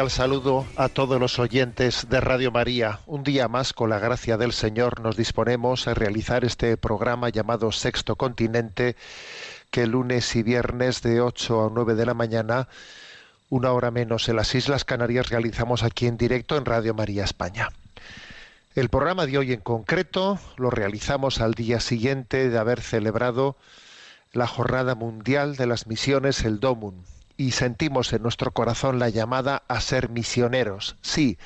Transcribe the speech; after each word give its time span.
Cordial 0.00 0.16
saludo 0.16 0.66
a 0.76 0.88
todos 0.88 1.20
los 1.20 1.38
oyentes 1.38 2.08
de 2.08 2.22
Radio 2.22 2.50
María. 2.50 3.00
Un 3.04 3.22
día 3.22 3.48
más, 3.48 3.74
con 3.74 3.90
la 3.90 3.98
gracia 3.98 4.38
del 4.38 4.52
Señor, 4.52 5.02
nos 5.02 5.14
disponemos 5.14 5.86
a 5.86 5.92
realizar 5.92 6.42
este 6.42 6.78
programa 6.78 7.28
llamado 7.28 7.70
Sexto 7.70 8.16
Continente, 8.16 8.96
que 9.70 9.86
lunes 9.86 10.34
y 10.36 10.42
viernes 10.42 11.02
de 11.02 11.20
8 11.20 11.66
a 11.66 11.70
9 11.74 11.96
de 11.96 12.06
la 12.06 12.14
mañana, 12.14 12.68
una 13.50 13.72
hora 13.72 13.90
menos 13.90 14.26
en 14.30 14.36
las 14.36 14.54
Islas 14.54 14.86
Canarias, 14.86 15.28
realizamos 15.28 15.82
aquí 15.82 16.06
en 16.06 16.16
directo 16.16 16.56
en 16.56 16.64
Radio 16.64 16.94
María 16.94 17.24
España. 17.24 17.68
El 18.74 18.88
programa 18.88 19.26
de 19.26 19.36
hoy 19.36 19.52
en 19.52 19.60
concreto 19.60 20.38
lo 20.56 20.70
realizamos 20.70 21.42
al 21.42 21.52
día 21.52 21.78
siguiente 21.78 22.48
de 22.48 22.58
haber 22.58 22.80
celebrado 22.80 23.54
la 24.32 24.46
Jornada 24.46 24.94
Mundial 24.94 25.56
de 25.56 25.66
las 25.66 25.86
Misiones, 25.86 26.42
el 26.46 26.58
DOMUN, 26.58 27.04
y 27.40 27.52
sentimos 27.52 28.12
en 28.12 28.22
nuestro 28.22 28.50
corazón 28.50 28.98
la 28.98 29.08
llamada 29.08 29.62
a 29.66 29.80
ser 29.80 30.10
misioneros. 30.10 30.96
Sí, 31.00 31.38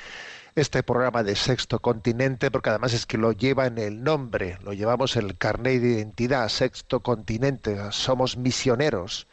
este 0.57 0.83
programa 0.83 1.23
de 1.23 1.37
Sexto 1.37 1.79
Continente, 1.79 2.51
porque 2.51 2.71
además 2.71 2.95
es 2.95 3.07
que 3.07 3.17
lo 3.17 3.31
lleva 3.31 3.67
en 3.67 3.79
el 3.79 4.03
nombre, 4.03 4.59
lo 4.65 4.73
llevamos 4.73 5.15
en 5.15 5.27
el 5.27 5.39
carnet 5.39 5.81
de 5.81 5.91
identidad, 5.91 6.49
Sexto 6.49 6.99
Continente, 6.99 7.79
somos 7.93 8.37
misioneros 8.37 9.29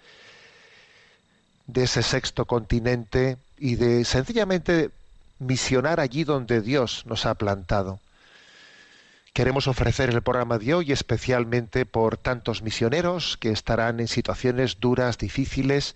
de 1.65 1.85
ese 1.85 2.03
sexto 2.03 2.45
continente 2.45 3.37
y 3.57 3.73
de 3.73 4.05
sencillamente 4.05 4.91
misionar 5.39 5.99
allí 5.99 6.25
donde 6.25 6.61
Dios 6.61 7.07
nos 7.07 7.25
ha 7.25 7.33
plantado. 7.33 7.99
Queremos 9.33 9.67
ofrecer 9.67 10.11
el 10.11 10.21
programa 10.21 10.59
de 10.59 10.75
hoy 10.75 10.91
especialmente 10.91 11.87
por 11.87 12.17
tantos 12.17 12.61
misioneros 12.61 13.35
que 13.37 13.49
estarán 13.49 13.99
en 13.99 14.07
situaciones 14.07 14.79
duras, 14.79 15.17
difíciles. 15.17 15.95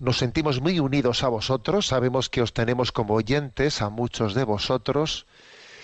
Nos 0.00 0.18
sentimos 0.18 0.60
muy 0.60 0.78
unidos 0.78 1.24
a 1.24 1.28
vosotros, 1.28 1.88
sabemos 1.88 2.28
que 2.28 2.40
os 2.40 2.52
tenemos 2.52 2.92
como 2.92 3.14
oyentes 3.14 3.82
a 3.82 3.88
muchos 3.88 4.34
de 4.34 4.44
vosotros 4.44 5.26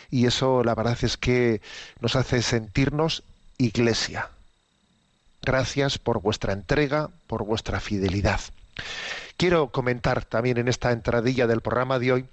y 0.08 0.26
eso 0.26 0.62
la 0.62 0.76
verdad 0.76 0.97
es 1.02 1.16
que 1.16 1.60
nos 1.98 2.14
hace 2.14 2.41
sentirnos 2.41 3.25
iglesia. 3.58 4.30
Gracias 5.42 5.98
por 5.98 6.22
vuestra 6.22 6.52
entrega, 6.52 7.10
por 7.26 7.44
vuestra 7.44 7.80
fidelidad. 7.80 8.41
Quiero 9.36 9.70
comentar 9.70 10.25
también 10.25 10.58
en 10.58 10.69
esta 10.69 10.92
entradilla 10.92 11.48
del 11.48 11.60
programa 11.60 11.98
de 11.98 12.12
hoy 12.12 12.26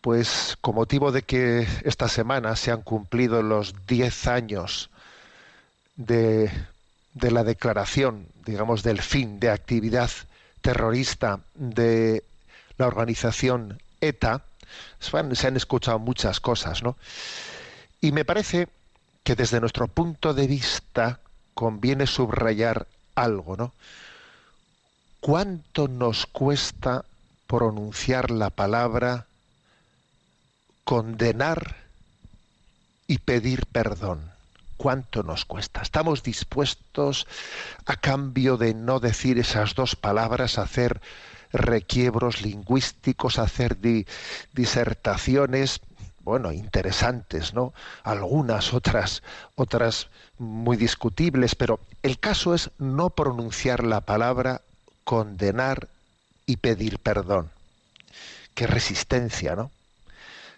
pues 0.00 0.56
con 0.60 0.76
motivo 0.76 1.10
de 1.10 1.22
que 1.22 1.66
esta 1.82 2.08
semana 2.08 2.54
se 2.54 2.70
han 2.70 2.82
cumplido 2.82 3.42
los 3.42 3.86
10 3.86 4.26
años 4.28 4.90
de, 5.96 6.50
de, 7.14 7.30
la 7.30 7.42
declaración, 7.42 8.26
digamos, 8.44 8.82
del 8.82 9.00
fin 9.00 9.40
de 9.40 9.48
actividad 9.48 10.10
terrorista 10.64 11.40
de 11.54 12.24
la 12.78 12.86
organización 12.86 13.82
ETA, 14.00 14.40
se 14.98 15.18
han, 15.18 15.56
escuchado 15.56 15.98
muchas 15.98 16.40
cosas, 16.40 16.82
¿no? 16.82 16.96
Y 18.00 18.12
me 18.12 18.24
parece 18.24 18.68
que 19.24 19.34
desde 19.34 19.60
nuestro 19.60 19.88
punto 19.88 20.32
de 20.32 20.46
vista 20.46 21.20
conviene 21.52 22.06
subrayar 22.06 22.86
algo, 23.14 23.58
¿no? 23.58 23.74
¿Cuánto 25.20 25.86
nos 25.86 26.24
cuesta 26.24 27.04
pronunciar 27.46 28.30
la 28.30 28.48
palabra 28.48 29.26
condenar 30.84 31.76
y 33.06 33.18
pedir 33.18 33.66
perdón. 33.66 34.33
¿Cuánto 34.76 35.22
nos 35.22 35.44
cuesta? 35.44 35.82
¿Estamos 35.82 36.22
dispuestos, 36.22 37.26
a 37.86 37.96
cambio 37.96 38.56
de 38.56 38.74
no 38.74 39.00
decir 39.00 39.38
esas 39.38 39.74
dos 39.74 39.96
palabras, 39.96 40.58
a 40.58 40.62
hacer 40.62 41.00
requiebros 41.52 42.42
lingüísticos, 42.42 43.38
a 43.38 43.42
hacer 43.42 43.80
di 43.80 44.06
disertaciones, 44.52 45.80
bueno, 46.24 46.52
interesantes, 46.52 47.54
¿no? 47.54 47.72
Algunas, 48.02 48.72
otras, 48.72 49.22
otras 49.54 50.08
muy 50.38 50.76
discutibles, 50.76 51.54
pero 51.54 51.78
el 52.02 52.18
caso 52.18 52.54
es 52.54 52.70
no 52.78 53.10
pronunciar 53.10 53.84
la 53.84 54.00
palabra 54.00 54.62
condenar 55.04 55.88
y 56.46 56.56
pedir 56.56 56.98
perdón. 56.98 57.50
Qué 58.54 58.66
resistencia, 58.66 59.54
¿no? 59.54 59.70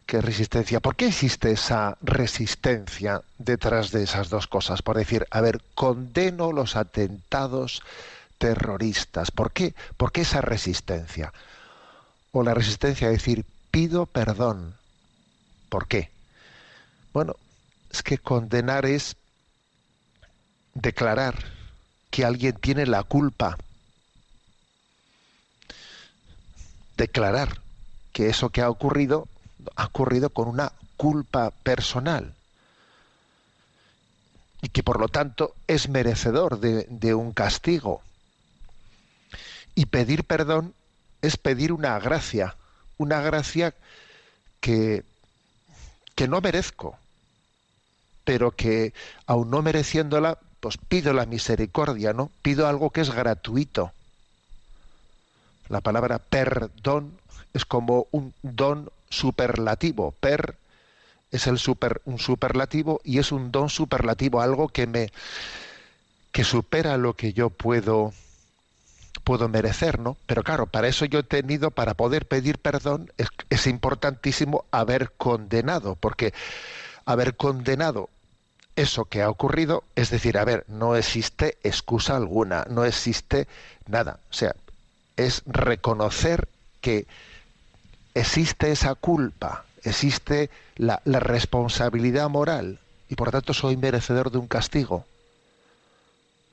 Qué 0.07 0.21
resistencia. 0.21 0.81
¿Por 0.81 0.97
qué 0.97 1.09
existe 1.09 1.51
esa 1.51 1.99
resistencia 2.01 3.23
detrás 3.39 3.91
de 3.91 4.05
esas 4.05 4.31
dos 4.31 4.47
cosas? 4.47 4.81
Por 4.83 4.97
decir, 4.97 5.27
a 5.31 5.41
ver, 5.41 5.61
condeno 5.75 6.53
los 6.53 6.77
atentados 6.77 7.83
terroristas. 8.39 9.31
¿Por 9.33 9.53
qué? 9.53 9.75
¿Por 9.97 10.13
qué 10.13 10.23
esa 10.23 10.41
resistencia? 10.41 11.33
O 12.33 12.43
la 12.45 12.55
resistencia 12.55 13.09
a 13.09 13.11
decir, 13.11 13.45
pido 13.71 14.07
perdón. 14.07 14.77
¿Por 15.69 15.89
qué? 15.89 16.11
Bueno, 17.13 17.35
es 17.91 18.03
que 18.03 18.19
condenar 18.19 18.87
es 18.87 19.17
declarar 20.75 21.35
que 22.11 22.25
alguien 22.25 22.55
tiene 22.55 22.87
la 22.87 23.03
culpa. 23.03 23.59
Declarar 26.97 27.61
que 28.13 28.29
eso 28.29 28.51
que 28.51 28.63
ha 28.63 28.71
ocurrido 28.71 29.29
ha 29.75 29.87
ocurrido 29.87 30.31
con 30.31 30.49
una 30.49 30.73
culpa 30.97 31.51
personal 31.51 32.35
y 34.63 34.69
que 34.69 34.83
por 34.83 35.01
lo 35.01 35.09
tanto 35.09 35.55
es 35.67 35.89
merecedor 35.89 36.61
de, 36.61 36.87
de, 36.89 37.15
un 37.15 37.33
castigo. 37.33 38.03
Y 39.75 39.87
pedir 39.87 40.25
perdón 40.25 40.75
es 41.23 41.37
pedir 41.37 41.73
una 41.73 41.99
gracia, 41.99 42.57
una 42.97 43.21
gracia 43.21 43.75
que, 44.61 45.05
que 46.15 46.29
no 46.29 46.41
merezco, 46.41 46.99
pero 48.25 48.51
que 48.51 48.95
aun 49.27 49.51
no 49.51 49.63
mereciéndola, 49.63 50.39
pues 50.61 50.79
pido 50.79 51.13
la 51.13 51.27
misericordia, 51.27 52.13
¿no? 52.13 52.31
Pido 52.43 52.67
algo 52.67 52.91
que 52.91 53.03
es 53.03 53.11
gratuito. 53.11 53.93
La 55.69 55.81
palabra 55.81 56.19
perdón 56.19 57.19
es 57.53 57.65
como 57.65 58.07
un 58.11 58.35
don 58.43 58.91
superlativo. 59.09 60.13
Per 60.21 60.57
es 61.31 61.47
el 61.47 61.59
super, 61.59 62.01
un 62.05 62.19
superlativo 62.19 63.01
y 63.05 63.19
es 63.19 63.33
un 63.33 63.51
don 63.53 63.69
superlativo, 63.69 64.41
algo 64.41 64.69
que 64.69 64.87
me 64.87 65.11
que 66.33 66.45
supera 66.45 66.97
lo 66.99 67.15
que 67.15 67.33
yo 67.33 67.51
puedo 67.51 68.13
puedo 69.25 69.49
merecer, 69.49 69.99
¿no? 69.99 70.17
Pero 70.27 70.45
claro, 70.45 70.67
para 70.67 70.87
eso 70.87 71.05
yo 71.05 71.21
he 71.21 71.25
tenido, 71.25 71.71
para 71.71 71.95
poder 71.95 72.27
pedir 72.27 72.59
perdón, 72.59 73.11
es, 73.51 73.67
importantísimo 73.67 74.65
haber 74.71 75.11
condenado, 75.13 75.97
porque 75.97 76.33
haber 77.05 77.37
condenado 77.37 78.09
eso 78.77 79.07
que 79.07 79.23
ha 79.23 79.31
ocurrido, 79.31 79.83
es 79.97 80.11
decir, 80.11 80.39
a 80.39 80.45
ver, 80.45 80.65
no 80.69 80.95
existe 80.95 81.59
excusa 81.65 82.17
alguna, 82.17 82.67
no 82.69 82.85
existe 82.85 83.49
nada. 83.89 84.21
O 84.31 84.33
sea, 84.35 84.55
es 85.17 85.43
reconocer 85.47 86.49
que 86.81 87.07
existe 88.17 88.73
esa 88.73 88.95
culpa, 88.95 89.65
existe 89.83 90.51
la, 90.77 91.01
responsabilidad 91.05 92.29
moral 92.31 92.81
y 93.09 93.15
por 93.15 93.31
tanto 93.31 93.53
soy 93.53 93.77
merecedor 93.77 94.31
de 94.31 94.39
un 94.39 94.49
castigo. 94.49 95.05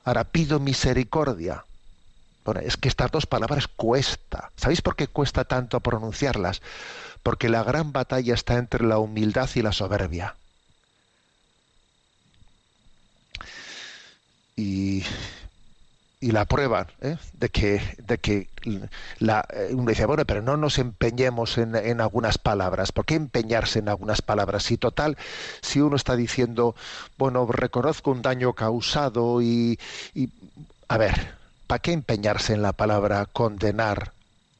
Ahora 0.04 0.24
pido 0.24 0.60
misericordia. 0.60 1.64
Bueno, 2.44 2.60
es 2.60 2.76
que 2.76 2.88
estas 2.88 3.10
dos 3.10 3.24
palabras 3.24 3.66
cuesta. 3.68 4.50
¿Sabéis 4.56 4.82
por 4.82 4.96
qué 4.96 5.06
cuesta 5.08 5.44
tanto 5.44 5.80
pronunciarlas? 5.80 6.60
Porque 7.22 7.48
la 7.48 7.64
gran 7.64 7.92
batalla 7.92 8.34
está 8.34 8.58
entre 8.58 8.84
la 8.84 8.98
humildad 8.98 9.48
y 9.54 9.62
la 9.62 9.72
soberbia. 9.72 10.36
Y, 14.56 15.02
y 16.24 16.32
la 16.32 16.46
prueba 16.46 16.86
¿eh? 17.02 17.18
de 17.34 17.50
que, 17.50 17.82
de 17.98 18.16
que 18.16 18.48
la, 19.18 19.46
eh, 19.50 19.72
uno 19.74 19.90
dice, 19.90 20.06
bueno, 20.06 20.24
pero 20.24 20.40
no 20.40 20.56
nos 20.56 20.78
empeñemos 20.78 21.58
en, 21.58 21.76
en, 21.76 22.00
algunas 22.00 22.38
palabras. 22.38 22.92
¿Por 22.92 23.04
qué 23.04 23.14
empeñarse 23.14 23.80
en 23.80 23.90
algunas 23.90 24.22
palabras? 24.22 24.62
Si 24.62 24.78
total, 24.78 25.18
si 25.60 25.82
uno 25.82 25.96
está 25.96 26.16
diciendo, 26.16 26.74
bueno, 27.18 27.46
reconozco 27.46 28.10
un 28.10 28.22
daño 28.22 28.54
causado 28.54 29.42
y, 29.42 29.78
y 30.14 30.30
a 30.88 30.96
ver, 30.96 31.34
¿para 31.66 31.80
qué 31.80 31.92
empeñarse 31.92 32.54
en 32.54 32.62
la 32.62 32.72
palabra 32.72 33.26
condenar 33.26 34.12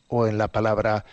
o 0.09 0.27
en 0.27 0.37
la 0.37 0.49
palabra 0.49 1.07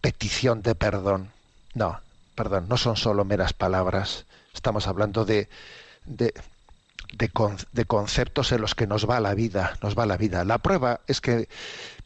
petición 0.00 0.62
de 0.62 0.74
perdón? 0.74 1.32
No, 1.74 2.00
perdón, 2.34 2.64
no 2.66 2.78
son 2.78 2.96
solo 2.96 3.26
meras 3.26 3.52
palabras. 3.52 4.24
Estamos 4.54 4.86
hablando 4.86 5.26
de, 5.26 5.50
de, 6.06 6.32
de, 7.12 7.28
con, 7.28 7.56
de, 7.72 7.84
conceptos 7.84 8.52
en 8.52 8.60
los 8.60 8.74
que 8.74 8.86
nos 8.86 9.08
va 9.08 9.20
la 9.20 9.34
vida, 9.34 9.76
nos 9.82 9.98
va 9.98 10.06
la 10.06 10.16
vida. 10.16 10.44
La 10.44 10.58
prueba 10.58 11.00
es 11.06 11.20
que 11.20 11.48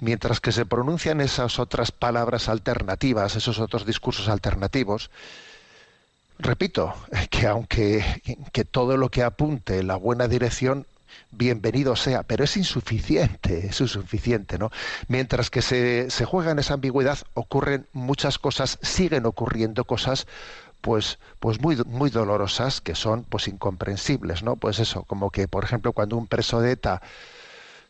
mientras 0.01 0.41
que 0.41 0.53
se 0.53 0.67
pronuncian 0.67 1.21
esas 1.21 1.59
otras 1.59 1.93
palabras 1.93 2.49
alternativas, 2.49 3.37
esos 3.37 3.59
otros 3.59 3.87
discursos 3.87 4.29
alternativos, 4.29 5.11
repito, 6.39 6.95
que 7.31 7.47
aunque 7.47 8.05
que 8.53 8.65
todo 8.65 8.97
lo 8.97 9.11
que 9.11 9.23
apunte 9.23 9.79
en 9.79 9.87
la 9.87 9.97
buena 9.97 10.29
dirección, 10.29 10.87
bienvenido 11.31 11.97
sea, 11.97 12.23
pero 12.23 12.45
es 12.45 12.57
insuficiente, 12.57 13.67
es 13.71 13.81
insuficiente, 13.81 14.59
¿no? 14.59 14.71
Mientras 15.09 15.51
que 15.51 15.63
se, 15.63 16.11
se 16.11 16.25
juega 16.25 16.53
en 16.53 16.59
esa 16.59 16.75
ambigüedad, 16.75 17.19
ocurren 17.35 17.87
muchas 17.93 18.39
cosas, 18.39 18.79
siguen 18.83 19.27
ocurriendo 19.27 19.85
cosas 19.85 20.27
pues 20.87 21.19
pues 21.41 21.61
muy 21.61 21.75
muy 21.85 22.11
dolorosas 22.11 22.81
que 22.81 22.95
son 22.95 23.25
pues 23.25 23.49
incomprensibles 23.49 24.45
no 24.45 24.55
pues 24.55 24.79
eso 24.79 25.03
como 25.03 25.31
que 25.33 25.49
por 25.49 25.65
ejemplo 25.65 25.93
cuando 25.93 26.17
un 26.17 26.29
preso 26.29 26.61
de 26.61 26.71
ETA 26.73 27.03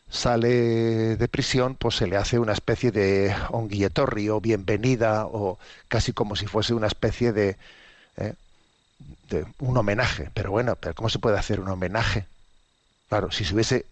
sale 0.09 1.15
de 1.15 1.27
prisión 1.27 1.75
pues 1.75 1.95
se 1.97 2.07
le 2.07 2.17
hace 2.17 2.39
una 2.39 2.53
especie 2.53 2.91
de 2.91 3.35
onguietorri 3.51 4.29
o 4.29 4.41
bienvenida 4.41 5.27
o 5.27 5.59
casi 5.89 6.11
como 6.11 6.35
si 6.35 6.47
fuese 6.47 6.73
una 6.73 6.87
especie 6.87 7.33
de, 7.33 7.57
eh, 8.17 8.33
de 9.29 9.45
un 9.59 9.77
homenaje. 9.77 10.31
Pero 10.33 10.49
bueno 10.51 10.75
pero 10.75 10.95
cómo 10.95 11.09
se 11.09 11.19
puede 11.19 11.37
hacer 11.37 11.59
un 11.59 11.69
homenaje 11.69 12.25
claro 13.09 13.31
si 13.31 13.45
se 13.45 13.53
hubiese 13.53 13.85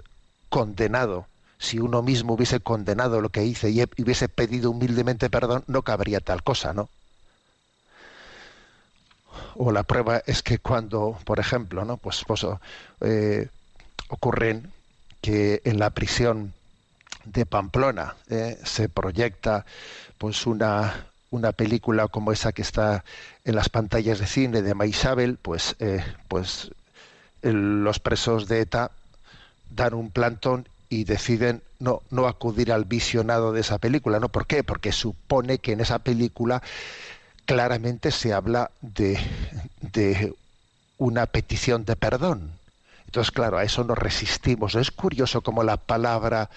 condenado 0.50 1.28
si 1.60 1.80
uno 1.80 2.02
mismo 2.02 2.34
hubiese 2.34 2.60
condenado 2.60 3.22
lo 3.22 3.30
que 3.30 3.46
hice 3.46 3.70
y 3.70 3.84
hubiese 4.02 4.30
pedido 4.30 4.72
humildemente 4.72 5.30
perdón 5.30 5.64
no 5.68 5.84
cabría 5.84 6.22
tal 6.22 6.44
cosa 6.44 6.74
no 6.74 6.90
o 9.56 9.72
la 9.72 9.84
prueba 9.84 10.22
es 10.26 10.44
que 10.44 10.60
cuando, 10.60 11.18
por 11.26 11.40
ejemplo, 11.40 11.86
¿no? 11.86 11.98
pues, 11.98 12.24
pues 12.28 12.46
eh, 13.02 13.48
ocurren 14.10 14.72
que 15.22 15.62
en 15.66 15.80
la 15.80 15.90
prisión 15.90 16.54
de 17.26 17.46
Pamplona 17.46 18.16
eh, 18.30 18.60
se 18.64 18.90
proyecta 18.90 19.66
pues 20.18 20.46
una, 20.46 21.08
una 21.32 21.52
película 21.52 22.08
como 22.08 22.32
esa 22.32 22.52
que 22.52 22.62
está 22.62 23.04
en 23.44 23.56
las 23.56 23.70
pantallas 23.70 24.20
de 24.20 24.28
cine 24.28 24.62
de 24.62 24.76
Maisabel, 24.76 25.38
pues, 25.42 25.76
eh, 25.80 26.04
pues 26.28 26.72
los 27.42 28.00
presos 28.00 28.48
de 28.48 28.62
ETA 28.62 28.92
dan 29.70 29.94
un 29.94 30.10
plantón 30.10 30.68
y 30.90 31.04
deciden 31.04 31.62
no, 31.80 32.02
no 32.10 32.28
acudir 32.28 32.72
al 32.72 32.86
visionado 32.86 33.52
de 33.52 33.62
esa 33.62 33.78
película. 33.78 34.20
¿no? 34.20 34.30
¿Por 34.30 34.48
qué? 34.48 34.64
Porque 34.64 34.92
supone 34.92 35.60
que 35.60 35.74
en 35.74 35.82
esa 35.82 36.00
película 36.00 36.62
claramente 37.46 38.12
se 38.12 38.34
habla 38.34 38.72
de, 38.82 39.20
de 39.82 40.34
una 40.98 41.26
petición 41.26 41.86
de 41.86 41.96
perdón. 41.96 42.52
Entonces, 43.06 43.32
claro, 43.32 43.58
a 43.58 43.64
eso 43.64 43.84
nos 43.84 43.98
resistimos. 43.98 44.76
Es 44.76 44.92
curioso 44.92 45.42
como 45.42 45.64
la 45.64 45.78
palabra 45.78 46.50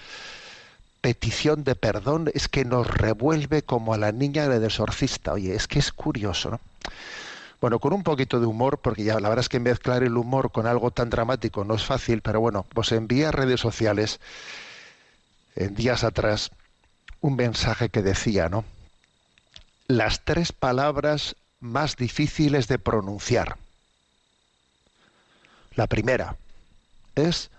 petición 1.01 1.63
de 1.63 1.75
perdón 1.75 2.29
es 2.33 2.49
que 2.49 2.65
nos 2.65 2.87
revuelve 2.87 3.61
como 3.61 3.93
a 3.93 3.97
la 3.97 4.11
niña 4.11 4.49
del 4.49 4.63
exorcista. 4.63 5.33
Oye, 5.33 5.55
es 5.55 5.67
que 5.67 5.79
es 5.79 5.93
curioso, 5.93 6.51
¿no? 6.51 6.59
Bueno, 7.61 7.79
con 7.79 7.91
un 7.91 8.03
poquito 8.03 8.39
de 8.39 8.45
humor, 8.45 8.77
porque 8.77 9.03
ya 9.03 9.19
la 9.19 9.27
verdad 9.27 9.43
es 9.43 9.49
que 9.49 9.59
mezclar 9.59 10.03
el 10.03 10.15
humor 10.15 10.51
con 10.51 10.65
algo 10.65 10.91
tan 10.91 11.09
dramático 11.09 11.65
no 11.65 11.75
es 11.75 11.83
fácil, 11.83 12.21
pero 12.21 12.39
bueno, 12.39 12.65
pues 12.73 12.93
envié 12.93 13.25
a 13.25 13.31
redes 13.31 13.59
sociales 13.59 14.21
en 15.55 15.75
días 15.75 16.05
atrás 16.05 16.51
un 17.19 17.35
mensaje 17.35 17.89
que 17.89 18.01
decía, 18.01 18.47
¿no? 18.47 18.63
Las 19.89 20.23
tres 20.23 20.53
palabras 20.53 21.35
más 21.59 21.97
difíciles 21.97 22.67
de 22.67 22.77
pronunciar. 22.77 23.57
La 25.73 25.87
primera 25.87 26.35
es 27.15 27.49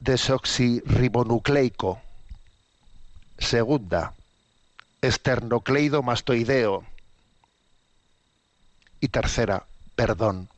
desoxirribonucleico. 0.00 1.98
Segunda, 3.38 4.12
esternocleido 5.00 6.02
mastoideo. 6.02 6.84
Y 9.00 9.08
tercera, 9.08 9.64
perdón. 9.96 10.50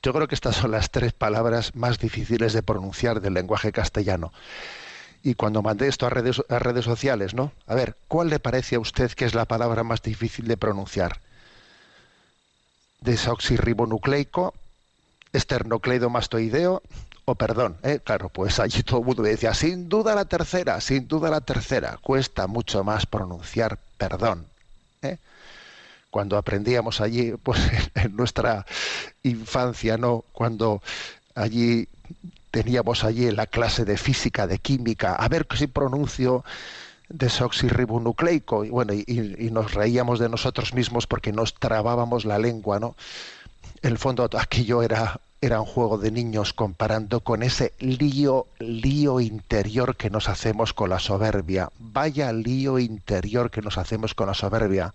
Yo 0.00 0.12
creo 0.12 0.28
que 0.28 0.36
estas 0.36 0.54
son 0.54 0.70
las 0.70 0.92
tres 0.92 1.12
palabras 1.12 1.74
más 1.74 1.98
difíciles 1.98 2.52
de 2.52 2.62
pronunciar 2.62 3.20
del 3.20 3.34
lenguaje 3.34 3.72
castellano 3.72 4.32
y 5.24 5.34
cuando 5.34 5.62
mandé 5.62 5.88
esto 5.88 6.06
a 6.06 6.10
redes, 6.10 6.42
a 6.50 6.58
redes 6.58 6.84
sociales, 6.84 7.32
¿no? 7.32 7.50
A 7.66 7.74
ver, 7.74 7.96
¿cuál 8.08 8.28
le 8.28 8.38
parece 8.38 8.76
a 8.76 8.80
usted 8.80 9.10
que 9.12 9.24
es 9.24 9.34
la 9.34 9.46
palabra 9.46 9.82
más 9.82 10.02
difícil 10.02 10.46
de 10.46 10.58
pronunciar? 10.58 11.18
Desoxirribonucleico, 13.00 14.52
esternocleidomastoideo 15.32 16.82
o 17.24 17.34
perdón, 17.36 17.78
¿eh? 17.82 18.00
claro, 18.04 18.28
pues 18.28 18.60
allí 18.60 18.82
todo 18.82 19.00
el 19.00 19.06
mundo 19.06 19.22
decía, 19.22 19.54
sin 19.54 19.88
duda 19.88 20.14
la 20.14 20.26
tercera, 20.26 20.78
sin 20.82 21.08
duda 21.08 21.30
la 21.30 21.40
tercera, 21.40 21.98
cuesta 22.02 22.46
mucho 22.46 22.84
más 22.84 23.06
pronunciar 23.06 23.78
perdón. 23.96 24.46
¿eh? 25.00 25.16
Cuando 26.10 26.36
aprendíamos 26.36 27.00
allí, 27.00 27.32
pues 27.42 27.60
en 27.94 28.14
nuestra 28.14 28.66
infancia, 29.22 29.96
¿no? 29.96 30.22
Cuando 30.32 30.82
allí 31.34 31.88
teníamos 32.54 33.02
allí 33.02 33.28
la 33.32 33.48
clase 33.48 33.84
de 33.84 33.96
física, 33.96 34.46
de 34.46 34.60
química, 34.60 35.16
a 35.16 35.28
ver 35.28 35.44
si 35.56 35.66
pronuncio 35.66 36.44
desoxirribonucleico. 37.08 38.64
Y 38.64 38.70
bueno 38.70 38.92
y, 38.92 39.04
y, 39.08 39.50
nos 39.50 39.74
reíamos 39.74 40.20
de 40.20 40.28
nosotros 40.28 40.72
mismos 40.72 41.08
porque 41.08 41.32
nos 41.32 41.54
trabábamos 41.54 42.24
la 42.24 42.38
lengua 42.38 42.78
no 42.78 42.94
en 43.82 43.90
el 43.90 43.98
fondo 43.98 44.30
aquello 44.38 44.84
era 44.84 45.20
era 45.40 45.60
un 45.60 45.66
juego 45.66 45.98
de 45.98 46.12
niños 46.12 46.52
comparando 46.52 47.20
con 47.20 47.42
ese 47.42 47.72
lío 47.80 48.46
lío 48.60 49.18
interior 49.18 49.96
que 49.96 50.08
nos 50.08 50.28
hacemos 50.28 50.72
con 50.72 50.90
la 50.90 51.00
soberbia. 51.00 51.70
Vaya 51.80 52.32
lío 52.32 52.78
interior 52.78 53.50
que 53.50 53.62
nos 53.62 53.78
hacemos 53.78 54.14
con 54.14 54.28
la 54.28 54.34
soberbia. 54.34 54.94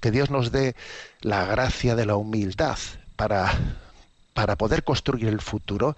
Que 0.00 0.10
Dios 0.10 0.30
nos 0.30 0.52
dé 0.52 0.76
la 1.22 1.46
gracia 1.46 1.96
de 1.96 2.04
la 2.04 2.16
humildad 2.16 2.78
para 3.16 3.50
para 4.34 4.56
poder 4.56 4.84
construir 4.84 5.28
el 5.28 5.40
futuro 5.40 5.96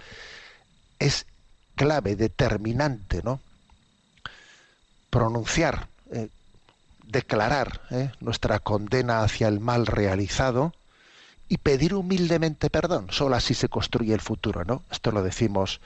es 0.99 1.27
clave, 1.75 2.17
determinante, 2.17 3.23
¿no? 3.23 3.41
Pronunciar, 5.11 5.89
eh, 6.11 6.29
declarar 7.07 7.81
eh, 7.91 8.11
nuestra 8.21 8.59
condena 8.59 9.23
hacia 9.23 9.49
el 9.49 9.61
mal 9.61 9.87
realizado 9.87 10.73
y 11.49 11.59
pedir 11.59 11.95
humildemente 11.95 12.71
perdón. 12.71 13.07
Solo 13.11 13.37
así 13.37 13.55
se 13.55 13.69
construye 13.69 14.15
el 14.15 14.21
futuro, 14.21 14.65
¿no? 14.65 14.83
Esto 14.91 15.13
lo 15.13 15.23
decimos 15.23 15.81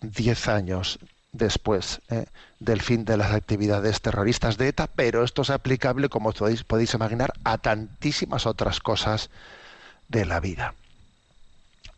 diez 0.00 0.48
años 0.48 0.98
después 1.32 2.00
eh, 2.10 2.26
del 2.60 2.82
fin 2.82 3.04
de 3.04 3.16
las 3.16 3.32
actividades 3.32 4.02
terroristas 4.02 4.58
de 4.58 4.68
ETA, 4.68 4.86
pero 4.86 5.24
esto 5.24 5.42
es 5.42 5.50
aplicable, 5.50 6.08
como 6.08 6.32
podéis, 6.32 6.62
podéis 6.62 6.94
imaginar, 6.94 7.32
a 7.44 7.58
tantísimas 7.58 8.46
otras 8.46 8.80
cosas 8.80 9.30
de 10.08 10.26
la 10.26 10.40
vida. 10.40 10.74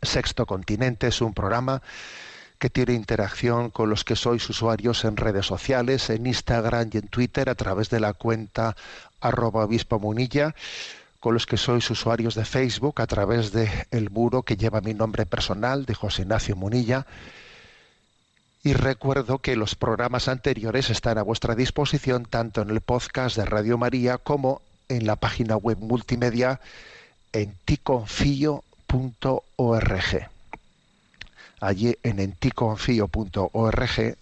Sexto 0.01 0.45
Continente 0.45 1.07
es 1.07 1.21
un 1.21 1.33
programa 1.33 1.81
que 2.59 2.69
tiene 2.69 2.93
interacción 2.93 3.69
con 3.69 3.89
los 3.89 4.03
que 4.03 4.15
sois 4.15 4.47
usuarios 4.49 5.05
en 5.05 5.17
redes 5.17 5.45
sociales, 5.45 6.09
en 6.09 6.27
Instagram 6.27 6.89
y 6.91 6.97
en 6.97 7.07
Twitter 7.07 7.49
a 7.49 7.55
través 7.55 7.89
de 7.89 7.99
la 7.99 8.13
cuenta 8.13 8.75
arroba 9.21 9.67
munilla, 9.99 10.55
con 11.19 11.33
los 11.33 11.45
que 11.45 11.57
sois 11.57 11.89
usuarios 11.89 12.35
de 12.35 12.45
Facebook 12.45 13.01
a 13.01 13.07
través 13.07 13.51
de 13.51 13.69
muro 14.11 14.43
que 14.43 14.57
lleva 14.57 14.81
mi 14.81 14.93
nombre 14.93 15.25
personal 15.25 15.85
de 15.85 15.95
José 15.95 16.21
Ignacio 16.21 16.55
Munilla. 16.55 17.05
Y 18.63 18.73
recuerdo 18.73 19.39
que 19.39 19.55
los 19.55 19.75
programas 19.75 20.27
anteriores 20.27 20.89
están 20.89 21.17
a 21.17 21.23
vuestra 21.23 21.55
disposición 21.55 22.25
tanto 22.25 22.61
en 22.61 22.69
el 22.69 22.81
podcast 22.81 23.37
de 23.37 23.45
Radio 23.45 23.77
María 23.77 24.17
como 24.17 24.61
en 24.89 25.05
la 25.05 25.15
página 25.15 25.55
web 25.55 25.77
multimedia 25.79 26.59
en 27.31 27.55
ticonfio.org. 27.65 30.34
Allí 31.59 31.97
en 32.03 32.19
enticonfio.org 32.19 34.17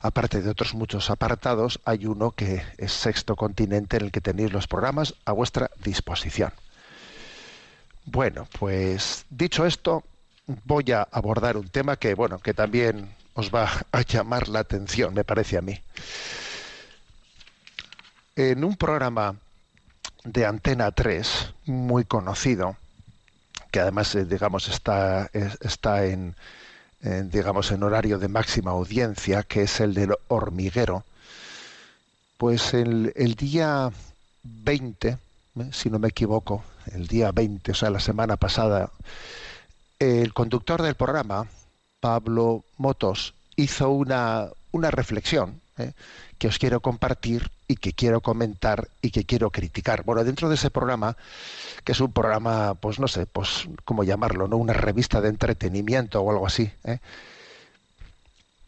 aparte 0.00 0.40
de 0.40 0.50
otros 0.50 0.74
muchos 0.74 1.10
apartados, 1.10 1.80
hay 1.84 2.06
uno 2.06 2.32
que 2.32 2.62
es 2.78 2.92
Sexto 2.92 3.36
Continente 3.36 3.98
en 3.98 4.04
el 4.04 4.12
que 4.12 4.20
tenéis 4.20 4.52
los 4.52 4.66
programas 4.66 5.14
a 5.24 5.32
vuestra 5.32 5.70
disposición. 5.84 6.52
Bueno, 8.06 8.48
pues 8.58 9.26
dicho 9.28 9.66
esto, 9.66 10.02
voy 10.64 10.90
a 10.92 11.02
abordar 11.02 11.56
un 11.56 11.68
tema 11.68 11.96
que, 11.96 12.14
bueno, 12.14 12.38
que 12.38 12.54
también 12.54 13.14
os 13.34 13.50
va 13.54 13.70
a 13.92 14.02
llamar 14.02 14.48
la 14.48 14.60
atención, 14.60 15.14
me 15.14 15.24
parece 15.24 15.58
a 15.58 15.62
mí. 15.62 15.78
En 18.36 18.64
un 18.64 18.76
programa 18.76 19.36
de 20.24 20.46
Antena 20.46 20.90
3, 20.92 21.54
muy 21.66 22.04
conocido, 22.04 22.76
que 23.70 23.80
además, 23.80 24.14
eh, 24.14 24.24
digamos, 24.24 24.68
está, 24.68 25.30
está 25.32 26.06
en, 26.06 26.36
digamos, 27.00 27.70
en 27.72 27.82
horario 27.82 28.18
de 28.18 28.28
máxima 28.28 28.72
audiencia, 28.72 29.42
que 29.42 29.62
es 29.62 29.80
el 29.80 29.94
del 29.94 30.14
hormiguero, 30.28 31.04
pues 32.36 32.74
el, 32.74 33.12
el 33.16 33.34
día 33.34 33.90
20, 34.42 35.08
¿eh? 35.08 35.18
si 35.72 35.90
no 35.90 35.98
me 35.98 36.08
equivoco, 36.08 36.64
el 36.92 37.06
día 37.06 37.32
20, 37.32 37.72
o 37.72 37.74
sea, 37.74 37.90
la 37.90 38.00
semana 38.00 38.36
pasada, 38.36 38.90
el 39.98 40.32
conductor 40.32 40.82
del 40.82 40.94
programa, 40.94 41.46
Pablo 42.00 42.64
Motos, 42.78 43.34
hizo 43.56 43.90
una, 43.90 44.48
una 44.72 44.90
reflexión 44.90 45.60
¿eh? 45.78 45.92
que 46.38 46.48
os 46.48 46.58
quiero 46.58 46.80
compartir 46.80 47.50
y 47.70 47.76
que 47.76 47.92
quiero 47.92 48.20
comentar 48.20 48.88
y 49.00 49.12
que 49.12 49.24
quiero 49.24 49.50
criticar. 49.50 50.02
Bueno, 50.02 50.24
dentro 50.24 50.48
de 50.48 50.56
ese 50.56 50.70
programa, 50.70 51.16
que 51.84 51.92
es 51.92 52.00
un 52.00 52.12
programa, 52.12 52.74
pues 52.74 52.98
no 52.98 53.06
sé, 53.06 53.26
pues 53.26 53.68
cómo 53.84 54.02
llamarlo, 54.02 54.48
¿no? 54.48 54.56
Una 54.56 54.72
revista 54.72 55.20
de 55.20 55.28
entretenimiento 55.28 56.20
o 56.20 56.32
algo 56.32 56.48
así. 56.48 56.68
¿eh? 56.82 56.98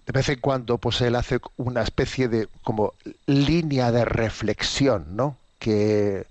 De 0.07 0.13
vez 0.13 0.29
en 0.29 0.39
cuando, 0.39 0.79
pues 0.79 1.01
él 1.01 1.17
hace 1.17 1.41
una 1.57 1.83
especie 1.83 2.29
de 2.29 2.49
como 2.63 2.95
línea 3.27 3.91
de 3.91 4.05
reflexión, 4.05 5.17
¿no? 5.17 5.37
Que, 5.59 6.29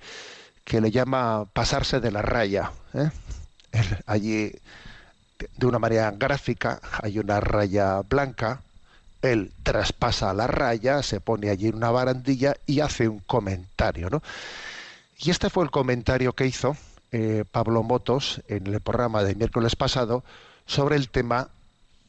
que 0.64 0.80
le 0.80 0.92
llama 0.92 1.48
pasarse 1.52 2.00
de 2.00 2.12
la 2.12 2.22
raya. 2.22 2.72
¿eh? 2.94 3.10
allí, 4.06 4.54
de 5.58 5.66
una 5.66 5.80
manera 5.80 6.10
gráfica, 6.12 6.80
hay 7.02 7.20
una 7.20 7.42
raya 7.42 8.00
blanca, 8.00 8.62
él 9.22 9.52
traspasa 9.64 10.34
la 10.34 10.48
raya, 10.48 11.04
se 11.04 11.20
pone 11.20 11.50
allí 11.50 11.70
una 11.70 11.92
barandilla 11.92 12.56
y 12.66 12.80
hace 12.80 13.08
un 13.08 13.20
comentario, 13.20 14.10
¿no? 14.10 14.22
Y 15.20 15.30
este 15.30 15.50
fue 15.50 15.64
el 15.64 15.72
comentario 15.72 16.34
que 16.34 16.48
hizo 16.48 16.76
eh, 17.12 17.46
Pablo 17.52 17.84
Motos 17.84 18.42
en 18.48 18.68
el 18.68 18.82
programa 18.82 19.24
de 19.24 19.36
miércoles 19.36 19.76
pasado 19.76 20.24
sobre 20.66 20.96
el 20.96 21.10
tema 21.10 21.50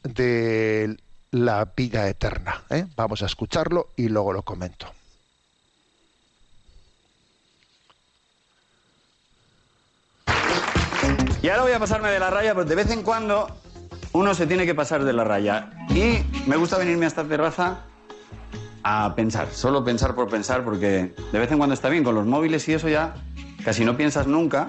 de 0.03 0.97
la 1.31 1.67
vida 1.75 2.07
eterna. 2.07 2.63
¿eh? 2.69 2.85
Vamos 2.95 3.21
a 3.21 3.27
escucharlo 3.27 3.89
y 3.95 4.07
luego 4.07 4.33
lo 4.33 4.41
comento. 4.41 4.87
Y 11.41 11.49
ahora 11.49 11.63
voy 11.63 11.71
a 11.73 11.79
pasarme 11.79 12.09
de 12.09 12.19
la 12.19 12.29
raya, 12.29 12.55
porque 12.55 12.69
de 12.69 12.75
vez 12.75 12.89
en 12.89 13.03
cuando 13.03 13.62
uno 14.13 14.35
se 14.35 14.47
tiene 14.47 14.65
que 14.65 14.75
pasar 14.75 15.03
de 15.03 15.13
la 15.13 15.23
raya. 15.23 15.71
Y 15.89 16.23
me 16.47 16.55
gusta 16.55 16.77
venirme 16.77 17.05
a 17.05 17.07
esta 17.07 17.23
terraza 17.23 17.81
a 18.83 19.13
pensar, 19.15 19.47
solo 19.51 19.83
pensar 19.83 20.13
por 20.13 20.29
pensar, 20.29 20.63
porque 20.63 21.13
de 21.31 21.39
vez 21.39 21.51
en 21.51 21.57
cuando 21.57 21.73
está 21.73 21.89
bien, 21.89 22.03
con 22.03 22.15
los 22.15 22.25
móviles 22.25 22.67
y 22.69 22.73
eso 22.73 22.89
ya 22.89 23.15
casi 23.63 23.83
no 23.83 23.97
piensas 23.97 24.27
nunca. 24.27 24.67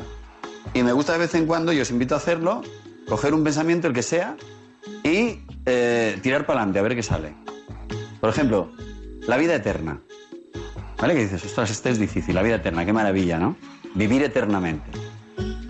Y 0.72 0.82
me 0.82 0.92
gusta 0.92 1.12
de 1.12 1.18
vez 1.18 1.34
en 1.34 1.46
cuando, 1.46 1.72
y 1.72 1.80
os 1.80 1.90
invito 1.90 2.14
a 2.14 2.18
hacerlo, 2.18 2.62
coger 3.08 3.34
un 3.34 3.44
pensamiento, 3.44 3.86
el 3.86 3.92
que 3.92 4.02
sea, 4.02 4.36
y 5.02 5.42
eh, 5.66 6.18
tirar 6.22 6.46
para 6.46 6.60
adelante, 6.60 6.78
a 6.78 6.82
ver 6.82 6.96
qué 6.96 7.02
sale. 7.02 7.34
Por 8.20 8.30
ejemplo, 8.30 8.72
la 9.26 9.36
vida 9.36 9.54
eterna. 9.54 10.00
¿Vale? 10.98 11.14
Que 11.14 11.20
dices, 11.20 11.44
ostras, 11.44 11.70
este 11.70 11.90
es 11.90 11.98
difícil, 11.98 12.34
la 12.34 12.42
vida 12.42 12.56
eterna, 12.56 12.86
qué 12.86 12.92
maravilla, 12.92 13.38
¿no? 13.38 13.56
Vivir 13.94 14.22
eternamente. 14.22 14.90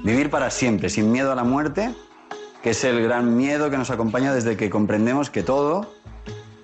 Vivir 0.04 0.30
para 0.30 0.50
siempre, 0.50 0.90
sin 0.90 1.10
miedo 1.10 1.32
a 1.32 1.34
la 1.34 1.44
muerte 1.44 1.92
que 2.64 2.70
es 2.70 2.82
el 2.82 3.02
gran 3.02 3.36
miedo 3.36 3.70
que 3.70 3.76
nos 3.76 3.90
acompaña 3.90 4.32
desde 4.32 4.56
que 4.56 4.70
comprendemos 4.70 5.28
que 5.28 5.42
todo, 5.42 5.92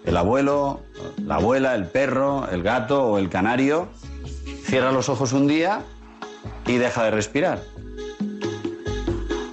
el 0.07 0.17
abuelo, 0.17 0.81
la 1.19 1.35
abuela, 1.35 1.75
el 1.75 1.89
perro, 1.89 2.49
el 2.49 2.63
gato 2.63 3.05
o 3.05 3.19
el 3.19 3.29
canario, 3.29 3.87
cierra 4.65 4.93
los 4.93 5.11
ojos 5.11 5.35
un 5.35 5.47
día 5.47 5.83
y 6.67 6.79
deja 6.79 7.05
de 7.05 7.11
respirar. 7.11 7.63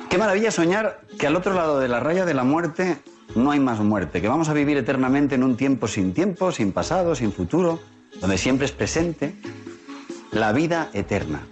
Qué 0.10 0.18
maravilla 0.18 0.50
soñar 0.50 1.01
que 1.20 1.27
al 1.27 1.36
otro 1.36 1.54
lado 1.54 1.82
de 1.82 1.89
la 1.89 2.00
raya 2.00 2.24
de 2.24 2.34
la 2.34 2.46
muerte 2.46 2.98
no 3.36 3.51
hay 3.51 3.60
más 3.60 3.82
muerte, 3.82 4.22
que 4.22 4.30
vamos 4.30 4.48
a 4.48 4.54
vivir 4.54 4.77
eternamente 4.77 5.36
en 5.36 5.44
un 5.44 5.58
tiempo 5.58 5.86
sin 5.89 6.13
tiempo, 6.13 6.54
sin 6.54 6.72
pasado, 6.72 7.13
sin 7.13 7.34
futuro, 7.34 7.82
donde 8.22 8.38
siempre 8.38 8.68
es 8.68 8.72
presente 8.72 9.36
la 10.32 10.54
vida 10.54 10.92
eterna. 10.94 11.46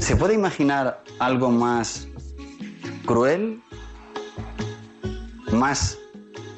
¿Se 0.00 0.16
puede 0.16 0.34
imaginar 0.34 1.04
algo 1.20 1.52
más 1.52 2.08
cruel, 3.04 3.62
más 5.52 5.98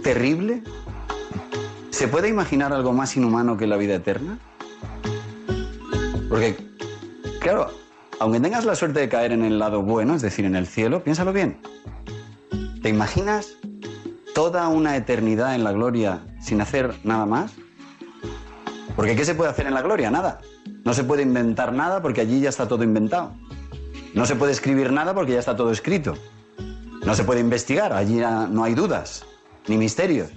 terrible? 0.02 0.62
¿Se 1.90 2.08
puede 2.08 2.28
imaginar 2.28 2.72
algo 2.72 2.92
más 2.92 3.16
inhumano 3.16 3.56
que 3.56 3.66
la 3.66 3.76
vida 3.76 3.94
eterna? 3.94 4.38
Porque, 6.28 6.56
claro, 7.40 7.70
aunque 8.20 8.40
tengas 8.40 8.64
la 8.64 8.74
suerte 8.74 9.00
de 9.00 9.08
caer 9.08 9.32
en 9.32 9.44
el 9.44 9.58
lado 9.58 9.82
bueno, 9.82 10.14
es 10.14 10.22
decir, 10.22 10.44
en 10.44 10.56
el 10.56 10.66
cielo, 10.66 11.02
piénsalo 11.04 11.32
bien. 11.32 11.58
¿Te 12.82 12.88
imaginas 12.88 13.56
toda 14.34 14.68
una 14.68 14.96
eternidad 14.96 15.54
en 15.54 15.64
la 15.64 15.72
gloria 15.72 16.26
sin 16.40 16.60
hacer 16.60 16.94
nada 17.04 17.26
más? 17.26 17.52
Porque 18.96 19.16
¿qué 19.16 19.24
se 19.24 19.34
puede 19.34 19.50
hacer 19.50 19.66
en 19.66 19.74
la 19.74 19.82
gloria? 19.82 20.10
Nada. 20.10 20.40
No 20.84 20.92
se 20.92 21.04
puede 21.04 21.22
inventar 21.22 21.72
nada 21.72 22.02
porque 22.02 22.20
allí 22.20 22.40
ya 22.40 22.48
está 22.48 22.68
todo 22.68 22.84
inventado. 22.84 23.32
No 24.14 24.26
se 24.26 24.36
puede 24.36 24.52
escribir 24.52 24.92
nada 24.92 25.14
porque 25.14 25.32
ya 25.32 25.38
está 25.38 25.56
todo 25.56 25.70
escrito. 25.70 26.14
No 27.04 27.14
se 27.14 27.24
puede 27.24 27.40
investigar, 27.40 27.92
allí 27.92 28.20
no 28.50 28.64
hay 28.64 28.74
dudas, 28.74 29.24
ni 29.68 29.76
misterios. 29.76 30.30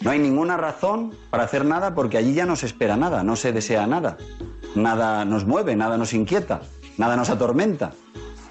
No 0.00 0.10
hay 0.10 0.18
ninguna 0.18 0.56
razón 0.56 1.14
para 1.30 1.44
hacer 1.44 1.64
nada 1.64 1.94
porque 1.94 2.18
allí 2.18 2.34
ya 2.34 2.44
no 2.44 2.56
se 2.56 2.66
espera 2.66 2.96
nada, 2.96 3.22
no 3.22 3.36
se 3.36 3.52
desea 3.52 3.86
nada. 3.86 4.16
Nada 4.74 5.24
nos 5.24 5.46
mueve, 5.46 5.76
nada 5.76 5.96
nos 5.96 6.12
inquieta, 6.12 6.60
nada 6.98 7.16
nos 7.16 7.30
atormenta, 7.30 7.92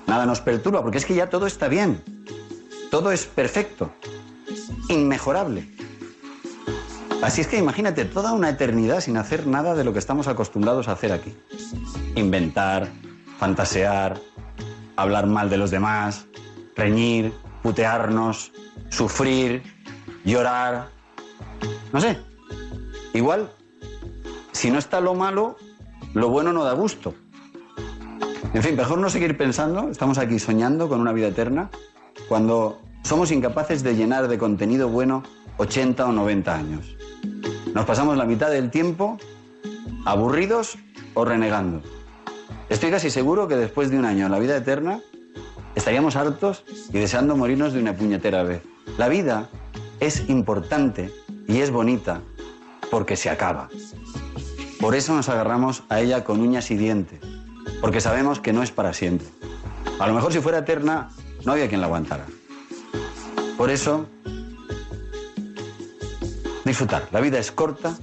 nada 0.07 0.25
nos 0.25 0.41
perturba, 0.41 0.81
porque 0.81 0.97
es 0.97 1.05
que 1.05 1.13
ya 1.13 1.29
todo 1.29 1.45
está 1.45 1.67
bien. 1.67 2.01
Todo 2.89 3.11
es 3.11 3.25
perfecto, 3.25 3.91
inmejorable. 4.89 5.69
Así 7.21 7.41
es 7.41 7.47
que 7.47 7.57
imagínate 7.57 8.05
toda 8.05 8.33
una 8.33 8.49
eternidad 8.49 9.01
sin 9.01 9.17
hacer 9.17 9.45
nada 9.45 9.75
de 9.75 9.83
lo 9.83 9.93
que 9.93 9.99
estamos 9.99 10.27
acostumbrados 10.27 10.87
a 10.87 10.93
hacer 10.93 11.11
aquí. 11.11 11.35
Inventar, 12.15 12.89
fantasear, 13.39 14.19
hablar 14.95 15.27
mal 15.27 15.49
de 15.49 15.57
los 15.57 15.71
demás, 15.71 16.27
reñir, 16.75 17.34
putearnos, 17.63 18.51
sufrir, 18.89 19.63
llorar. 20.24 20.89
No 21.91 22.01
sé. 22.01 22.17
Igual, 23.13 23.50
si 24.51 24.70
no 24.70 24.79
está 24.79 25.00
lo 25.00 25.15
malo, 25.15 25.58
lo 26.13 26.29
bueno 26.29 26.51
no 26.51 26.63
da 26.63 26.74
gusto. 26.74 27.13
En 28.53 28.63
fin, 28.63 28.75
mejor 28.75 29.00
no 29.00 29.10
seguir 29.10 29.38
pensando, 29.38 29.89
estamos 29.89 30.17
aquí 30.17 30.39
soñando 30.39 30.88
con 30.88 31.01
una 31.01 31.12
vida 31.12 31.27
eterna, 31.27 31.70
cuando 32.29 32.82
somos 33.03 33.32
incapaces 33.32 33.84
de 33.84 33.96
llenar 33.96 34.27
de 34.27 34.38
contenido 34.38 34.89
bueno 34.89 35.24
80 35.58 36.05
o 36.05 36.12
90 36.12 36.55
años. 36.55 36.96
Nos 37.74 37.86
pasamos 37.86 38.17
la 38.17 38.25
mitad 38.25 38.50
del 38.50 38.72
tiempo 38.72 39.17
aburridos 40.05 40.77
o 41.13 41.25
renegando. 41.25 41.82
Estoy 42.70 42.91
casi 42.91 43.10
seguro 43.10 43.48
que 43.48 43.55
después 43.55 43.91
de 43.91 44.00
un 44.00 44.05
año 44.05 44.25
en 44.25 44.32
la 44.32 44.39
vida 44.39 44.55
eterna 44.55 45.01
estaríamos 45.75 46.15
hartos 46.15 46.63
y 46.91 47.00
deseando 47.00 47.36
morirnos 47.36 47.74
de 47.74 47.79
una 47.79 47.96
puñetera 47.96 48.44
vez. 48.44 48.62
La 48.98 49.10
vida 49.10 49.50
es 50.00 50.29
importante 50.29 51.12
y 51.48 51.60
es 51.60 51.72
bonita 51.72 52.22
porque 52.89 53.15
se 53.15 53.29
acaba. 53.29 53.70
Por 54.79 54.96
eso 54.96 55.15
nos 55.15 55.29
agarramos 55.29 55.84
a 55.89 56.00
ella 56.00 56.24
con 56.24 56.41
uñas 56.41 56.72
y 56.72 56.75
dientes, 56.75 57.20
porque 57.82 58.01
sabemos 58.01 58.39
que 58.39 58.53
no 58.53 58.63
es 58.63 58.72
para 58.72 58.94
siempre. 58.94 59.27
A 60.00 60.08
lo 60.08 60.13
mejor 60.13 60.34
si 60.34 60.39
fuera 60.39 60.60
eterna, 60.60 61.10
no 61.46 61.53
había 61.53 61.67
quien 61.67 61.82
la 61.82 61.88
aguantara. 61.88 62.25
Por 63.58 63.70
eso, 63.70 64.08
disfrutar. 66.65 67.08
La 67.12 67.22
vida 67.22 67.39
es 67.39 67.51
corta 67.51 67.98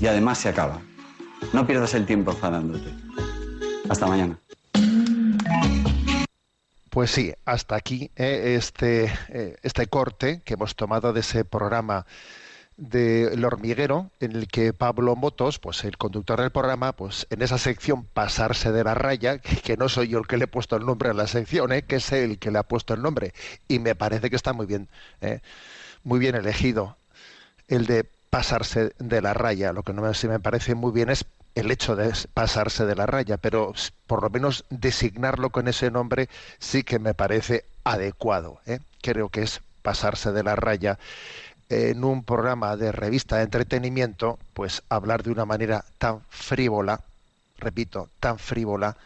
y 0.00 0.06
además 0.06 0.38
se 0.38 0.50
acaba. 0.50 0.80
No 1.52 1.66
pierdas 1.66 1.94
el 1.94 2.04
tiempo 2.06 2.32
enfadándote. 2.32 2.94
Hasta 3.88 4.06
mañana. 4.06 4.38
Pues 6.90 7.12
sí, 7.12 7.32
hasta 7.44 7.76
aquí 7.76 8.10
eh, 8.16 8.56
este, 8.58 9.04
eh, 9.28 9.56
este 9.62 9.86
corte 9.86 10.42
que 10.44 10.54
hemos 10.54 10.74
tomado 10.74 11.12
de 11.12 11.20
ese 11.20 11.44
programa 11.44 12.04
de 12.76 13.32
El 13.34 13.44
hormiguero, 13.44 14.10
en 14.18 14.32
el 14.32 14.48
que 14.48 14.72
Pablo 14.72 15.14
Motos, 15.14 15.60
pues 15.60 15.84
el 15.84 15.96
conductor 15.98 16.40
del 16.40 16.50
programa, 16.50 16.92
pues 16.92 17.28
en 17.30 17.42
esa 17.42 17.58
sección 17.58 18.06
pasarse 18.06 18.72
de 18.72 18.82
la 18.82 18.94
raya, 18.94 19.38
que, 19.38 19.76
no 19.76 19.88
soy 19.88 20.08
yo 20.08 20.18
el 20.18 20.26
que 20.26 20.36
le 20.36 20.44
he 20.44 20.48
puesto 20.48 20.74
el 20.76 20.84
nombre 20.84 21.10
a 21.10 21.14
la 21.14 21.28
sección, 21.28 21.72
¿eh? 21.72 21.82
que 21.82 21.96
es 21.96 22.10
el 22.10 22.38
que 22.40 22.50
le 22.50 22.58
ha 22.58 22.64
puesto 22.64 22.92
el 22.94 23.02
nombre, 23.02 23.34
y 23.68 23.78
me 23.78 23.94
parece 23.94 24.28
que 24.28 24.36
está 24.36 24.52
muy 24.52 24.66
bien, 24.66 24.88
¿eh? 25.20 25.40
muy 26.02 26.18
bien 26.18 26.34
elegido 26.34 26.96
el 27.68 27.86
de 27.86 28.04
pasarse 28.30 28.94
de 28.98 29.22
la 29.22 29.34
raya. 29.34 29.72
Lo 29.72 29.84
que 29.84 29.92
no 29.92 30.12
sí 30.14 30.26
me 30.26 30.40
parece 30.40 30.74
muy 30.74 30.90
bien 30.90 31.10
es 31.10 31.24
el 31.54 31.70
hecho 31.70 31.96
de 31.96 32.12
pasarse 32.32 32.86
de 32.86 32.94
la 32.94 33.06
raya, 33.06 33.36
pero 33.36 33.72
por 34.06 34.22
lo 34.22 34.30
menos 34.30 34.64
designarlo 34.70 35.50
con 35.50 35.68
ese 35.68 35.90
nombre 35.90 36.28
sí 36.58 36.82
que 36.84 36.98
me 36.98 37.14
parece 37.14 37.64
adecuado. 37.84 38.60
¿eh? 38.66 38.80
Creo 39.02 39.28
que 39.28 39.42
es 39.42 39.60
pasarse 39.82 40.32
de 40.32 40.42
la 40.42 40.56
raya 40.56 40.98
en 41.68 42.04
un 42.04 42.24
programa 42.24 42.76
de 42.76 42.92
revista 42.92 43.36
de 43.36 43.44
entretenimiento, 43.44 44.38
pues 44.54 44.82
hablar 44.88 45.22
de 45.22 45.30
una 45.30 45.44
manera 45.44 45.84
tan 45.98 46.20
frívola, 46.28 47.00
repito, 47.58 48.08
tan 48.18 48.38
frívola 48.38 48.96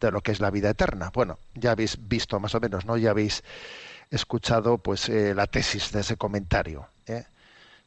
de 0.00 0.10
lo 0.10 0.20
que 0.20 0.32
es 0.32 0.40
la 0.40 0.50
vida 0.50 0.70
eterna. 0.70 1.10
Bueno, 1.12 1.38
ya 1.54 1.72
habéis 1.72 1.96
visto 2.08 2.38
más 2.38 2.54
o 2.54 2.60
menos, 2.60 2.86
¿no? 2.86 2.96
Ya 2.96 3.10
habéis 3.10 3.42
escuchado 4.10 4.78
pues 4.78 5.08
eh, 5.08 5.34
la 5.34 5.46
tesis 5.46 5.90
de 5.90 6.00
ese 6.00 6.16
comentario. 6.16 6.86
¿eh? 7.06 7.24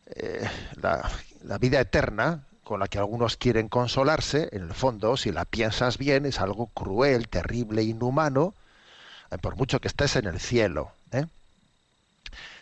Eh, 0.07 0.47
la, 0.81 1.09
la 1.43 1.57
vida 1.57 1.79
eterna, 1.79 2.43
con 2.65 2.81
la 2.81 2.89
que 2.89 2.97
algunos 2.97 3.37
quieren 3.37 3.69
consolarse, 3.69 4.49
en 4.51 4.63
el 4.63 4.73
fondo, 4.73 5.15
si 5.15 5.31
la 5.31 5.45
piensas 5.45 5.97
bien, 5.97 6.25
es 6.25 6.41
algo 6.41 6.67
cruel, 6.67 7.29
terrible, 7.29 7.83
inhumano, 7.83 8.53
por 9.41 9.55
mucho 9.55 9.79
que 9.79 9.87
estés 9.87 10.15
en 10.17 10.25
el 10.25 10.39
cielo. 10.39 10.91
¿eh? 11.11 11.27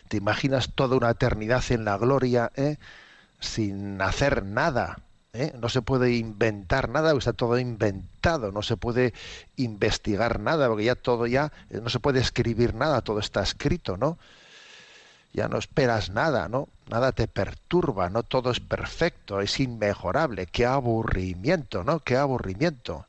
¿Te 0.08 0.18
imaginas 0.18 0.70
toda 0.74 0.96
una 0.96 1.10
eternidad 1.10 1.64
en 1.70 1.84
la 1.84 1.96
gloria 1.96 2.52
¿eh? 2.54 2.76
sin 3.40 4.00
hacer 4.02 4.44
nada? 4.44 4.98
¿eh? 5.32 5.52
No 5.58 5.68
se 5.68 5.82
puede 5.82 6.12
inventar 6.12 6.88
nada, 6.90 7.16
está 7.16 7.32
todo 7.32 7.58
inventado, 7.58 8.52
no 8.52 8.62
se 8.62 8.76
puede 8.76 9.14
investigar 9.56 10.38
nada, 10.38 10.68
porque 10.68 10.84
ya 10.84 10.94
todo 10.94 11.26
ya, 11.26 11.50
eh, 11.70 11.80
no 11.82 11.88
se 11.88 11.98
puede 11.98 12.20
escribir 12.20 12.74
nada, 12.74 13.00
todo 13.00 13.20
está 13.20 13.42
escrito, 13.42 13.96
¿no? 13.96 14.18
Ya 15.34 15.48
no 15.48 15.58
esperas 15.58 16.08
nada, 16.08 16.48
¿no? 16.48 16.68
Nada 16.88 17.12
te 17.12 17.28
perturba, 17.28 18.08
no 18.08 18.22
todo 18.22 18.50
es 18.50 18.60
perfecto, 18.60 19.40
es 19.40 19.60
inmejorable. 19.60 20.46
Qué 20.46 20.64
aburrimiento, 20.64 21.84
¿no? 21.84 22.00
Qué 22.00 22.16
aburrimiento 22.16 23.04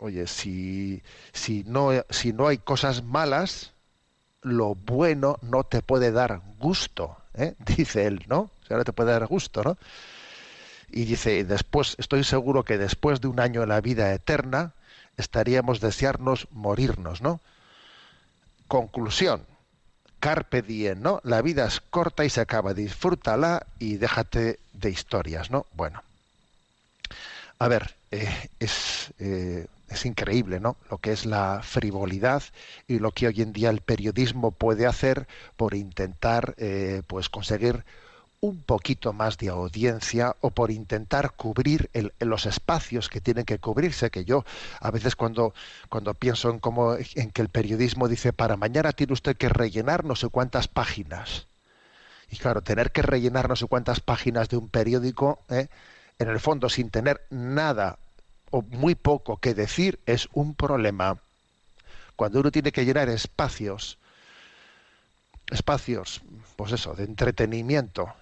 oye, 0.00 0.26
si, 0.26 1.02
si, 1.32 1.64
no, 1.66 1.90
si 2.10 2.32
no 2.32 2.48
hay 2.48 2.58
cosas 2.58 3.04
malas, 3.04 3.72
lo 4.42 4.74
bueno 4.74 5.38
no 5.42 5.64
te 5.64 5.82
puede 5.82 6.10
dar 6.10 6.40
gusto, 6.58 7.16
¿eh? 7.34 7.54
dice 7.76 8.06
él, 8.06 8.24
¿no? 8.26 8.50
O 8.62 8.66
sea, 8.66 8.78
no 8.78 8.84
te 8.84 8.92
puede 8.92 9.12
dar 9.12 9.26
gusto, 9.26 9.62
¿no? 9.62 9.78
Y 10.90 11.04
dice, 11.04 11.44
después, 11.44 11.94
estoy 11.98 12.24
seguro 12.24 12.64
que 12.64 12.78
después 12.78 13.20
de 13.20 13.28
un 13.28 13.38
año 13.38 13.62
en 13.62 13.68
la 13.68 13.80
vida 13.80 14.12
eterna, 14.12 14.72
estaríamos 15.16 15.80
desearnos 15.80 16.48
morirnos, 16.50 17.20
¿no? 17.20 17.40
Conclusión, 18.70 19.38
carpe 20.20 20.62
diem, 20.62 21.02
¿no? 21.02 21.20
La 21.24 21.42
vida 21.42 21.66
es 21.66 21.80
corta 21.80 22.24
y 22.24 22.30
se 22.30 22.40
acaba, 22.40 22.72
disfrútala 22.72 23.66
y 23.80 23.96
déjate 23.96 24.60
de 24.72 24.90
historias, 24.90 25.50
¿no? 25.50 25.66
Bueno, 25.72 26.04
a 27.58 27.66
ver, 27.66 27.96
eh, 28.12 28.48
es 28.60 29.12
eh, 29.18 29.66
es 29.88 30.06
increíble, 30.06 30.60
¿no? 30.60 30.76
Lo 30.88 30.98
que 30.98 31.10
es 31.10 31.26
la 31.26 31.62
frivolidad 31.64 32.44
y 32.86 33.00
lo 33.00 33.10
que 33.10 33.26
hoy 33.26 33.42
en 33.42 33.52
día 33.52 33.70
el 33.70 33.80
periodismo 33.80 34.52
puede 34.52 34.86
hacer 34.86 35.26
por 35.56 35.74
intentar, 35.74 36.54
eh, 36.56 37.02
pues, 37.08 37.28
conseguir 37.28 37.84
un 38.42 38.62
poquito 38.62 39.12
más 39.12 39.36
de 39.36 39.50
audiencia 39.50 40.34
o 40.40 40.50
por 40.50 40.70
intentar 40.70 41.32
cubrir 41.32 41.90
los 42.20 42.46
espacios 42.46 43.08
que 43.08 43.20
tienen 43.20 43.44
que 43.44 43.58
cubrirse 43.58 44.10
que 44.10 44.24
yo 44.24 44.44
a 44.80 44.90
veces 44.90 45.14
cuando 45.14 45.52
cuando 45.90 46.14
pienso 46.14 46.48
en 46.48 46.58
cómo 46.58 46.96
en 46.96 47.30
que 47.32 47.42
el 47.42 47.50
periodismo 47.50 48.08
dice 48.08 48.32
para 48.32 48.56
mañana 48.56 48.92
tiene 48.92 49.12
usted 49.12 49.36
que 49.36 49.50
rellenar 49.50 50.06
no 50.06 50.16
sé 50.16 50.28
cuántas 50.28 50.68
páginas 50.68 51.48
y 52.30 52.36
claro 52.36 52.62
tener 52.62 52.92
que 52.92 53.02
rellenar 53.02 53.48
no 53.48 53.56
sé 53.56 53.66
cuántas 53.66 54.00
páginas 54.00 54.48
de 54.48 54.56
un 54.56 54.70
periódico 54.70 55.40
¿eh? 55.50 55.68
en 56.18 56.28
el 56.28 56.40
fondo 56.40 56.70
sin 56.70 56.90
tener 56.90 57.26
nada 57.28 57.98
o 58.50 58.62
muy 58.62 58.94
poco 58.94 59.38
que 59.38 59.54
decir 59.54 60.00
es 60.06 60.28
un 60.32 60.54
problema. 60.54 61.18
Cuando 62.16 62.40
uno 62.40 62.50
tiene 62.50 62.72
que 62.72 62.84
llenar 62.84 63.08
espacios, 63.08 63.98
espacios, 65.48 66.20
pues 66.56 66.72
eso, 66.72 66.94
de 66.94 67.04
entretenimiento, 67.04 68.12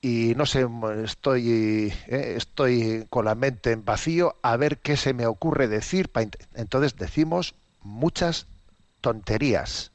y 0.00 0.34
no 0.36 0.46
sé, 0.46 0.66
estoy, 1.04 1.92
eh, 2.06 2.34
estoy 2.36 3.06
con 3.10 3.24
la 3.24 3.34
mente 3.34 3.72
en 3.72 3.84
vacío 3.84 4.36
a 4.42 4.56
ver 4.56 4.78
qué 4.78 4.96
se 4.96 5.12
me 5.12 5.26
ocurre 5.26 5.66
decir. 5.66 6.10
Entonces 6.54 6.96
decimos 6.96 7.54
muchas 7.82 8.46
tonterías, 9.00 9.90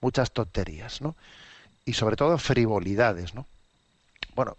muchas 0.00 0.32
tonterías, 0.32 1.02
¿no? 1.02 1.14
Y 1.84 1.92
sobre 1.94 2.16
todo 2.16 2.38
frivolidades, 2.38 3.34
¿no? 3.34 3.46
Bueno, 4.34 4.56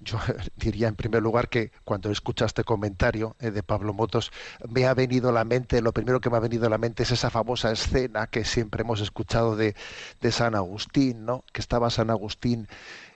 yo 0.00 0.18
diría 0.56 0.88
en 0.88 0.96
primer 0.96 1.22
lugar 1.22 1.48
que 1.48 1.70
cuando 1.84 2.10
escucha 2.10 2.44
este 2.44 2.64
comentario 2.64 3.36
eh, 3.40 3.50
de 3.50 3.62
Pablo 3.62 3.94
Motos, 3.94 4.32
me 4.68 4.86
ha 4.86 4.94
venido 4.94 5.30
a 5.30 5.32
la 5.32 5.44
mente, 5.44 5.80
lo 5.80 5.92
primero 5.92 6.20
que 6.20 6.30
me 6.30 6.36
ha 6.36 6.40
venido 6.40 6.66
a 6.66 6.70
la 6.70 6.78
mente 6.78 7.04
es 7.04 7.10
esa 7.10 7.30
famosa 7.30 7.72
escena 7.72 8.26
que 8.26 8.44
siempre 8.44 8.82
hemos 8.82 9.00
escuchado 9.00 9.56
de, 9.56 9.74
de 10.20 10.32
San 10.32 10.54
Agustín, 10.54 11.24
¿no? 11.24 11.44
que 11.52 11.60
estaba 11.60 11.90
San 11.90 12.10
Agustín 12.10 12.68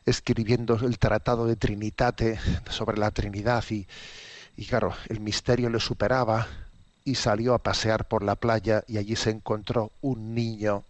escribiendo 0.09 0.75
el 0.77 0.99
tratado 0.99 1.47
de 1.47 1.57
Trinitate 1.57 2.39
sobre 2.71 2.99
la 2.99 3.11
Trinidad 3.11 3.65
y, 3.71 3.87
y 4.57 4.67
claro, 4.67 4.95
el 5.09 5.21
misterio 5.21 5.71
le 5.71 5.81
superaba 5.81 6.47
y 7.05 7.15
salió 7.15 7.55
a 7.55 7.59
pasear 7.59 8.07
por 8.07 8.23
la 8.23 8.35
playa 8.35 8.85
y 8.87 8.99
allí 8.99 9.17
se 9.17 9.31
encontró 9.31 9.93
un 10.03 10.35
niño 10.35 10.85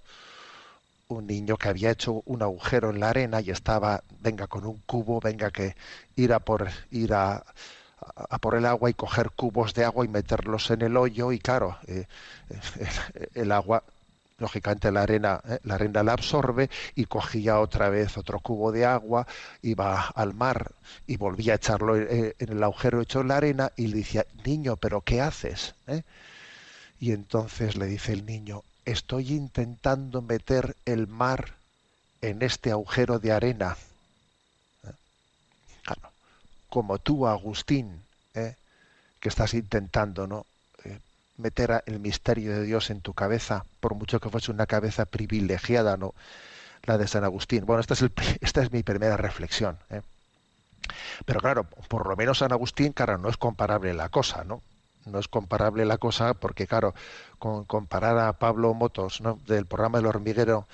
un 1.09 1.27
niño 1.27 1.57
que 1.57 1.69
había 1.69 1.91
hecho 1.91 2.23
un 2.27 2.43
agujero 2.43 2.91
en 2.91 3.01
la 3.01 3.11
arena 3.11 3.41
y 3.41 3.51
estaba, 3.51 4.03
venga 4.21 4.47
con 4.47 4.67
un 4.67 4.79
cubo, 4.87 5.21
venga 5.21 5.51
que 5.51 5.75
ir 6.17 6.33
a 6.33 6.39
por 6.39 6.69
ir 6.91 7.15
a, 7.15 7.45
a 8.31 8.39
por 8.39 8.55
el 8.55 8.67
agua 8.67 8.91
y 8.91 8.95
coger 8.95 9.31
cubos 9.31 9.75
de 9.75 9.85
agua 9.85 10.05
y 10.05 10.09
meterlos 10.09 10.71
en 10.71 10.83
el 10.83 10.97
hoyo 10.97 11.33
y 11.33 11.39
claro, 11.39 11.79
eh, 11.87 12.07
el 13.35 13.53
agua 13.53 13.83
lógicamente 14.39 14.91
la 14.91 15.03
arena 15.03 15.41
eh, 15.49 15.59
la 15.65 15.75
arena 15.75 16.03
la 16.03 16.13
absorbe 16.13 16.71
y 16.95 17.05
cogía 17.05 17.61
otra 17.61 17.89
vez 17.89 18.17
otro 18.17 18.41
cubo 18.41 18.73
de 18.73 18.87
agua 18.87 19.27
iba 19.63 20.09
al 20.09 20.35
mar 20.35 20.73
y 21.07 21.17
volvía 21.17 21.53
a 21.53 21.57
echarlo 21.57 21.97
en, 21.97 22.35
el 22.39 22.63
agujero 22.63 23.01
hecho 23.01 23.21
en 23.21 23.29
la 23.29 23.37
arena 23.37 23.73
y 23.77 23.89
le 23.89 23.99
decía 23.99 24.25
niño 24.45 24.77
pero 24.77 25.01
qué 25.01 25.21
haces 25.21 25.75
y 27.01 27.13
entonces 27.13 27.77
le 27.77 27.87
dice 27.87 28.13
el 28.13 28.25
niño 28.27 28.63
estoy 28.85 29.33
intentando 29.35 30.23
meter 30.23 30.75
el 30.87 31.07
mar 31.09 31.55
en 32.23 32.43
este 32.43 32.71
agujero 32.71 33.19
de 33.19 33.33
arena. 33.33 33.77
¿Eh? 34.85 34.93
Claro, 35.83 36.11
como 36.71 36.99
tú, 36.99 37.27
Agustín, 37.27 38.03
¿eh? 38.35 38.55
que 39.21 39.29
estás 39.29 39.53
intentando 39.55 40.27
¿no? 40.27 40.47
Eh, 41.39 41.43
meter 41.43 41.83
el 41.87 42.01
misterio 42.01 42.53
de 42.53 42.63
Dios 42.65 42.91
en 42.91 43.01
tu 43.01 43.15
cabeza, 43.15 43.65
por 43.81 43.95
mucho 43.95 44.21
que 44.21 44.29
fuese 44.29 44.51
una 44.51 44.67
cabeza 44.67 45.05
privilegiada, 45.07 45.97
¿no? 45.97 46.15
la 46.85 46.99
de 46.99 47.09
San 47.09 47.25
Agustín. 47.25 47.67
Bueno, 47.67 47.81
esta 47.81 47.95
es, 47.95 48.03
esta 48.41 48.63
es 48.63 48.73
mi 48.73 48.83
primera 48.83 49.17
reflexión. 49.17 49.79
Pero 51.25 51.41
claro, 51.41 51.65
por 51.65 52.07
lo 52.07 52.17
menos 52.17 52.39
San 52.39 52.53
Agustín, 52.53 52.93
claro, 52.93 53.19
no 53.19 53.29
es 53.29 53.37
comparable 53.37 53.93
la 53.95 54.09
cosa, 54.09 54.45
¿no? 54.45 54.63
no 55.07 55.19
es 55.19 55.29
comparable 55.29 55.85
la 55.87 55.97
cosa 55.97 56.35
porque, 56.35 56.67
claro, 56.67 56.95
con, 57.39 57.65
comparar 57.65 58.19
a 58.19 58.33
Pablo 58.35 58.75
Motos 58.75 59.21
¿no? 59.23 59.39
del 59.47 59.65
programa 59.65 59.99
El 59.99 60.07
hormiguero 60.07 60.67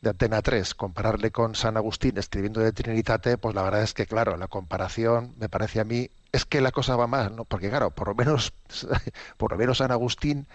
de 0.00 0.10
Antena 0.10 0.40
3, 0.40 0.74
compararle 0.74 1.30
con 1.30 1.54
San 1.54 1.76
Agustín 1.76 2.18
escribiendo 2.18 2.60
de 2.60 2.72
Trinitate, 2.72 3.38
pues 3.38 3.54
la 3.54 3.62
verdad 3.62 3.82
es 3.82 3.94
que, 3.94 4.06
claro, 4.06 4.36
la 4.36 4.48
comparación 4.48 5.34
me 5.38 5.48
parece 5.48 5.80
a 5.80 5.84
mí 5.84 6.10
es 6.32 6.44
que 6.44 6.60
la 6.60 6.72
cosa 6.72 6.96
va 6.96 7.06
más, 7.06 7.30
¿no? 7.30 7.44
Porque, 7.44 7.68
claro, 7.68 7.90
por 7.90 8.08
lo 8.08 8.14
menos, 8.14 8.52
por 9.36 9.52
lo 9.52 9.58
menos 9.58 9.78
San 9.78 9.92
Agustín 9.92 10.46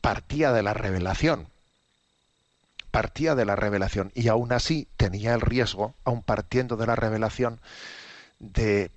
partía 0.00 0.52
de 0.52 0.62
la 0.62 0.74
revelación, 0.74 1.48
partía 2.90 3.34
de 3.34 3.44
la 3.44 3.56
revelación 3.56 4.12
y 4.14 4.28
aún 4.28 4.52
así 4.52 4.88
tenía 4.96 5.34
el 5.34 5.40
riesgo, 5.40 5.94
aún 6.04 6.22
partiendo 6.22 6.76
de 6.76 6.86
la 6.86 6.96
revelación, 6.96 7.60
de 8.38 8.90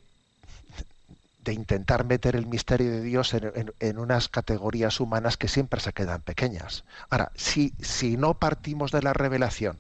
de 1.49 1.53
intentar 1.53 2.05
meter 2.05 2.35
el 2.35 2.45
misterio 2.45 2.91
de 2.91 3.01
Dios 3.01 3.33
en, 3.33 3.97
unas 3.97 4.27
categorías 4.27 4.99
humanas 4.99 5.35
que 5.35 5.47
siempre 5.47 5.79
se 5.79 5.93
quedan 5.93 6.21
pequeñas. 6.21 6.83
Ahora, 7.09 7.31
si, 7.35 7.73
si 7.81 8.17
no 8.17 8.35
partimos 8.35 8.91
de 8.91 9.01
la 9.01 9.13
revelación 9.13 9.79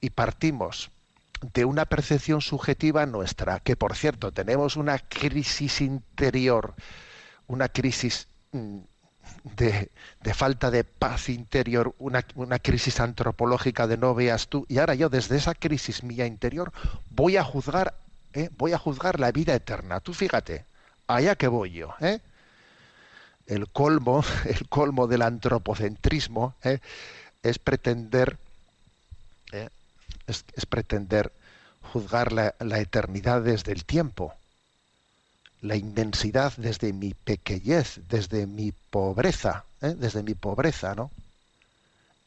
y 0.00 0.10
partimos 0.10 0.90
de 1.40 1.64
una 1.64 1.84
percepción 1.86 2.40
subjetiva 2.40 3.06
nuestra, 3.06 3.60
que 3.60 3.76
por 3.76 3.94
cierto 3.94 4.32
tenemos 4.32 4.76
una 4.76 4.98
crisis 4.98 5.80
interior, 5.80 6.74
una 7.46 7.68
crisis 7.68 8.28
mm, 8.52 8.78
de, 9.56 9.90
de 10.22 10.34
falta 10.34 10.70
de 10.70 10.84
paz 10.84 11.28
interior, 11.28 11.94
una, 11.98 12.24
una 12.34 12.58
crisis 12.58 13.00
antropológica 13.00 13.86
de 13.86 13.96
no 13.96 14.14
veas 14.14 14.48
tú, 14.48 14.66
y 14.68 14.78
ahora 14.78 14.94
yo 14.94 15.08
desde 15.08 15.36
esa 15.36 15.54
crisis 15.54 16.02
mía 16.02 16.26
interior 16.26 16.72
voy 17.10 17.36
a 17.36 17.44
juzgar, 17.44 17.94
¿eh? 18.32 18.50
voy 18.56 18.72
a 18.72 18.78
juzgar 18.78 19.20
la 19.20 19.32
vida 19.32 19.54
eterna. 19.54 20.00
Tú 20.00 20.14
fíjate, 20.14 20.64
allá 21.06 21.36
que 21.36 21.48
voy 21.48 21.72
yo, 21.72 21.94
¿eh? 22.00 22.20
el 23.48 23.68
colmo, 23.68 24.22
el 24.44 24.68
colmo 24.68 25.06
del 25.06 25.22
antropocentrismo 25.22 26.54
¿eh? 26.62 26.78
es 27.42 27.58
pretender. 27.58 28.38
Es, 30.28 30.44
pretender 30.66 31.32
juzgar 31.92 32.32
la, 32.32 32.54
la 32.60 32.78
eternidad 32.78 33.42
desde 33.42 33.72
el 33.72 33.84
tiempo, 33.84 34.34
la 35.60 35.74
inmensidad 35.74 36.52
desde 36.56 36.92
mi 36.92 37.14
pequeñez, 37.14 38.00
desde 38.08 38.46
mi 38.46 38.72
pobreza, 38.72 39.64
¿eh? 39.80 39.94
desde 39.96 40.22
mi 40.22 40.34
pobreza, 40.34 40.94
¿no? 40.94 41.10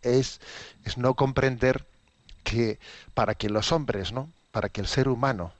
Es, 0.02 0.42
es 0.84 0.98
no 0.98 1.14
comprender 1.14 1.86
que 2.44 2.80
para 3.14 3.36
que 3.36 3.50
los 3.50 3.72
hombres, 3.72 4.12
¿no? 4.12 4.30
Para 4.52 4.70
que 4.70 4.82
el 4.82 4.88
ser 4.88 5.08
humano 5.08 5.54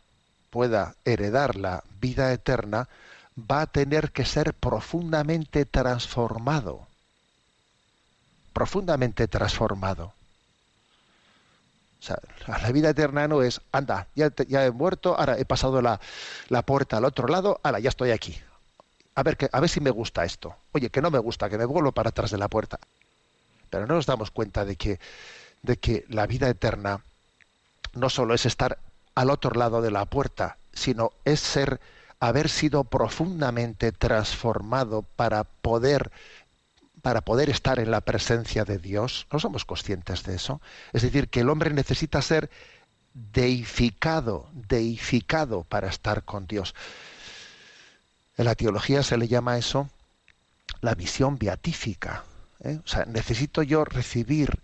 pueda 0.50 0.96
heredar 1.06 1.56
la 1.56 1.84
vida 2.02 2.34
eterna, 2.34 2.90
va 3.38 3.62
a 3.62 3.68
tener 3.68 4.12
que 4.12 4.26
ser 4.26 4.54
profundamente 4.54 5.66
transformado. 5.66 6.88
Profundamente 8.52 9.28
transformado. 9.28 10.14
O 12.02 12.04
sea, 12.04 12.20
la 12.48 12.72
vida 12.72 12.90
eterna 12.90 13.28
no 13.28 13.44
es, 13.44 13.62
anda, 13.72 14.08
ya, 14.16 14.32
ya 14.48 14.66
he 14.66 14.72
muerto, 14.72 15.16
ahora 15.18 15.38
he 15.38 15.46
pasado 15.46 15.82
la, 15.84 16.00
la 16.50 16.64
puerta 16.64 16.98
al 16.98 17.06
otro 17.06 17.28
lado, 17.28 17.60
ahora 17.62 17.80
ya 17.80 17.90
estoy 17.90 18.10
aquí. 18.10 18.36
A 19.14 19.22
ver, 19.22 19.38
que, 19.38 19.50
a 19.52 19.60
ver 19.60 19.70
si 19.70 19.82
me 19.82 19.92
gusta 19.92 20.26
esto. 20.26 20.56
Oye, 20.72 20.90
que 20.90 21.02
no 21.02 21.12
me 21.12 21.20
gusta, 21.20 21.50
que 21.50 21.60
me 21.60 21.66
vuelvo 21.66 21.92
para 21.92 22.10
atrás 22.10 22.32
de 22.32 22.40
la 22.40 22.48
puerta. 22.48 22.80
Pero 23.70 23.86
no 23.86 23.96
nos 23.96 24.08
damos 24.08 24.32
cuenta 24.32 24.66
de 24.66 24.76
que, 24.78 25.00
de 25.62 25.78
que 25.78 26.06
la 26.10 26.26
vida 26.26 26.50
eterna 26.50 27.02
no 27.94 28.10
solo 28.10 28.34
es 28.34 28.46
estar 28.46 28.80
al 29.14 29.30
otro 29.30 29.52
lado 29.52 29.82
de 29.82 29.92
la 29.92 30.06
puerta, 30.06 30.58
sino 30.74 31.12
es 31.24 31.40
ser, 31.40 31.80
haber 32.20 32.50
sido 32.50 32.84
profundamente 32.84 33.92
transformado 33.92 35.04
para 35.16 35.44
poder 35.44 36.12
para 37.02 37.22
poder 37.22 37.50
estar 37.50 37.80
en 37.80 37.92
la 37.92 38.02
presencia 38.02 38.66
de 38.66 38.78
Dios. 38.78 39.28
No 39.32 39.40
somos 39.40 39.66
conscientes 39.66 40.24
de 40.24 40.36
eso. 40.36 40.62
Es 40.94 41.02
decir, 41.02 41.30
que 41.30 41.42
el 41.42 41.50
hombre 41.50 41.74
necesita 41.74 42.22
ser 42.22 42.50
deificado, 43.14 44.50
deificado 44.54 45.64
para 45.64 45.90
estar 45.90 46.24
con 46.24 46.48
Dios. 46.48 46.76
En 48.38 48.46
la 48.46 48.56
teología 48.56 49.04
se 49.04 49.18
le 49.18 49.28
llama 49.28 49.58
eso 49.58 49.90
la 50.82 50.96
visión 50.96 51.38
beatífica. 51.38 52.24
¿eh? 52.64 52.80
O 52.84 52.88
sea, 52.88 53.06
necesito 53.06 53.64
yo 53.64 53.84
recibir 53.84 54.62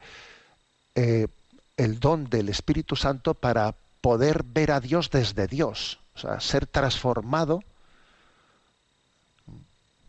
eh, 0.96 1.28
el 1.76 2.00
don 2.00 2.30
del 2.30 2.50
Espíritu 2.50 2.96
Santo 2.96 3.34
para 3.34 3.76
poder 4.02 4.44
ver 4.44 4.72
a 4.72 4.80
Dios 4.80 5.10
desde 5.12 5.48
Dios. 5.48 6.00
O 6.16 6.20
sea, 6.20 6.40
ser 6.40 6.66
transformado 6.66 7.64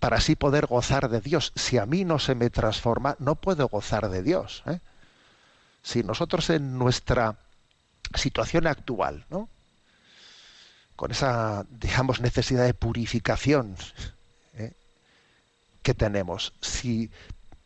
para 0.01 0.19
así 0.19 0.37
poder 0.37 0.67
gozar 0.67 1.09
de 1.09 1.21
Dios. 1.21 1.53
Si 1.57 1.79
a 1.79 1.87
mí 1.87 2.05
no 2.05 2.19
se 2.19 2.35
me 2.35 2.51
transforma, 2.51 3.17
no 3.19 3.35
puedo 3.35 3.69
gozar 3.69 4.09
de 4.09 4.23
Dios. 4.23 4.63
¿eh? 4.67 4.81
Si 5.83 6.03
nosotros 6.03 6.51
en 6.51 6.79
nuestra 6.79 7.37
situación 8.15 8.67
actual, 8.67 9.27
¿no? 9.31 9.49
con 10.97 11.11
esa, 11.11 11.65
digamos, 11.71 12.21
necesidad 12.21 12.65
de 12.65 12.75
purificación 12.75 13.77
¿eh? 14.55 14.73
que 15.83 15.95
tenemos, 15.95 16.55
si 16.61 17.11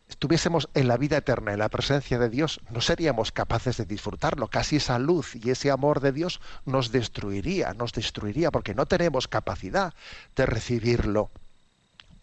estuviésemos 0.07 0.69
en 0.73 0.87
la 0.87 0.97
vida 0.97 1.17
eterna, 1.17 1.53
en 1.53 1.59
la 1.59 1.69
presencia 1.69 2.19
de 2.19 2.29
Dios, 2.29 2.61
no 2.69 2.81
seríamos 2.81 3.31
capaces 3.31 3.77
de 3.77 3.85
disfrutarlo. 3.85 4.47
Casi 4.47 4.77
esa 4.77 4.99
luz 4.99 5.35
y 5.35 5.49
ese 5.49 5.71
amor 5.71 5.99
de 5.99 6.11
Dios 6.11 6.41
nos 6.65 6.91
destruiría, 6.91 7.73
nos 7.73 7.93
destruiría, 7.93 8.51
porque 8.51 8.75
no 8.75 8.85
tenemos 8.85 9.27
capacidad 9.27 9.93
de 10.35 10.45
recibirlo 10.45 11.31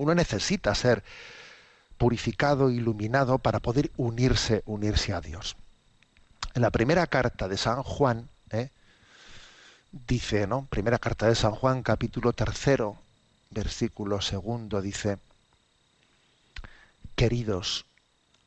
uno 0.00 0.14
necesita 0.14 0.74
ser 0.74 1.04
purificado, 1.98 2.70
iluminado 2.70 3.38
para 3.38 3.60
poder 3.60 3.90
unirse, 3.98 4.62
unirse 4.64 5.12
a 5.12 5.20
Dios. 5.20 5.56
En 6.54 6.62
la 6.62 6.70
primera 6.70 7.06
carta 7.06 7.48
de 7.48 7.58
San 7.58 7.82
Juan, 7.82 8.30
¿eh? 8.50 8.70
dice, 9.92 10.46
¿no? 10.46 10.66
Primera 10.70 10.98
carta 10.98 11.26
de 11.26 11.34
San 11.34 11.52
Juan, 11.52 11.82
capítulo 11.82 12.32
tercero, 12.32 12.96
versículo 13.50 14.22
segundo, 14.22 14.80
dice, 14.80 15.18
queridos, 17.14 17.84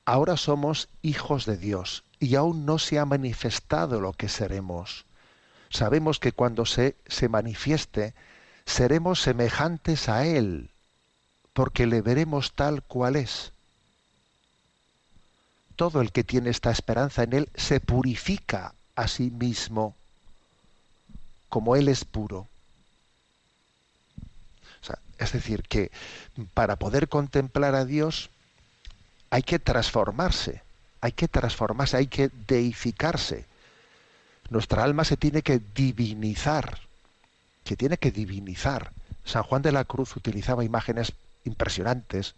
ahora 0.06 0.38
somos 0.38 0.89
hijos 1.04 1.46
de 1.46 1.58
Dios 1.58 2.04
y 2.20 2.34
aún 2.34 2.66
no 2.66 2.80
se 2.80 2.98
ha 2.98 3.06
manifestado 3.06 4.02
lo 4.02 4.13
que 4.13 4.28
seremos. 4.28 5.06
Sabemos 5.70 6.20
que 6.20 6.32
cuando 6.32 6.66
se, 6.66 6.96
se 7.06 7.30
manifieste, 7.30 8.16
seremos 8.66 9.22
semejantes 9.22 10.10
a 10.10 10.26
Él, 10.26 10.72
porque 11.54 11.88
le 11.88 12.02
veremos 12.02 12.54
tal 12.54 12.84
cual 12.84 13.16
es. 13.16 13.52
Todo 15.76 16.02
el 16.02 16.12
que 16.12 16.24
tiene 16.24 16.50
esta 16.50 16.72
esperanza 16.72 17.24
en 17.24 17.34
Él 17.34 17.50
se 17.56 17.80
purifica 17.80 18.74
a 18.96 19.08
sí 19.08 19.32
mismo, 19.32 19.96
como 21.50 21.76
Él 21.76 21.88
es 21.88 22.06
puro. 22.06 22.48
Es 25.20 25.32
decir, 25.32 25.63
que 25.63 25.89
para 26.54 26.76
poder 26.76 27.08
contemplar 27.08 27.76
a 27.76 27.86
Dios 27.86 28.30
hay 29.30 29.44
que 29.44 29.58
transformarse, 29.58 30.62
hay 31.00 31.13
que 31.13 31.28
transformarse, 31.28 31.96
hay 31.96 32.08
que 32.08 32.30
deificarse. 32.48 33.46
Nuestra 34.50 34.84
alma 34.84 35.06
se 35.06 35.16
tiene 35.16 35.42
que 35.42 35.62
divinizar, 35.74 36.80
se 37.63 37.78
tiene 37.78 37.98
que 37.98 38.12
divinizar. 38.12 38.92
San 39.24 39.44
Juan 39.44 39.62
de 39.62 39.72
la 39.72 39.86
Cruz 39.86 40.16
utilizaba 40.18 40.66
imágenes 40.66 41.13
impresionantes, 41.45 42.36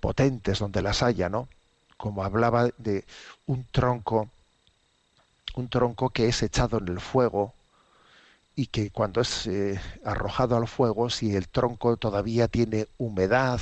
potentes 0.00 0.58
donde 0.58 0.82
las 0.82 1.02
haya, 1.02 1.28
¿no? 1.28 1.48
Como 1.96 2.24
hablaba 2.24 2.70
de 2.78 3.04
un 3.46 3.64
tronco, 3.70 4.30
un 5.54 5.68
tronco 5.68 6.10
que 6.10 6.28
es 6.28 6.42
echado 6.42 6.78
en 6.78 6.88
el 6.88 7.00
fuego 7.00 7.54
y 8.56 8.66
que 8.66 8.90
cuando 8.90 9.20
es 9.20 9.46
eh, 9.46 9.80
arrojado 10.04 10.56
al 10.56 10.68
fuego, 10.68 11.08
si 11.08 11.34
el 11.34 11.48
tronco 11.48 11.96
todavía 11.96 12.48
tiene 12.48 12.88
humedad, 12.98 13.60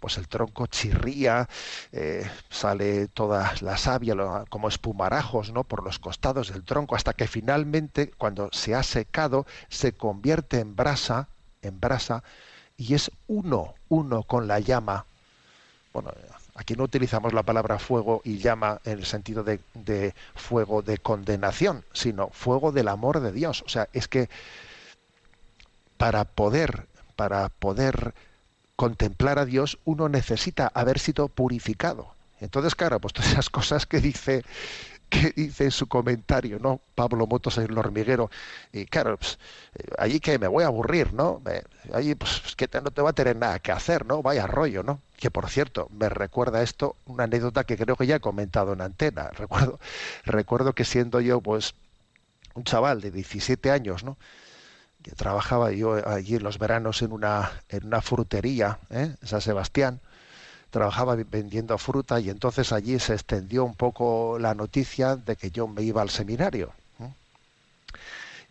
pues 0.00 0.18
el 0.18 0.28
tronco 0.28 0.66
chirría, 0.66 1.48
eh, 1.92 2.28
sale 2.48 3.06
toda 3.08 3.54
la 3.60 3.76
savia 3.76 4.16
como 4.48 4.68
espumarajos, 4.68 5.52
¿no? 5.52 5.64
Por 5.64 5.84
los 5.84 5.98
costados 5.98 6.52
del 6.52 6.64
tronco, 6.64 6.96
hasta 6.96 7.12
que 7.12 7.28
finalmente, 7.28 8.10
cuando 8.18 8.48
se 8.52 8.74
ha 8.74 8.82
secado, 8.82 9.46
se 9.68 9.92
convierte 9.92 10.58
en 10.58 10.74
brasa, 10.74 11.28
en 11.62 11.78
brasa, 11.78 12.24
y 12.80 12.94
es 12.94 13.10
uno, 13.28 13.74
uno 13.90 14.22
con 14.22 14.48
la 14.48 14.58
llama. 14.58 15.04
Bueno, 15.92 16.12
aquí 16.54 16.74
no 16.74 16.84
utilizamos 16.84 17.34
la 17.34 17.42
palabra 17.42 17.78
fuego 17.78 18.22
y 18.24 18.38
llama 18.38 18.80
en 18.86 19.00
el 19.00 19.04
sentido 19.04 19.44
de, 19.44 20.14
fuego 20.34 20.80
de 20.80 20.96
condenación, 20.96 21.84
sino 21.92 22.30
fuego 22.30 22.72
del 22.72 22.88
amor 22.88 23.20
de 23.20 23.32
Dios. 23.32 23.62
O 23.66 23.68
sea, 23.68 23.90
es 23.92 24.08
que 24.08 24.30
para 25.98 26.24
poder, 26.24 26.86
para 27.16 27.50
poder 27.50 28.14
contemplar 28.76 29.38
a 29.38 29.44
Dios, 29.44 29.78
uno 29.84 30.08
necesita 30.08 30.72
haber 30.72 30.98
sido 30.98 31.28
purificado. 31.28 32.14
Entonces, 32.40 32.74
claro, 32.74 32.98
pues 32.98 33.12
todas 33.12 33.32
esas 33.32 33.50
cosas 33.50 33.84
que 33.84 34.00
dice 34.00 34.42
que 35.10 35.32
dice 35.36 35.64
en 35.64 35.70
su 35.72 35.88
comentario, 35.88 36.58
¿no? 36.60 36.80
Pablo 36.94 37.26
Motos 37.26 37.58
en 37.58 37.64
el 37.70 37.78
hormiguero. 37.78 38.30
Y 38.72 38.86
claro, 38.86 39.18
pues, 39.18 39.38
eh, 39.74 39.84
allí 39.98 40.20
que 40.20 40.38
me 40.38 40.48
voy 40.48 40.64
a 40.64 40.68
aburrir, 40.68 41.12
¿no? 41.12 41.40
Me- 41.44 41.62
allí 41.92 42.14
pues 42.14 42.42
es 42.46 42.56
que 42.56 42.68
no 42.82 42.90
te 42.92 43.02
va 43.02 43.10
a 43.10 43.12
tener 43.12 43.36
nada 43.36 43.58
que 43.58 43.72
hacer, 43.72 44.06
¿no? 44.06 44.22
Vaya 44.22 44.46
rollo, 44.46 44.82
¿no? 44.82 45.00
Que 45.18 45.30
por 45.30 45.48
cierto, 45.50 45.88
me 45.92 46.08
recuerda 46.08 46.62
esto 46.62 46.96
una 47.06 47.24
anécdota 47.24 47.64
que 47.64 47.76
creo 47.76 47.96
que 47.96 48.06
ya 48.06 48.16
he 48.16 48.20
comentado 48.20 48.72
en 48.72 48.80
antena. 48.82 49.30
Recuerdo, 49.36 49.78
recuerdo 50.24 50.74
que 50.74 50.84
siendo 50.84 51.20
yo, 51.20 51.40
pues, 51.40 51.74
un 52.54 52.64
chaval 52.64 53.00
de 53.00 53.10
17 53.10 53.70
años, 53.70 54.04
¿no? 54.04 54.16
Que 55.02 55.12
trabajaba 55.12 55.72
yo 55.72 56.06
allí 56.08 56.36
en 56.36 56.42
los 56.42 56.58
veranos 56.58 57.02
en 57.02 57.12
una, 57.12 57.52
en 57.70 57.86
una 57.86 58.02
frutería, 58.02 58.78
¿eh? 58.90 59.14
en 59.20 59.28
San 59.28 59.40
Sebastián 59.40 60.00
trabajaba 60.70 61.16
vendiendo 61.16 61.76
fruta 61.78 62.20
y 62.20 62.30
entonces 62.30 62.72
allí 62.72 62.98
se 62.98 63.14
extendió 63.14 63.64
un 63.64 63.74
poco 63.74 64.38
la 64.38 64.54
noticia 64.54 65.16
de 65.16 65.36
que 65.36 65.50
yo 65.50 65.68
me 65.68 65.82
iba 65.82 66.02
al 66.02 66.10
seminario. 66.10 66.72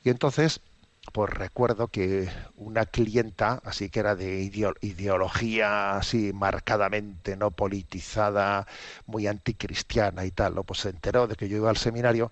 Y 0.03 0.09
entonces, 0.09 0.61
pues 1.13 1.29
recuerdo 1.31 1.87
que 1.87 2.29
una 2.55 2.85
clienta, 2.85 3.61
así 3.63 3.89
que 3.89 3.99
era 4.01 4.15
de 4.15 4.41
ideo- 4.41 4.75
ideología 4.81 5.97
así 5.97 6.31
marcadamente 6.33 7.35
no 7.35 7.51
politizada, 7.51 8.67
muy 9.05 9.27
anticristiana 9.27 10.25
y 10.25 10.31
tal, 10.31 10.55
¿no? 10.55 10.63
pues 10.63 10.81
se 10.81 10.89
enteró 10.89 11.27
de 11.27 11.35
que 11.35 11.49
yo 11.49 11.57
iba 11.57 11.69
al 11.69 11.77
seminario 11.77 12.31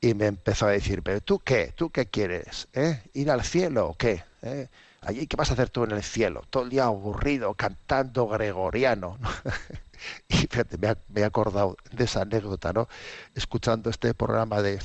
y 0.00 0.14
me 0.14 0.26
empezó 0.26 0.66
a 0.66 0.70
decir, 0.72 1.02
pero 1.02 1.20
tú 1.20 1.40
qué, 1.40 1.72
tú 1.76 1.90
qué 1.90 2.06
quieres, 2.06 2.68
¿Eh? 2.74 3.02
¿Ir 3.14 3.30
al 3.30 3.44
cielo 3.44 3.88
o 3.90 3.94
qué? 3.96 4.24
¿Eh? 4.42 4.68
Allí, 5.02 5.26
¿qué 5.26 5.36
vas 5.36 5.50
a 5.50 5.54
hacer 5.54 5.68
tú 5.70 5.84
en 5.84 5.90
el 5.92 6.02
cielo? 6.02 6.42
Todo 6.50 6.62
el 6.64 6.70
día 6.70 6.84
aburrido, 6.84 7.54
cantando 7.54 8.28
gregoriano. 8.28 9.18
y 10.28 10.36
fíjate, 10.36 10.78
me, 10.78 11.20
he 11.20 11.24
acordado 11.24 11.76
de 11.92 12.04
esa 12.04 12.22
anécdota, 12.22 12.72
¿no? 12.72 12.88
Escuchando 13.34 13.90
este 13.90 14.14
programa 14.14 14.62
de, 14.62 14.80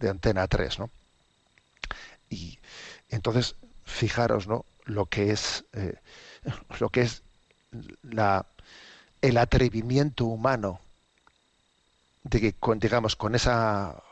de 0.00 0.08
Antena 0.10 0.46
3, 0.46 0.78
¿no? 0.80 0.90
Y 2.28 2.58
entonces, 3.08 3.56
fijaros, 3.84 4.46
¿no? 4.46 4.64
Lo 4.84 5.06
que 5.06 5.30
es, 5.30 5.64
eh, 5.72 5.96
lo 6.78 6.90
que 6.90 7.02
es 7.02 7.22
la, 8.02 8.46
el 9.22 9.38
atrevimiento 9.38 10.26
humano 10.26 10.80
de 12.24 12.40
que, 12.40 12.52
con, 12.54 12.78
digamos, 12.78 13.16
con 13.16 13.34
esa, 13.34 14.02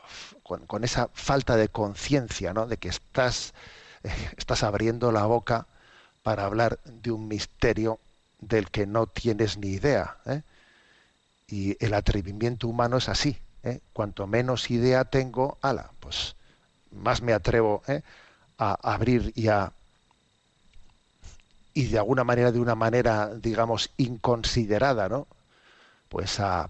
con, 0.43 0.83
esa 0.83 1.09
falta 1.13 1.55
de 1.55 1.69
conciencia, 1.69 2.53
¿no? 2.53 2.67
De 2.67 2.77
que 2.77 2.89
estás, 2.89 3.53
estás 4.37 4.63
abriendo 4.63 5.11
la 5.11 5.25
boca 5.25 5.67
para 6.23 6.45
hablar 6.45 6.79
de 6.83 7.11
un 7.11 7.27
misterio 7.27 7.99
del 8.39 8.69
que 8.69 8.85
no 8.85 9.07
tienes 9.07 9.57
ni 9.57 9.69
idea. 9.69 10.17
¿eh? 10.25 10.41
Y 11.47 11.83
el 11.83 11.93
atrevimiento 11.93 12.67
humano 12.67 12.97
es 12.97 13.09
así. 13.09 13.37
¿eh? 13.63 13.79
Cuanto 13.93 14.27
menos 14.27 14.69
idea 14.71 15.05
tengo, 15.05 15.57
ala, 15.61 15.91
pues 15.99 16.35
más 16.91 17.21
me 17.21 17.33
atrevo 17.33 17.81
a 18.57 18.73
abrir 18.93 19.31
y 19.35 19.47
a 19.47 19.73
y 21.73 21.87
de 21.87 21.97
alguna 21.97 22.23
manera, 22.23 22.51
de 22.51 22.59
una 22.59 22.75
manera, 22.75 23.33
digamos, 23.35 23.89
inconsiderada, 23.97 25.09
¿no? 25.09 25.27
Pues 26.07 26.39
a, 26.39 26.69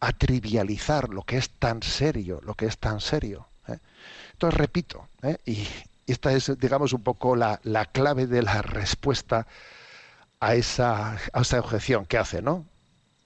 a 0.00 0.12
trivializar 0.12 1.08
lo 1.08 1.22
que 1.22 1.36
es 1.36 1.50
tan 1.50 1.82
serio, 1.82 2.40
lo 2.42 2.54
que 2.54 2.66
es 2.66 2.78
tan 2.78 3.00
serio. 3.00 3.46
¿eh? 3.68 3.78
Entonces, 4.32 4.58
repito, 4.58 5.08
¿eh? 5.22 5.38
y 5.46 5.66
esta 6.06 6.32
es, 6.32 6.58
digamos, 6.58 6.92
un 6.92 7.02
poco 7.02 7.36
la, 7.36 7.60
la 7.62 7.86
clave 7.86 8.26
de 8.26 8.42
la 8.42 8.62
respuesta 8.62 9.46
a 10.42 10.56
esa, 10.56 11.18
a 11.32 11.40
esa 11.40 11.60
objeción 11.60 12.04
que 12.04 12.18
hace, 12.18 12.42
¿no? 12.42 12.66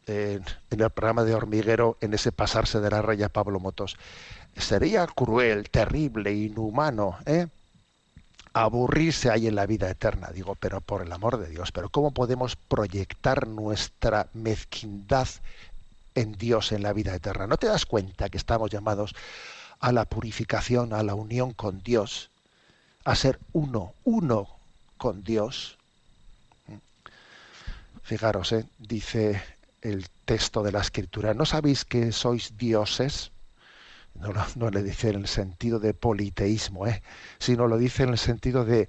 En, 0.07 0.45
el 0.71 0.91
programa 0.91 1.25
de 1.25 1.35
Hormiguero, 1.35 1.97
en 2.03 2.13
ese 2.13 2.31
pasarse 2.31 2.79
de 2.81 2.91
la 2.91 3.01
raya 3.01 3.31
Pablo 3.31 3.59
Motos. 3.59 3.97
Sería 4.55 5.07
cruel, 5.07 5.71
terrible, 5.71 6.33
inhumano, 6.35 7.17
¿eh? 7.25 7.49
aburrirse 8.53 9.31
ahí 9.31 9.47
en 9.47 9.55
la 9.55 9.65
vida 9.67 9.91
eterna. 9.91 10.29
Digo, 10.29 10.57
pero 10.57 10.83
por 10.83 11.03
el 11.03 11.11
amor 11.11 11.39
de 11.39 11.49
Dios, 11.49 11.73
pero 11.73 11.89
¿cómo 11.89 12.11
podemos 12.11 12.57
proyectar 12.57 13.49
nuestra 13.49 14.29
mezquindad 14.35 15.29
en 16.15 16.33
Dios 16.33 16.71
en 16.73 16.83
la 16.83 16.93
vida 16.93 17.15
eterna? 17.15 17.47
¿No 17.47 17.57
te 17.57 17.67
das 17.67 17.87
cuenta 17.87 18.29
que 18.29 18.39
estamos 18.39 18.71
llamados 18.71 19.15
a 19.81 19.91
la 19.91 20.05
purificación, 20.05 20.93
a 20.93 21.03
la 21.03 21.15
unión 21.15 21.53
con 21.53 21.81
Dios, 21.81 22.31
a 23.07 23.15
ser 23.15 23.39
uno, 23.53 23.95
uno 24.03 24.49
con 24.97 25.23
Dios? 25.23 25.79
Fijaros, 28.03 28.51
¿eh? 28.51 28.67
dice 28.79 29.41
el 29.81 30.09
texto 30.25 30.65
de 30.65 30.73
la 30.73 30.81
escritura, 30.81 31.33
¿no 31.33 31.47
sabéis 31.47 31.85
que 31.85 32.11
sois 32.11 32.57
dioses? 32.57 33.31
no, 34.57 34.71
le 34.71 34.83
dice 34.83 35.11
en 35.11 35.17
el 35.17 35.29
sentido 35.29 35.79
de 35.79 35.95
politeísmo, 35.95 36.87
¿eh? 36.87 37.03
sino 37.39 37.69
lo 37.69 37.79
dice 37.79 38.03
en 38.03 38.09
el 38.09 38.19
sentido 38.19 38.65
de, 38.65 38.89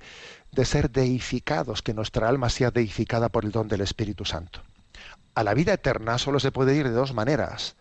de 0.51 0.65
ser 0.65 0.89
deificados, 0.89 1.83
que 1.83 1.93
nuestra 1.93 2.27
alma 2.27 2.49
sea 2.49 2.71
deificada 2.71 3.29
por 3.29 3.45
el 3.45 3.51
don 3.51 3.67
del 3.67 3.81
Espíritu 3.81 4.25
Santo. 4.25 4.63
A 5.35 5.43
la 5.43 5.53
vida 5.53 5.73
eterna 5.73 6.17
solo 6.17 6.39
se 6.39 6.51
puede 6.51 6.75
ir 6.75 6.85
de 6.85 6.95
dos 6.95 7.13
maneras, 7.13 7.75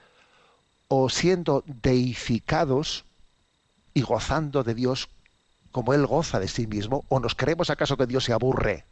o 0.88 1.08
siendo 1.08 1.64
deificados 1.66 3.06
y 3.94 4.02
gozando 4.02 4.64
de 4.64 4.74
Dios 4.74 5.08
como 5.76 5.92
Él 5.92 6.06
goza 6.06 6.40
de 6.40 6.48
sí 6.48 6.66
mismo, 6.66 7.04
o 7.10 7.20
nos 7.20 7.34
creemos 7.34 7.68
acaso 7.68 7.98
que 7.98 8.06
Dios 8.06 8.24
se 8.24 8.32
aburre. 8.32 8.86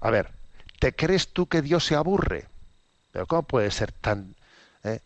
A 0.00 0.08
ver, 0.08 0.32
¿te 0.78 0.94
crees 0.94 1.34
tú 1.34 1.48
que 1.48 1.60
Dios 1.60 1.84
se 1.84 1.96
aburre? 1.96 2.48
Pero 3.12 3.26
¿cómo 3.26 3.42
puede 3.42 3.70
ser 3.70 3.92
tan... 3.92 4.34
Eh? 4.84 5.00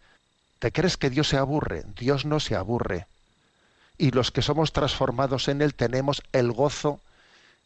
¿Te 0.60 0.70
crees 0.70 0.96
que 0.96 1.10
Dios 1.10 1.28
se 1.28 1.38
aburre? 1.38 1.82
Dios 1.98 2.24
no 2.24 2.38
se 2.38 2.54
aburre. 2.54 3.08
Y 3.98 4.12
los 4.12 4.30
que 4.30 4.42
somos 4.42 4.72
transformados 4.72 5.48
en 5.48 5.60
Él 5.60 5.74
tenemos 5.74 6.22
el 6.30 6.52
gozo 6.52 7.00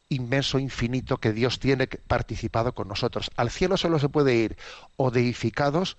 inmenso, 0.08 0.58
infinito 0.58 1.18
que 1.18 1.34
Dios 1.34 1.60
tiene 1.60 1.88
participado 1.88 2.72
con 2.72 2.88
nosotros. 2.88 3.30
Al 3.36 3.50
cielo 3.50 3.76
solo 3.76 3.98
se 3.98 4.08
puede 4.08 4.34
ir 4.34 4.56
o 4.96 5.10
deificados 5.10 5.98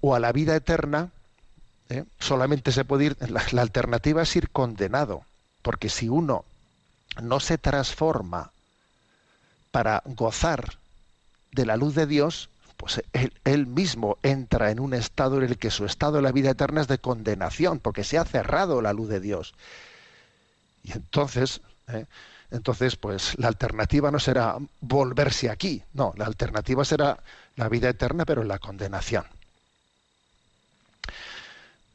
o 0.00 0.14
a 0.14 0.20
la 0.20 0.30
vida 0.30 0.54
eterna. 0.54 1.10
¿eh? 1.88 2.04
Solamente 2.20 2.70
se 2.70 2.84
puede 2.84 3.06
ir, 3.06 3.16
la, 3.28 3.42
la 3.50 3.62
alternativa 3.62 4.22
es 4.22 4.36
ir 4.36 4.48
condenado, 4.50 5.24
porque 5.62 5.88
si 5.88 6.08
uno 6.08 6.44
no 7.22 7.40
se 7.40 7.58
transforma 7.58 8.50
para 9.70 10.02
gozar 10.04 10.78
de 11.52 11.66
la 11.66 11.76
luz 11.76 11.94
de 11.94 12.06
Dios, 12.06 12.48
pues 12.76 13.02
él, 13.44 13.66
mismo 13.66 14.18
entra 14.22 14.70
en 14.70 14.80
un 14.80 14.92
estado 14.92 15.38
en 15.38 15.44
el 15.44 15.58
que 15.58 15.70
su 15.70 15.84
estado 15.84 16.16
de 16.16 16.22
la 16.22 16.32
vida 16.32 16.50
eterna 16.50 16.80
es 16.80 16.88
de 16.88 16.98
condenación, 16.98 17.78
porque 17.78 18.02
se 18.02 18.18
ha 18.18 18.24
cerrado 18.24 18.82
la 18.82 18.92
luz 18.92 19.08
de 19.08 19.20
Dios. 19.20 19.54
Y 20.82 20.92
entonces, 20.92 21.60
¿eh? 21.88 22.06
entonces, 22.50 22.96
pues 22.96 23.38
la 23.38 23.48
alternativa 23.48 24.10
no 24.10 24.18
será 24.18 24.56
volverse 24.80 25.48
aquí, 25.48 25.82
no, 25.94 26.12
la 26.16 26.26
alternativa 26.26 26.84
será 26.84 27.18
la 27.56 27.68
vida 27.68 27.88
eterna, 27.88 28.24
pero 28.24 28.42
la 28.42 28.58
condenación. 28.58 29.24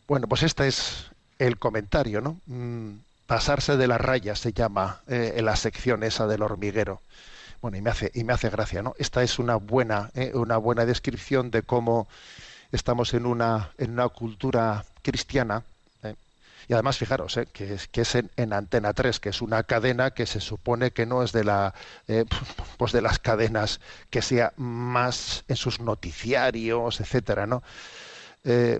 Bueno, 0.08 0.28
pues 0.28 0.44
este 0.44 0.68
es 0.68 1.08
el 1.38 1.58
comentario, 1.60 2.22
¿no? 2.22 2.40
Mm, 2.46 2.94
pasarse 3.28 3.78
de 3.78 3.88
la 3.88 3.98
raya 3.98 4.36
se 4.36 4.54
llama 4.54 5.02
eh, 5.08 5.34
en 5.36 5.46
la 5.46 5.56
sección 5.56 6.04
esa 6.04 6.26
del 6.28 6.42
hormiguero. 6.42 7.02
Bueno, 7.62 7.78
y 7.78 7.82
me 7.82 7.90
hace, 7.90 8.12
y 8.13 8.24
me 8.24 8.34
hace 8.34 8.50
gracia, 8.50 8.82
¿no? 8.82 8.94
Esta 8.98 9.24
es 9.24 9.40
una 9.40 9.56
buena, 9.56 10.12
¿eh? 10.16 10.32
una 10.34 10.58
buena 10.58 10.86
descripción 10.86 11.52
de 11.52 11.63
cómo 11.63 12.08
estamos 12.72 13.13
en 13.13 13.26
una, 13.26 13.72
en 13.78 13.92
una 13.92 14.08
cultura 14.10 14.86
cristiana. 15.02 15.63
¿eh? 16.04 16.16
Y 16.68 16.74
además, 16.74 16.98
fijaros, 16.98 17.36
¿eh? 17.38 17.48
que 17.52 17.74
es, 17.74 17.88
que 17.88 18.02
es 18.02 18.16
en, 18.16 18.54
Antena 18.54 18.94
3, 18.94 19.20
que 19.20 19.30
es 19.30 19.42
una 19.42 19.63
cadena 19.63 20.12
que 20.12 20.28
se 20.28 20.40
supone 20.40 20.92
que 20.92 21.06
no 21.08 21.24
es 21.24 21.32
de 21.32 21.44
la 21.44 21.74
pues 22.78 22.92
de 22.92 23.02
las 23.02 23.20
cadenas 23.20 23.82
que 24.10 24.22
sea 24.22 24.54
más 24.56 25.44
en 25.48 25.56
sus 25.56 25.80
noticiarios, 25.80 27.02
etcétera, 27.02 27.48
¿no? 27.48 27.63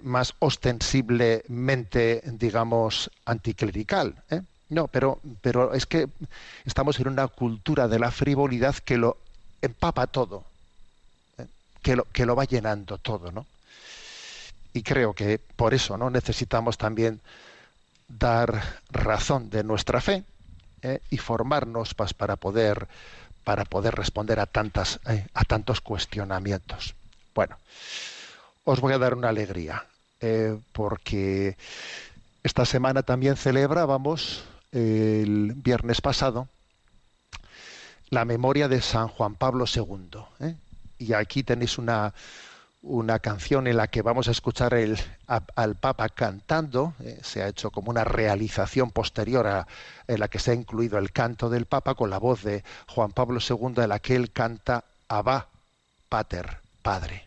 Más 0.04 0.34
ostensiblemente, 0.40 2.22
digamos, 2.26 3.12
anticlerical. 3.26 4.16
¿eh? 4.30 4.42
No, 4.70 4.88
pero, 4.88 5.20
pero 5.42 5.74
es 5.74 5.86
que 5.86 6.08
estamos 6.66 7.00
en 7.00 7.08
una 7.08 7.28
cultura 7.28 7.88
de 7.88 8.00
la 8.00 8.12
frivolidad 8.12 8.76
que 8.76 8.98
lo 8.98 9.18
empapa 9.62 10.08
todo, 10.08 10.44
¿eh? 11.38 11.46
que, 11.82 11.96
lo, 11.96 12.04
que 12.06 12.26
lo 12.26 12.36
va 12.36 12.46
llenando 12.46 12.98
todo, 12.98 13.32
¿no? 13.32 13.46
Y 14.74 14.84
creo 14.84 15.14
que 15.14 15.40
por 15.40 15.74
eso 15.74 15.98
no 15.98 16.10
necesitamos 16.10 16.78
también 16.78 17.22
dar 18.08 18.82
razón 18.92 19.50
de 19.50 19.64
nuestra 19.64 20.02
fe 20.02 20.24
¿eh? 20.82 21.00
y 21.10 21.18
formarnos 21.18 21.94
pues, 21.94 22.14
para 22.14 22.36
poder 22.36 22.88
para 23.44 23.64
poder 23.64 23.96
responder 23.96 24.42
a 24.42 24.46
tantas 24.46 25.00
¿eh? 25.08 25.26
a 25.34 25.46
tantos 25.46 25.82
cuestionamientos. 25.82 26.94
Bueno, 27.34 27.58
os 28.68 28.82
voy 28.82 28.94
a 28.94 28.98
dar 28.98 29.14
una 29.14 29.30
alegría 29.30 29.86
porque 30.74 31.58
esta 32.44 32.66
semana 32.66 33.04
también 33.04 33.38
celebrábamos 33.38 34.44
el 34.72 35.54
viernes 35.56 36.02
pasado 36.02 36.48
la 38.10 38.26
memoria 38.26 38.68
de 38.68 38.82
San 38.82 39.08
Juan 39.08 39.36
Pablo 39.36 39.66
II. 39.74 40.20
¿eh? 40.40 40.56
Y 40.98 41.14
aquí 41.14 41.44
tenéis 41.44 41.78
una, 41.78 42.14
una 42.82 43.20
canción 43.20 43.68
en 43.68 43.78
la 43.78 43.88
que 43.88 44.02
vamos 44.02 44.28
a 44.28 44.32
escuchar 44.32 44.74
al 44.76 45.76
Papa 45.76 46.10
cantando. 46.10 46.94
¿eh? 47.04 47.20
Se 47.22 47.44
ha 47.44 47.48
hecho 47.48 47.72
como 47.72 47.90
una 47.92 48.04
realización 48.04 48.92
posterior 48.92 49.48
a, 49.48 49.68
en 50.08 50.20
la 50.20 50.28
que 50.28 50.40
se 50.40 50.52
ha 50.52 50.56
incluido 50.56 50.98
el 50.98 51.12
canto 51.12 51.50
del 51.50 51.66
Papa 51.66 51.96
con 51.96 52.10
la 52.10 52.18
voz 52.18 52.44
de 52.44 52.64
Juan 52.88 53.12
Pablo 53.12 53.40
II, 53.48 53.84
en 53.84 53.90
la 53.90 54.00
que 54.00 54.16
él 54.16 54.32
canta 54.32 54.86
Abba, 55.08 55.48
Pater, 56.10 56.60
Padre. 56.82 57.27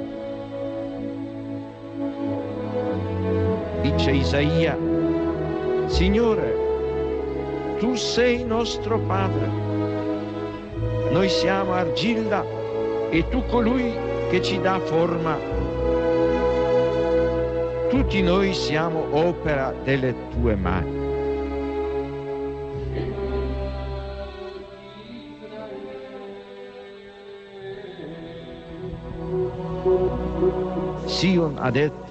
Dice 4.01 4.13
Isaia, 4.13 4.75
Signore, 5.85 6.57
tu 7.77 7.93
sei 7.93 8.43
nostro 8.43 8.97
Padre, 8.97 9.45
noi 11.11 11.29
siamo 11.29 11.73
argilla 11.73 12.43
e 13.11 13.29
tu 13.29 13.45
colui 13.45 13.93
che 14.31 14.41
ci 14.41 14.59
dà 14.59 14.79
forma. 14.79 15.37
Tutti 17.89 18.23
noi 18.23 18.55
siamo 18.55 19.05
opera 19.11 19.71
delle 19.83 20.15
tue 20.31 20.55
mani. 20.55 20.99
Sion 31.05 31.55
ha 31.59 31.69
detto, 31.69 32.10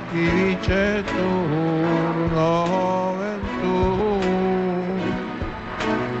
sanctificetur 0.11 2.31
nomen 2.35 3.39
tuum, 3.61 5.01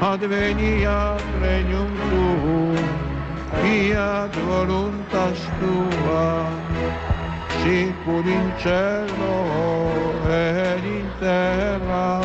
adveniat 0.01 1.21
regnum 1.41 1.91
tuum, 2.09 2.85
fiat 3.59 4.33
voluntas 4.47 5.39
tua, 5.59 6.27
sicur 7.63 8.25
in 8.25 8.47
cielo 8.59 9.37
ed 10.29 10.83
in 10.83 11.07
terra. 11.19 12.21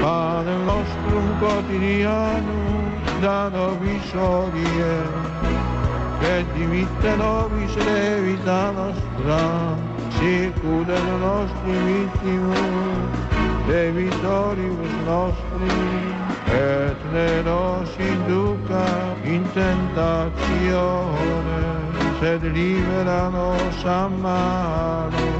Pane 0.00 0.54
nostrum 0.66 1.26
quotidianum 1.40 2.84
da 3.22 3.48
nobis 3.48 4.12
Perdi 6.24 6.64
miste 6.64 7.16
novi 7.16 7.68
se 7.68 7.82
levi 7.84 8.38
da 8.44 8.70
nostra, 8.70 9.76
sicure 10.16 10.96
i 10.96 11.18
nostri 11.20 11.72
vittimi, 11.84 12.64
le 13.66 13.90
vittorius 13.92 14.92
nostri, 15.04 15.68
et 16.46 16.96
ne 17.12 17.42
nos 17.42 17.90
induca 17.98 19.14
in 19.24 19.42
tentazione, 19.52 21.12
sed 22.20 22.42
libera 22.54 23.28
nos 23.28 23.84
a 23.84 24.08
malo. 24.08 25.33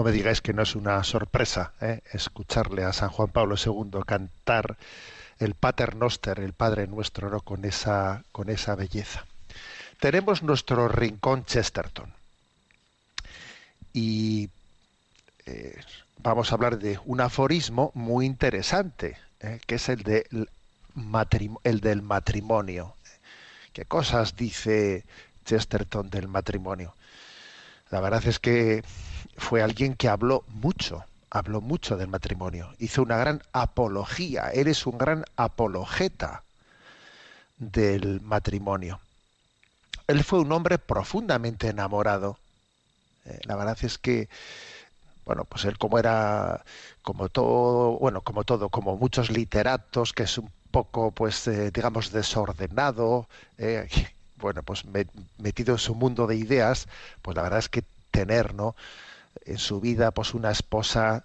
No 0.00 0.04
me 0.04 0.12
digáis 0.12 0.40
que 0.40 0.54
no 0.54 0.62
es 0.62 0.76
una 0.76 1.04
sorpresa 1.04 1.74
¿eh? 1.78 2.00
escucharle 2.14 2.84
a 2.84 2.92
San 2.94 3.10
Juan 3.10 3.28
Pablo 3.28 3.56
II 3.62 4.00
cantar 4.06 4.78
el 5.38 5.54
Pater 5.54 5.94
Noster, 5.94 6.40
el 6.40 6.54
Padre 6.54 6.86
Nuestro, 6.86 7.28
¿no? 7.28 7.40
con, 7.40 7.66
esa, 7.66 8.24
con 8.32 8.48
esa 8.48 8.74
belleza. 8.76 9.26
Tenemos 9.98 10.42
nuestro 10.42 10.88
rincón 10.88 11.44
Chesterton. 11.44 12.14
Y 13.92 14.48
eh, 15.44 15.78
vamos 16.16 16.50
a 16.50 16.54
hablar 16.54 16.78
de 16.78 16.98
un 17.04 17.20
aforismo 17.20 17.92
muy 17.92 18.24
interesante, 18.24 19.18
¿eh? 19.40 19.60
que 19.66 19.74
es 19.74 19.90
el, 19.90 20.02
de, 20.02 20.26
el 21.64 21.80
del 21.80 22.00
matrimonio. 22.00 22.94
¿Qué 23.74 23.84
cosas 23.84 24.34
dice 24.34 25.04
Chesterton 25.44 26.08
del 26.08 26.26
matrimonio? 26.26 26.94
La 27.90 28.00
verdad 28.00 28.26
es 28.26 28.38
que 28.38 28.82
fue 29.40 29.62
alguien 29.62 29.94
que 29.96 30.08
habló 30.08 30.44
mucho, 30.48 31.04
habló 31.30 31.60
mucho 31.60 31.96
del 31.96 32.08
matrimonio, 32.08 32.68
hizo 32.78 33.02
una 33.02 33.16
gran 33.16 33.42
apología, 33.52 34.50
eres 34.52 34.86
un 34.86 34.98
gran 34.98 35.24
apologeta 35.36 36.44
del 37.58 38.20
matrimonio. 38.20 39.00
Él 40.06 40.22
fue 40.24 40.40
un 40.40 40.52
hombre 40.52 40.78
profundamente 40.78 41.68
enamorado. 41.68 42.38
Eh, 43.24 43.40
la 43.44 43.56
verdad 43.56 43.78
es 43.82 43.98
que, 43.98 44.28
bueno, 45.24 45.44
pues 45.44 45.64
él 45.64 45.78
como 45.78 45.98
era, 45.98 46.64
como 47.02 47.28
todo, 47.28 47.98
bueno, 47.98 48.20
como 48.22 48.44
todo, 48.44 48.68
como 48.68 48.96
muchos 48.96 49.30
literatos, 49.30 50.12
que 50.12 50.24
es 50.24 50.38
un 50.38 50.50
poco, 50.70 51.12
pues, 51.12 51.46
eh, 51.48 51.70
digamos, 51.72 52.12
desordenado, 52.12 53.28
eh, 53.58 53.88
bueno, 54.36 54.62
pues 54.62 54.84
metido 55.38 55.74
en 55.74 55.78
su 55.78 55.94
mundo 55.94 56.26
de 56.26 56.36
ideas, 56.36 56.88
pues 57.22 57.36
la 57.36 57.42
verdad 57.42 57.60
es 57.60 57.68
que 57.68 57.84
tener, 58.10 58.54
¿no? 58.54 58.74
En 59.44 59.58
su 59.58 59.80
vida, 59.80 60.10
pues 60.10 60.34
una 60.34 60.50
esposa, 60.50 61.24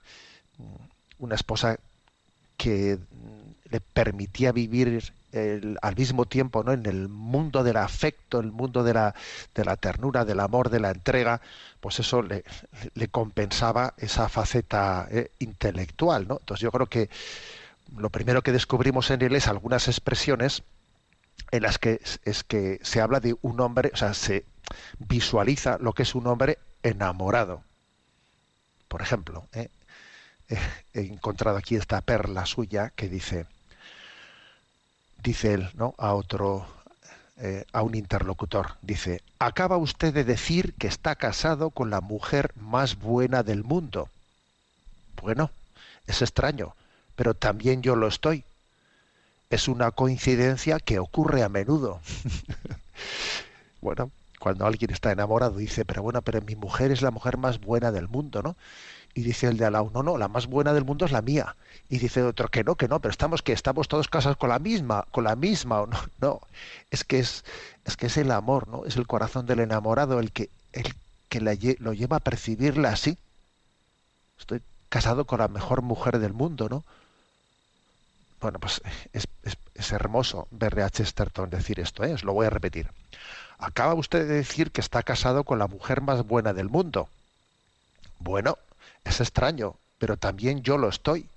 una 1.19 1.35
esposa 1.35 1.77
que 2.57 2.97
le 3.69 3.81
permitía 3.81 4.51
vivir 4.51 5.13
al 5.81 5.95
mismo 5.95 6.25
tiempo 6.25 6.63
¿no? 6.63 6.71
en 6.71 6.85
el 6.85 7.09
mundo 7.09 7.63
del 7.63 7.77
afecto, 7.77 8.39
el 8.39 8.51
mundo 8.51 8.83
de 8.83 8.93
la, 8.93 9.15
de 9.53 9.65
la 9.65 9.75
ternura, 9.75 10.23
del 10.23 10.39
amor, 10.39 10.69
de 10.69 10.79
la 10.79 10.91
entrega, 10.91 11.41
pues 11.81 11.99
eso 11.99 12.21
le, 12.21 12.43
compensaba 13.09 13.93
esa 13.97 14.29
faceta 14.29 15.07
eh, 15.11 15.31
intelectual. 15.39 16.27
¿no? 16.27 16.37
Entonces 16.39 16.61
yo 16.61 16.71
creo 16.71 16.87
que 16.87 17.09
lo 17.97 18.09
primero 18.09 18.41
que 18.41 18.51
descubrimos 18.51 19.11
en 19.11 19.21
él 19.21 19.35
es 19.35 19.47
algunas 19.47 19.87
expresiones 19.87 20.63
en 21.51 21.63
las 21.63 21.77
que 21.77 21.99
es 22.23 22.43
que 22.43 22.79
se 22.81 23.01
habla 23.01 23.19
de 23.19 23.35
un 23.41 23.59
hombre, 23.59 23.91
o 23.93 23.97
sea, 23.97 24.13
se 24.13 24.45
visualiza 24.97 25.77
lo 25.79 25.93
que 25.93 26.03
es 26.03 26.15
un 26.15 26.27
hombre 26.27 26.57
enamorado. 26.81 27.61
Por 28.95 29.01
ejemplo, 29.01 29.45
¿eh? 29.51 29.67
He 30.93 31.01
encontrado 31.01 31.57
aquí 31.57 31.75
esta 31.75 31.99
perla 31.99 32.45
suya 32.45 32.93
que 32.95 33.09
dice, 33.09 33.45
dice 35.21 35.53
él, 35.53 35.69
¿no? 35.73 35.95
A 35.97 36.13
otro, 36.13 36.65
eh, 37.35 37.65
a 37.73 37.81
un 37.81 37.93
interlocutor, 37.93 38.77
dice, 38.81 39.21
acaba 39.37 39.75
usted 39.75 40.13
de 40.13 40.23
decir 40.23 40.75
que 40.75 40.87
está 40.87 41.17
casado 41.17 41.71
con 41.71 41.89
la 41.89 41.99
mujer 41.99 42.53
más 42.55 42.97
buena 42.97 43.43
del 43.43 43.65
mundo. 43.65 44.07
Bueno, 45.21 45.51
es 46.07 46.21
extraño, 46.21 46.73
pero 47.17 47.33
también 47.33 47.81
yo 47.81 47.97
lo 47.97 48.07
estoy. 48.07 48.45
Es 49.49 49.67
una 49.67 49.91
coincidencia 49.91 50.79
que 50.79 50.99
ocurre 50.99 51.43
a 51.43 51.49
menudo. 51.49 51.99
bueno, 53.81 54.09
cuando 54.45 54.67
alguien 54.67 54.91
está 54.91 55.11
enamorado 55.11 55.57
dice, 55.57 55.85
pero 55.85 56.03
bueno, 56.03 56.21
pero 56.21 56.39
mi 56.39 56.55
mujer 56.55 56.91
es 56.91 57.01
la 57.01 57.09
mujer 57.09 57.35
más 57.35 57.59
buena 57.59 57.91
del 57.91 58.07
mundo, 58.07 58.43
¿no? 58.43 58.55
Y 59.15 59.23
dice 59.23 59.47
el 59.47 59.57
de 59.57 59.65
al 59.65 59.73
lado, 59.73 59.89
no, 59.91 60.03
no, 60.03 60.19
la 60.19 60.27
más 60.27 60.45
buena 60.45 60.71
del 60.71 60.85
mundo 60.85 61.03
es 61.03 61.11
la 61.11 61.23
mía. 61.23 61.55
Y 61.89 61.97
dice 61.97 62.21
otro 62.21 62.49
que 62.49 62.63
no, 62.63 62.75
que 62.75 62.87
no, 62.87 62.99
pero 62.99 63.11
estamos 63.11 63.41
que 63.41 63.53
estamos 63.53 63.87
todos 63.87 64.07
casados 64.07 64.37
con 64.37 64.49
la 64.49 64.59
misma, 64.59 65.07
con 65.09 65.23
la 65.23 65.35
misma 65.35 65.81
o 65.81 65.87
no, 65.87 65.97
no. 66.21 66.41
Es 66.91 67.03
que 67.03 67.17
es 67.17 67.43
es 67.85 67.97
que 67.97 68.05
es 68.05 68.17
el 68.17 68.29
amor, 68.29 68.67
¿no? 68.67 68.85
Es 68.85 68.97
el 68.97 69.07
corazón 69.07 69.47
del 69.47 69.61
enamorado 69.61 70.19
el 70.19 70.31
que 70.31 70.51
el 70.73 70.93
que 71.27 71.41
la 71.41 71.57
lo 71.79 71.93
lleva 71.93 72.17
a 72.17 72.19
percibirla 72.19 72.89
así. 72.89 73.17
Estoy 74.37 74.61
casado 74.89 75.25
con 75.25 75.39
la 75.39 75.47
mejor 75.47 75.81
mujer 75.81 76.19
del 76.19 76.33
mundo, 76.33 76.69
¿no? 76.69 76.83
Bueno, 78.41 78.59
pues 78.59 78.79
es, 79.11 79.91
hermoso 79.91 80.47
verle 80.51 80.83
a 80.83 80.91
Chesterton 80.91 81.49
decir 81.49 81.79
esto, 81.79 82.03
¿eh? 82.03 82.13
os 82.13 82.23
lo 82.23 82.33
voy 82.33 82.45
a 82.45 82.51
repetir. 82.51 82.91
Acaba 83.57 83.93
usted 83.93 84.27
de 84.27 84.35
decir 84.35 84.71
que 84.71 84.81
está 84.81 85.03
casado 85.03 85.43
con 85.43 85.59
la 85.59 85.67
mujer 85.67 86.01
más 86.01 86.25
buena 86.25 86.53
del 86.53 86.69
mundo. 86.69 87.09
Bueno, 88.19 88.57
es 89.03 89.21
extraño, 89.21 89.75
pero 89.97 90.17
también 90.17 90.61
yo 90.61 90.77
lo 90.77 90.89
estoy. 90.89 91.27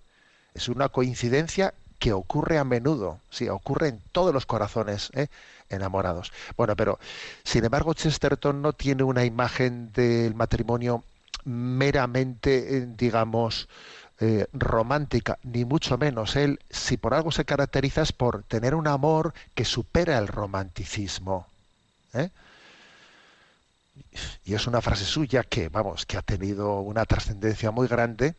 Es 0.55 0.69
una 0.69 0.89
coincidencia 0.89 1.75
que 1.99 2.13
ocurre 2.13 2.59
a 2.59 2.65
menudo, 2.65 3.19
sí, 3.31 3.49
ocurre 3.49 3.89
en 3.89 4.01
todos 4.13 4.33
los 4.33 4.47
corazones 4.47 5.11
¿eh? 5.15 5.27
enamorados. 5.69 6.33
Bueno, 6.57 6.77
pero 6.77 6.99
sin 7.45 7.65
embargo 7.65 7.95
Chesterton 7.95 8.63
no 8.63 8.73
tiene 8.73 9.03
una 9.03 9.25
imagen 9.25 9.93
del 9.93 10.35
matrimonio 10.35 11.03
meramente, 11.45 12.79
eh, 12.79 12.87
digamos, 12.97 13.69
eh, 14.21 14.47
romántica, 14.53 15.39
ni 15.43 15.65
mucho 15.65 15.99
menos. 15.99 16.37
Él, 16.37 16.61
si 16.71 16.97
por 16.97 17.15
algo 17.15 17.31
se 17.33 17.45
caracteriza, 17.45 18.03
es 18.03 18.13
por 18.13 18.43
tener 18.43 18.75
un 18.75 18.87
amor 18.87 19.35
que 19.55 19.65
supera 19.65 20.19
el 20.19 20.29
romanticismo. 20.29 21.47
¿Eh? 22.15 22.31
Y 24.45 24.55
es 24.55 24.67
una 24.67 24.81
frase 24.81 25.05
suya 25.05 25.43
que, 25.45 25.69
vamos, 25.69 26.07
que 26.07 26.17
ha 26.17 26.23
tenido 26.23 26.81
una 26.81 27.05
trascendencia 27.05 27.71
muy 27.71 27.89
grande, 27.89 28.35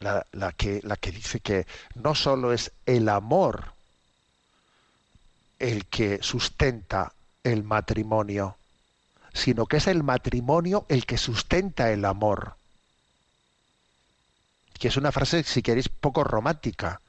la, 0.00 0.52
que, 0.52 0.80
la 0.82 0.96
que 0.96 1.10
dice 1.10 1.40
que 1.40 1.66
no 1.94 2.14
solo 2.14 2.52
es 2.52 2.72
el 2.84 3.08
amor 3.08 3.72
el 5.58 5.86
que 5.86 6.18
sustenta 6.22 7.12
el 7.42 7.62
matrimonio, 7.62 8.56
sino 9.32 9.66
que 9.66 9.78
es 9.78 9.86
el 9.86 10.02
matrimonio 10.02 10.84
el 10.88 11.06
que 11.06 11.16
sustenta 11.16 11.90
el 11.92 12.04
amor. 12.04 12.56
Que 14.78 14.88
es 14.88 14.96
una 14.98 15.12
frase, 15.12 15.42
si 15.44 15.62
queréis, 15.62 15.88
poco 15.88 16.24
romántica, 16.24 17.00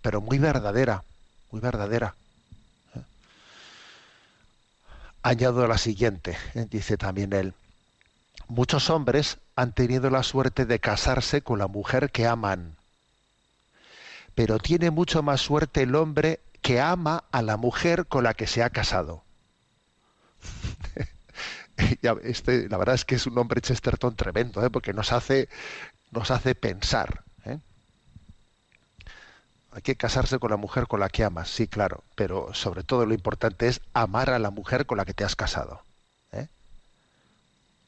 pero 0.00 0.20
muy 0.20 0.38
verdadera, 0.38 1.02
muy 1.50 1.60
verdadera. 1.60 2.14
Añado 5.26 5.66
la 5.66 5.76
siguiente, 5.76 6.38
eh, 6.54 6.68
dice 6.70 6.96
también 6.96 7.32
él. 7.32 7.52
Muchos 8.46 8.90
hombres 8.90 9.38
han 9.56 9.72
tenido 9.72 10.08
la 10.08 10.22
suerte 10.22 10.66
de 10.66 10.78
casarse 10.78 11.42
con 11.42 11.58
la 11.58 11.66
mujer 11.66 12.12
que 12.12 12.28
aman, 12.28 12.76
pero 14.36 14.60
tiene 14.60 14.92
mucho 14.92 15.24
más 15.24 15.40
suerte 15.40 15.82
el 15.82 15.96
hombre 15.96 16.38
que 16.62 16.80
ama 16.80 17.24
a 17.32 17.42
la 17.42 17.56
mujer 17.56 18.06
con 18.06 18.22
la 18.22 18.34
que 18.34 18.46
se 18.46 18.62
ha 18.62 18.70
casado. 18.70 19.24
Este, 22.22 22.70
la 22.70 22.78
verdad 22.78 22.94
es 22.94 23.04
que 23.04 23.16
es 23.16 23.26
un 23.26 23.36
hombre 23.36 23.60
Chesterton 23.60 24.16
tremendo, 24.16 24.64
¿eh? 24.64 24.70
porque 24.70 24.94
nos 24.94 25.12
hace, 25.12 25.50
nos 26.10 26.30
hace 26.30 26.54
pensar. 26.54 27.25
Hay 29.76 29.82
que 29.82 29.94
casarse 29.94 30.38
con 30.38 30.50
la 30.50 30.56
mujer 30.56 30.86
con 30.86 31.00
la 31.00 31.10
que 31.10 31.22
amas, 31.22 31.50
sí, 31.50 31.68
claro, 31.68 32.02
pero 32.14 32.54
sobre 32.54 32.82
todo 32.82 33.04
lo 33.04 33.12
importante 33.12 33.68
es 33.68 33.82
amar 33.92 34.30
a 34.30 34.38
la 34.38 34.48
mujer 34.48 34.86
con 34.86 34.96
la 34.96 35.04
que 35.04 35.12
te 35.12 35.22
has 35.22 35.36
casado. 35.36 35.82
¿eh? 36.32 36.46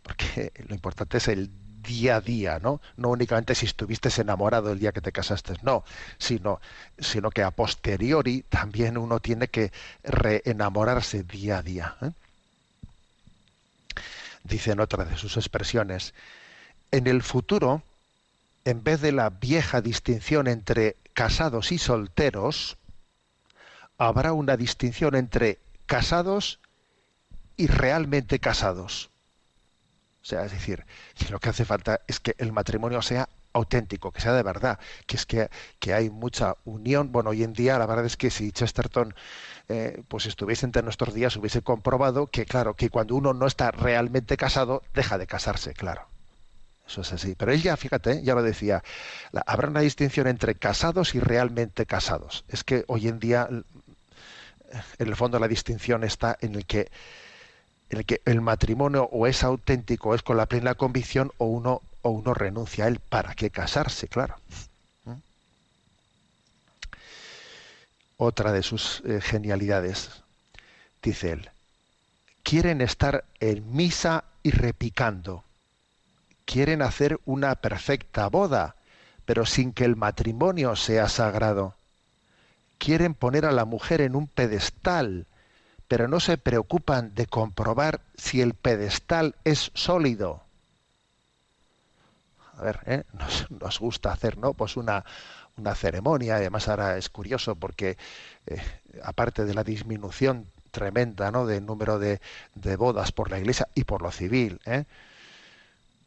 Porque 0.03 0.53
lo 0.69 0.75
importante 0.75 1.17
es 1.17 1.29
el 1.29 1.51
día 1.83 2.17
a 2.17 2.21
día, 2.21 2.59
¿no? 2.59 2.83
No 2.99 3.09
únicamente 3.09 3.55
si 3.55 3.65
estuviste 3.65 4.11
enamorado 4.21 4.71
el 4.71 4.81
día 4.81 4.93
que 4.93 5.01
te 5.01 5.13
casaste, 5.13 5.55
no, 5.63 5.83
sino, 6.19 6.61
sino 6.99 7.31
que 7.31 7.43
a 7.43 7.53
posteriori 7.53 8.43
también 8.51 8.99
uno 8.99 9.19
tiene 9.21 9.49
que 9.49 9.73
reenamorarse 10.03 11.23
día 11.23 11.57
a 11.57 11.63
día. 11.63 11.97
¿eh? 12.03 12.11
Dice 14.45 14.73
en 14.73 14.81
otra 14.81 15.07
de 15.07 15.17
sus 15.17 15.39
expresiones, 15.39 16.13
en 16.91 17.07
el 17.07 17.23
futuro, 17.23 17.83
en 18.69 18.85
vez 18.85 19.01
de 19.01 19.13
la 19.13 19.31
vieja 19.31 19.81
distinción 19.81 20.47
entre 20.47 20.97
casados 21.15 21.73
y 21.73 21.79
solteros, 21.79 22.77
habrá 23.97 24.35
una 24.35 24.59
distinción 24.59 25.15
entre 25.15 25.59
casados 25.87 26.61
y 27.57 27.67
realmente 27.67 28.41
casados. 28.41 29.09
O 30.21 30.27
sea, 30.27 30.45
es 30.45 30.53
decir, 30.53 30.85
lo 31.31 31.41
que 31.41 31.49
hace 31.49 31.65
falta 31.65 32.03
es 32.07 32.21
que 32.21 32.35
el 32.37 32.53
matrimonio 32.53 33.01
sea 33.01 33.31
auténtico, 33.55 34.13
que 34.13 34.21
sea 34.21 34.35
de 34.35 34.43
verdad, 34.43 34.79
que 35.07 35.17
es 35.17 35.25
que, 35.25 35.49
que 35.79 35.95
hay 35.95 36.11
mucha 36.11 36.57
unión. 36.67 37.11
Bueno, 37.11 37.31
hoy 37.31 37.45
en 37.45 37.55
día 37.55 37.79
la 37.79 37.87
verdad 37.87 38.05
es 38.05 38.19
que 38.19 38.29
si 38.29 38.53
Chesterton 38.53 39.15
eh, 39.71 40.03
pues 40.09 40.27
estuviese 40.27 40.67
entre 40.67 40.83
nuestros 40.83 41.15
días 41.15 41.35
hubiese 41.37 41.63
comprobado 41.63 42.27
que, 42.27 42.45
claro, 42.45 42.75
que 42.75 42.91
cuando 42.91 43.17
uno 43.17 43.33
no 43.33 43.47
está 43.47 43.71
realmente 43.71 44.37
casado, 44.37 44.83
deja 44.93 45.17
de 45.17 45.27
casarse, 45.27 45.73
claro. 45.73 46.07
Eso 46.89 47.03
es 47.03 47.13
así. 47.13 47.35
Pero 47.37 47.53
él 47.53 47.63
ya, 47.63 47.77
fíjate, 47.77 48.23
ya 48.23 48.35
lo 48.35 48.43
decía, 48.43 48.83
habrá 49.47 49.69
una 49.69 49.81
distinción 49.81 50.27
entre 50.27 50.55
casados 50.55 51.15
y 51.15 51.21
realmente 51.21 51.85
casados. 51.85 52.45
Es 52.49 52.65
que 52.65 52.85
hoy 52.89 53.09
en 53.09 53.19
día, 53.19 53.47
en 53.51 53.65
el 54.99 55.15
fondo, 55.15 55.39
la 55.39 55.49
distinción 55.49 56.03
está 56.03 56.39
en 56.41 56.55
el 56.55 56.65
que 56.65 56.91
el 57.91 58.05
que 58.05 58.21
el 58.27 58.41
matrimonio 58.41 59.09
o 59.13 59.27
es 59.27 59.43
auténtico, 59.45 60.15
es 60.15 60.23
con 60.23 60.37
la 60.37 60.47
plena 60.47 60.75
convicción, 60.75 61.33
o 61.39 61.47
uno, 61.47 61.81
o 62.03 62.11
uno 62.11 62.35
renuncia 62.35 62.85
a 62.85 62.89
él. 62.89 63.01
¿Para 63.01 63.35
qué 63.35 63.51
casarse? 63.51 64.09
Claro. 64.09 64.37
¿Mm? 65.05 65.13
Otra 68.19 68.53
de 68.53 68.63
sus 68.63 69.03
eh, 69.07 69.21
genialidades, 69.23 70.11
dice 71.03 71.33
él, 71.33 71.51
quieren 72.43 72.81
estar 72.83 73.25
en 73.41 73.75
misa 73.75 74.25
y 74.43 74.51
repicando, 74.51 75.45
quieren 76.49 76.81
hacer 76.81 77.21
una 77.27 77.57
perfecta 77.57 78.27
boda, 78.29 78.75
pero 79.27 79.45
sin 79.45 79.75
que 79.75 79.85
el 79.85 79.97
matrimonio 79.97 80.77
sea 80.77 81.11
sagrado. 81.11 81.75
Quieren 82.79 83.13
poner 83.13 83.45
a 83.45 83.53
la 83.53 83.67
mujer 83.67 84.01
en 84.01 84.17
un 84.17 84.29
pedestal, 84.29 85.27
pero 85.89 86.09
no 86.09 86.21
se 86.21 86.39
preocupan 86.39 87.15
de 87.15 87.27
comprobar 87.27 88.01
si 88.17 88.41
el 88.41 88.55
pedestal 88.55 89.35
es 89.45 89.71
sólido. 89.75 90.43
A 92.57 92.63
ver, 92.63 92.81
¿eh? 92.87 93.03
nos, 93.61 93.79
gusta 93.79 94.11
hacer, 94.11 94.39
¿no? 94.39 94.55
Pues 94.55 94.79
una, 94.79 95.05
una 95.59 95.75
ceremonia, 95.75 96.37
además 96.37 96.67
ahora 96.69 96.97
es 96.97 97.11
curioso 97.11 97.57
porque 97.57 97.99
eh, 98.47 98.63
aparte 99.05 99.45
de 99.45 99.53
la 99.53 99.65
disminución 99.65 100.47
tremenda, 100.71 101.31
¿no? 101.31 101.45
Del 101.45 101.67
número 101.67 101.99
de, 101.99 102.23
de 102.55 102.77
bodas 102.77 103.13
por 103.13 103.31
la 103.31 103.39
iglesia 103.39 103.69
y 103.75 103.85
por 103.85 104.01
lo 104.01 104.11
civil, 104.11 104.63
¿eh? 104.65 104.87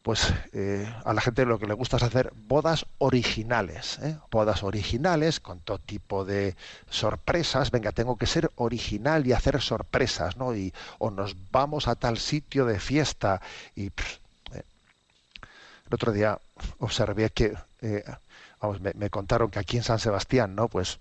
Pues 0.02 0.34
eh, 0.52 0.92
a 1.04 1.12
la 1.14 1.20
gente 1.20 1.44
lo 1.46 1.58
que 1.58 1.66
le 1.66 1.74
gusta 1.74 1.96
es 1.96 2.02
hacer 2.02 2.32
bodas 2.34 2.86
originales, 2.98 4.00
¿eh? 4.00 4.18
bodas 4.30 4.64
originales 4.64 5.38
con 5.38 5.60
todo 5.60 5.78
tipo 5.78 6.24
de 6.24 6.56
sorpresas. 6.90 7.70
Venga, 7.70 7.92
tengo 7.92 8.16
que 8.16 8.26
ser 8.26 8.50
original 8.56 9.26
y 9.26 9.32
hacer 9.32 9.60
sorpresas, 9.60 10.36
¿no? 10.36 10.56
Y 10.56 10.74
o 10.98 11.10
nos 11.10 11.36
vamos 11.52 11.86
a 11.86 11.94
tal 11.94 12.18
sitio 12.18 12.66
de 12.66 12.80
fiesta 12.80 13.40
y 13.76 13.86
eh. 13.86 13.92
el 15.86 15.94
otro 15.94 16.10
día 16.12 16.38
observé 16.80 17.30
que, 17.30 17.56
eh, 17.80 18.04
vamos, 18.60 18.80
me, 18.80 18.92
me 18.94 19.08
contaron 19.08 19.50
que 19.50 19.60
aquí 19.60 19.76
en 19.76 19.84
San 19.84 20.00
Sebastián, 20.00 20.54
¿no? 20.54 20.68
Pues 20.68 20.98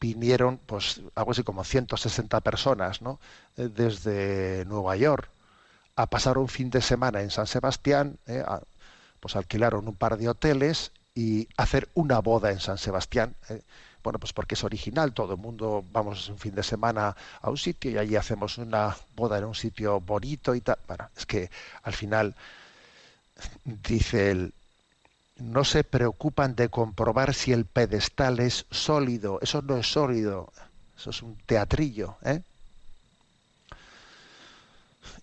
vinieron 0.00 0.58
pues 0.58 1.00
algo 1.14 1.30
así 1.30 1.44
como 1.44 1.62
160 1.62 2.40
personas 2.40 3.02
¿no? 3.02 3.20
Desde 3.56 4.64
Nueva 4.64 4.96
York 4.96 5.30
a 5.98 6.06
pasar 6.06 6.38
un 6.38 6.46
fin 6.48 6.70
de 6.70 6.80
semana 6.80 7.22
en 7.22 7.30
San 7.30 7.46
Sebastián, 7.48 8.18
eh, 8.26 8.44
pues 9.20 9.34
alquilaron 9.34 9.88
un 9.88 9.96
par 9.96 10.16
de 10.16 10.28
hoteles 10.28 10.92
y 11.14 11.48
hacer 11.56 11.88
una 11.94 12.20
boda 12.20 12.52
en 12.52 12.60
San 12.60 12.78
Sebastián. 12.78 13.34
eh. 13.50 13.62
Bueno, 14.04 14.20
pues 14.20 14.32
porque 14.32 14.54
es 14.54 14.62
original, 14.62 15.12
todo 15.12 15.32
el 15.34 15.40
mundo 15.40 15.84
vamos 15.92 16.28
un 16.28 16.38
fin 16.38 16.54
de 16.54 16.62
semana 16.62 17.16
a 17.42 17.50
un 17.50 17.58
sitio 17.58 17.90
y 17.90 17.98
allí 17.98 18.14
hacemos 18.16 18.56
una 18.56 18.96
boda 19.16 19.38
en 19.38 19.44
un 19.44 19.56
sitio 19.56 20.00
bonito 20.00 20.54
y 20.54 20.60
tal. 20.60 20.78
Bueno, 20.86 21.10
es 21.16 21.26
que 21.26 21.50
al 21.82 21.92
final 21.92 22.34
dice 23.64 24.30
él, 24.30 24.54
no 25.38 25.64
se 25.64 25.84
preocupan 25.84 26.54
de 26.56 26.68
comprobar 26.68 27.34
si 27.34 27.52
el 27.52 27.64
pedestal 27.66 28.40
es 28.40 28.66
sólido. 28.70 29.38
Eso 29.42 29.62
no 29.62 29.76
es 29.78 29.90
sólido, 29.90 30.52
eso 30.96 31.10
es 31.10 31.22
un 31.22 31.36
teatrillo. 31.46 32.16
¿eh? 32.24 32.42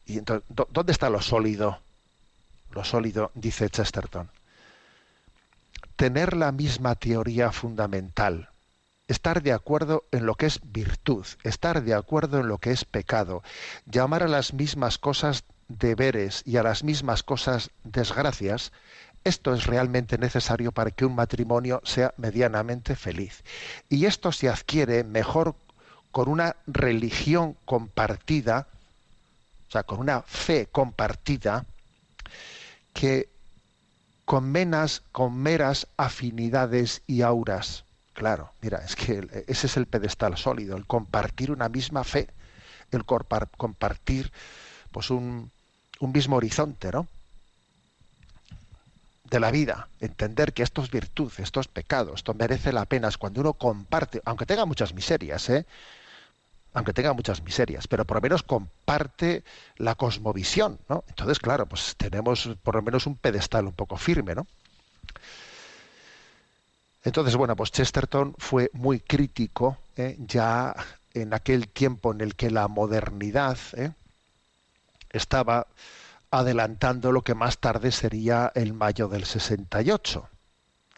Y 0.05 0.17
entonces, 0.17 0.47
¿dó- 0.49 0.67
¿dónde 0.71 0.91
está 0.91 1.09
lo 1.09 1.21
sólido? 1.21 1.79
Lo 2.71 2.83
sólido, 2.83 3.31
dice 3.35 3.69
Chesterton. 3.69 4.29
Tener 5.95 6.35
la 6.35 6.51
misma 6.51 6.95
teoría 6.95 7.51
fundamental, 7.51 8.49
estar 9.07 9.41
de 9.41 9.53
acuerdo 9.53 10.03
en 10.11 10.25
lo 10.25 10.35
que 10.35 10.45
es 10.47 10.59
virtud, 10.63 11.25
estar 11.43 11.83
de 11.83 11.93
acuerdo 11.93 12.39
en 12.39 12.47
lo 12.49 12.57
que 12.57 12.71
es 12.71 12.83
pecado, 12.83 13.43
llamar 13.85 14.23
a 14.23 14.27
las 14.27 14.53
mismas 14.53 14.97
cosas 14.97 15.43
deberes 15.69 16.43
y 16.45 16.57
a 16.57 16.63
las 16.63 16.83
mismas 16.83 17.23
cosas 17.23 17.71
desgracias, 17.83 18.71
esto 19.23 19.53
es 19.55 19.65
realmente 19.65 20.17
necesario 20.17 20.71
para 20.71 20.91
que 20.91 21.05
un 21.05 21.15
matrimonio 21.15 21.81
sea 21.85 22.13
medianamente 22.17 22.95
feliz. 22.95 23.43
Y 23.89 24.05
esto 24.05 24.31
se 24.31 24.49
adquiere 24.49 25.03
mejor 25.03 25.55
con 26.11 26.29
una 26.29 26.57
religión 26.67 27.55
compartida, 27.65 28.67
o 29.67 29.71
sea, 29.71 29.83
con 29.83 29.99
una 29.99 30.21
fe 30.21 30.67
compartida, 30.71 31.65
que 32.93 33.29
con 34.25 34.51
menas, 34.51 35.03
con 35.11 35.37
meras 35.37 35.87
afinidades 35.97 37.01
y 37.07 37.21
auras. 37.21 37.83
Claro, 38.13 38.51
mira, 38.61 38.79
es 38.85 38.95
que 38.95 39.27
ese 39.47 39.67
es 39.67 39.77
el 39.77 39.85
pedestal 39.85 40.37
sólido, 40.37 40.77
el 40.77 40.85
compartir 40.85 41.51
una 41.51 41.69
misma 41.69 42.03
fe, 42.03 42.29
el 42.91 43.03
compartir 43.05 44.31
pues 44.91 45.09
un, 45.09 45.51
un 45.99 46.11
mismo 46.11 46.37
horizonte, 46.37 46.91
¿no? 46.91 47.07
de 49.29 49.39
la 49.39 49.51
vida, 49.51 49.87
entender 49.99 50.53
que 50.53 50.63
esto 50.63 50.81
es 50.83 50.91
virtud, 50.91 51.31
esto 51.37 51.59
es 51.59 51.67
pecado, 51.67 52.13
esto 52.13 52.33
merece 52.33 52.71
la 52.71 52.85
pena, 52.85 53.07
es 53.07 53.17
cuando 53.17 53.41
uno 53.41 53.53
comparte, 53.53 54.21
aunque 54.25 54.45
tenga 54.45 54.65
muchas 54.65 54.93
miserias, 54.93 55.49
¿eh? 55.49 55.65
Aunque 56.75 56.93
tenga 56.93 57.13
muchas 57.13 57.41
miserias, 57.41 57.87
pero 57.87 58.03
por 58.05 58.17
lo 58.17 58.21
menos 58.21 58.43
comparte 58.43 59.43
la 59.77 59.95
cosmovisión, 59.95 60.77
¿no? 60.89 61.05
Entonces, 61.07 61.39
claro, 61.39 61.65
pues 61.65 61.95
tenemos 61.97 62.49
por 62.61 62.75
lo 62.75 62.81
menos 62.81 63.07
un 63.07 63.15
pedestal 63.15 63.65
un 63.65 63.73
poco 63.73 63.95
firme, 63.95 64.35
¿no? 64.35 64.45
Entonces, 67.05 67.35
bueno, 67.37 67.55
pues 67.55 67.71
Chesterton 67.71 68.35
fue 68.37 68.69
muy 68.73 68.99
crítico 68.99 69.77
¿eh? 69.95 70.17
ya 70.19 70.75
en 71.13 71.33
aquel 71.33 71.69
tiempo 71.69 72.11
en 72.11 72.19
el 72.19 72.35
que 72.35 72.51
la 72.51 72.67
modernidad 72.67 73.57
¿eh? 73.77 73.91
estaba 75.11 75.67
adelantando 76.29 77.13
lo 77.13 77.21
que 77.21 77.35
más 77.35 77.59
tarde 77.59 77.91
sería 77.93 78.51
el 78.53 78.73
mayo 78.73 79.07
del 79.07 79.23
68. 79.23 80.27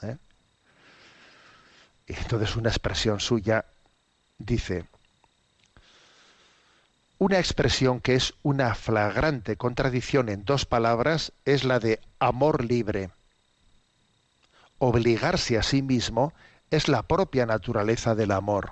¿eh? 0.01 0.17
Y 2.07 2.13
entonces 2.13 2.55
una 2.55 2.69
expresión 2.69 3.19
suya 3.19 3.65
dice, 4.39 4.86
una 7.20 7.39
expresión 7.39 7.99
que 7.99 8.15
es 8.15 8.34
una 8.43 8.76
flagrante 8.76 9.55
contradicción 9.55 10.30
en 10.30 10.45
dos 10.45 10.65
palabras 10.65 11.32
es 11.45 11.63
la 11.63 11.80
de 11.80 11.99
amor 12.20 12.63
libre. 12.63 13.09
Obligarse 14.80 15.57
a 15.57 15.63
sí 15.63 15.82
mismo 15.82 16.34
es 16.70 16.88
la 16.88 17.03
propia 17.03 17.45
naturaleza 17.45 18.13
del 18.13 18.32
amor. 18.32 18.72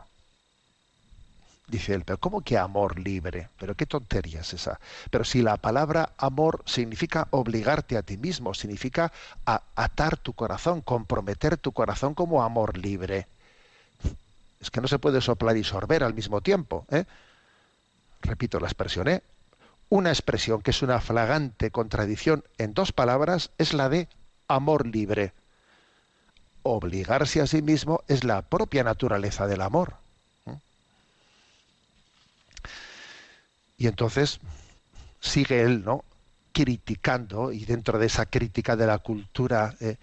Dice 1.68 1.96
él, 1.96 2.04
pero 2.06 2.20
¿cómo 2.20 2.42
que 2.42 2.60
amor 2.60 3.00
libre? 3.00 3.50
Pero 3.58 3.74
qué 3.74 3.88
tontería 3.88 4.42
es 4.42 4.54
esa. 4.54 4.80
Pero 5.10 5.24
si 5.24 5.42
la 5.42 5.58
palabra 5.58 6.12
amor 6.18 6.62
significa 6.68 7.28
obligarte 7.32 7.98
a 7.98 8.04
ti 8.04 8.18
mismo, 8.18 8.54
significa 8.54 9.12
atar 9.46 10.18
tu 10.18 10.34
corazón, 10.34 10.82
comprometer 10.82 11.58
tu 11.58 11.72
corazón 11.72 12.14
como 12.14 12.44
amor 12.44 12.78
libre. 12.78 13.28
Es 14.62 14.70
que 14.70 14.82
no 14.82 14.88
se 14.88 15.00
puede 15.00 15.22
soplar 15.22 15.58
y 15.58 15.64
sorber 15.64 16.04
al 16.04 16.14
mismo 16.14 16.42
tiempo. 16.42 16.86
¿eh? 16.92 17.06
Repito 18.26 18.60
la 18.60 18.68
expresión, 18.68 19.08
¿eh? 19.08 19.24
Una 19.90 20.10
expresión 20.10 20.62
que 20.62 20.72
es 20.72 20.82
una 20.82 21.00
flagrante 21.00 21.72
contradicción 21.72 22.44
en 22.58 22.74
dos 22.74 22.92
palabras 22.92 23.52
es 23.58 23.74
la 23.74 23.88
de 23.88 24.08
amor 24.48 24.88
libre. 24.88 25.34
Obligarse 26.64 27.42
a 27.42 27.48
sí 27.48 27.62
mismo 27.62 28.04
es 28.08 28.24
la 28.24 28.42
propia 28.42 28.84
naturaleza 28.84 29.46
del 29.46 29.62
amor. 29.62 29.98
Y 33.78 33.88
entonces 33.88 34.40
sigue 35.20 35.62
él, 35.62 35.84
¿no? 35.84 36.04
criticando 36.56 37.52
y 37.52 37.66
dentro 37.66 38.00
de 38.00 38.06
esa 38.06 38.26
crítica 38.28 38.78
de 38.78 38.88
la 38.88 39.00
cultura 39.00 39.76
eh, 39.82 39.98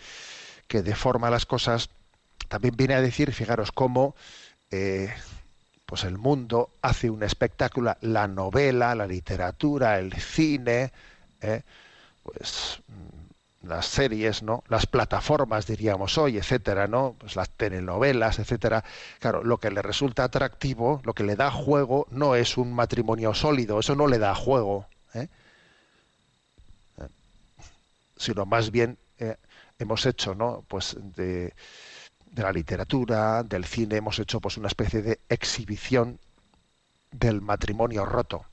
que 0.68 0.82
deforma 0.82 1.30
las 1.30 1.46
cosas, 1.46 1.88
también 2.48 2.76
viene 2.76 2.92
a 2.92 3.00
decir, 3.00 3.32
fijaros 3.32 3.72
cómo 3.72 4.14
eh, 4.70 5.10
pues 5.92 6.04
el 6.04 6.16
mundo 6.16 6.70
hace 6.80 7.10
un 7.10 7.22
espectáculo, 7.22 7.94
la 8.00 8.26
novela, 8.26 8.94
la 8.94 9.06
literatura, 9.06 9.98
el 9.98 10.14
cine, 10.14 10.90
eh, 11.42 11.60
pues 12.22 12.80
mm, 12.88 13.66
las 13.68 13.84
series, 13.84 14.42
¿no? 14.42 14.64
Las 14.68 14.86
plataformas 14.86 15.66
diríamos 15.66 16.16
hoy, 16.16 16.38
etcétera, 16.38 16.86
¿no? 16.86 17.14
Pues 17.18 17.36
las 17.36 17.50
telenovelas, 17.50 18.38
etcétera. 18.38 18.82
Claro, 19.18 19.44
lo 19.44 19.58
que 19.58 19.70
le 19.70 19.82
resulta 19.82 20.24
atractivo, 20.24 21.02
lo 21.04 21.12
que 21.12 21.24
le 21.24 21.36
da 21.36 21.50
juego 21.50 22.06
no 22.10 22.36
es 22.36 22.56
un 22.56 22.72
matrimonio 22.72 23.34
sólido, 23.34 23.78
eso 23.78 23.94
no 23.94 24.06
le 24.06 24.18
da 24.18 24.34
juego, 24.34 24.86
¿eh? 25.12 25.28
Eh, 26.96 27.08
sino 28.16 28.46
más 28.46 28.70
bien 28.70 28.96
hemos 29.78 30.06
hecho, 30.06 30.34
¿no? 30.34 30.64
Pues 30.68 30.96
de, 31.16 31.52
de 32.32 32.42
la 32.42 32.52
literatura, 32.52 33.42
del 33.42 33.64
cine, 33.64 33.96
hemos 33.96 34.18
hecho 34.18 34.40
pues 34.40 34.56
una 34.56 34.68
especie 34.68 35.02
de 35.02 35.20
exhibición 35.28 36.18
del 37.10 37.42
matrimonio 37.42 38.06
roto, 38.06 38.46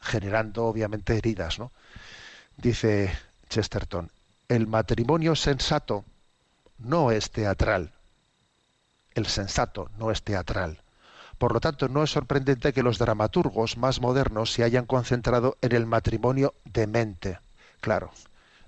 generando 0.00 0.64
obviamente 0.66 1.16
heridas, 1.16 1.58
¿no? 1.58 1.72
Dice 2.56 3.12
Chesterton, 3.48 4.10
el 4.48 4.66
matrimonio 4.66 5.34
sensato 5.34 6.04
no 6.78 7.10
es 7.10 7.30
teatral. 7.30 7.92
El 9.14 9.26
sensato 9.26 9.90
no 9.98 10.12
es 10.12 10.22
teatral. 10.22 10.80
Por 11.38 11.52
lo 11.52 11.60
tanto, 11.60 11.88
no 11.88 12.04
es 12.04 12.10
sorprendente 12.10 12.72
que 12.72 12.82
los 12.82 12.98
dramaturgos 12.98 13.76
más 13.76 14.00
modernos 14.00 14.52
se 14.52 14.62
hayan 14.64 14.86
concentrado 14.86 15.56
en 15.62 15.72
el 15.72 15.86
matrimonio 15.86 16.54
demente. 16.64 17.38
Claro, 17.80 18.10